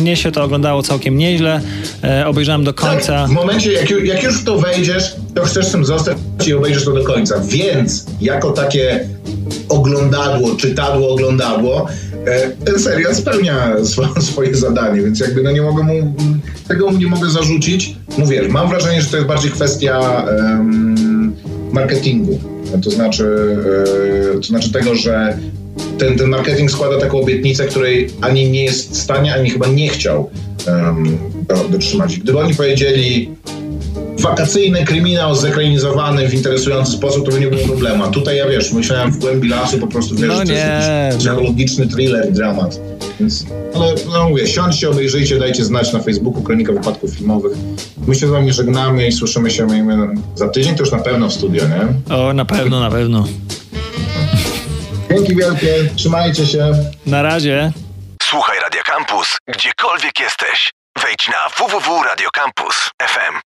mnie 0.00 0.16
się 0.16 0.32
to 0.32 0.42
oglądało 0.44 0.82
całkiem 0.82 1.18
nieźle, 1.18 1.60
e, 2.04 2.26
obejrzałem 2.26 2.64
do 2.64 2.74
końca. 2.74 3.12
Tak, 3.12 3.28
w 3.28 3.32
momencie, 3.32 3.72
jak, 3.72 3.90
jak 4.04 4.22
już 4.22 4.40
w 4.40 4.44
to 4.44 4.58
wejdziesz, 4.58 5.16
to 5.34 5.44
chcesz 5.44 5.72
tym 5.72 5.84
zostać 5.84 6.16
i 6.46 6.54
obejrzysz 6.54 6.84
to 6.84 6.92
do 6.92 7.04
końca. 7.04 7.34
Więc 7.48 8.06
jako 8.20 8.50
takie 8.50 9.08
oglądadło, 9.68 10.54
czytadło, 10.56 11.08
oglądadło, 11.12 11.86
ten 12.64 12.78
serial 12.78 13.14
spełnia 13.14 13.84
swo, 13.84 14.02
swoje 14.32 14.54
zadanie, 14.54 15.02
więc 15.02 15.20
jakby 15.20 15.42
no 15.42 15.52
nie 15.52 15.62
mogę 15.62 15.82
mu, 15.82 16.14
tego 16.68 16.90
mu 16.90 16.98
nie 16.98 17.06
mogę 17.06 17.30
zarzucić. 17.30 17.96
Mówię, 18.18 18.48
mam 18.48 18.68
wrażenie, 18.68 19.02
że 19.02 19.10
to 19.10 19.16
jest 19.16 19.28
bardziej 19.28 19.50
kwestia 19.50 20.24
em, 20.26 21.32
marketingu. 21.72 22.40
To 22.84 22.90
znaczy, 22.90 23.56
e, 24.34 24.34
to 24.34 24.42
znaczy 24.42 24.72
tego, 24.72 24.94
że 24.94 25.38
ten, 25.98 26.18
ten 26.18 26.28
marketing 26.28 26.70
składa 26.70 27.00
taką 27.00 27.20
obietnicę, 27.20 27.66
której 27.66 28.10
ani 28.20 28.50
nie 28.50 28.64
jest 28.64 28.92
w 28.92 28.96
stanie, 28.96 29.34
ani 29.34 29.50
chyba 29.50 29.66
nie 29.66 29.88
chciał 29.88 30.30
um, 30.66 31.18
dotrzymać. 31.70 32.18
Gdyby 32.18 32.38
oni 32.38 32.54
powiedzieli 32.54 33.30
wakacyjny 34.22 34.84
kryminał 34.84 35.34
zekranizowany 35.34 36.28
w 36.28 36.34
interesujący 36.34 36.92
sposób, 36.92 37.24
to 37.26 37.30
by 37.32 37.40
nie 37.40 37.46
było 37.46 37.66
problemu. 37.66 38.04
A 38.04 38.08
tutaj 38.08 38.36
ja 38.36 38.48
wiesz, 38.48 38.72
myślałem 38.72 39.12
w 39.12 39.18
głębi 39.18 39.48
lasu 39.48 39.78
po 39.78 39.86
prostu, 39.86 40.14
wiesz, 40.14 40.28
No 40.28 40.36
że 40.36 40.44
to 40.46 40.52
jest 40.52 40.68
no. 41.12 41.18
psychologiczny 41.18 41.86
thriller, 41.88 42.32
dramat. 42.32 42.80
Więc, 43.20 43.46
ale 43.74 43.94
no 44.12 44.28
mówię, 44.28 44.46
siądźcie, 44.46 44.90
obejrzyjcie, 44.90 45.38
dajcie 45.38 45.64
znać 45.64 45.92
na 45.92 45.98
Facebooku 46.00 46.42
Kronika 46.42 46.72
Wypadków 46.72 47.10
Filmowych. 47.10 47.52
My 48.06 48.14
się 48.14 48.26
z 48.26 48.30
wami 48.30 48.52
żegnamy 48.52 49.06
i 49.06 49.12
słyszymy 49.12 49.50
się 49.50 49.66
miejmy, 49.66 50.08
za 50.34 50.48
tydzień, 50.48 50.74
to 50.74 50.82
już 50.82 50.92
na 50.92 50.98
pewno 50.98 51.28
w 51.28 51.32
studio, 51.32 51.62
nie? 51.68 52.14
O, 52.16 52.32
na 52.32 52.44
pewno, 52.44 52.80
na 52.80 52.90
pewno. 52.90 53.24
Dzięki 55.10 55.36
wielkie, 55.36 55.74
trzymajcie 55.96 56.46
się. 56.46 56.72
Na 57.06 57.22
razie. 57.22 57.72
Słuchaj 58.22 58.56
Radio 58.62 58.80
Campus, 58.86 59.36
gdziekolwiek 59.56 60.20
jesteś. 60.20 60.70
Wejdź 61.02 61.28
na 61.28 61.66
www.radiocampus.fm. 61.66 63.34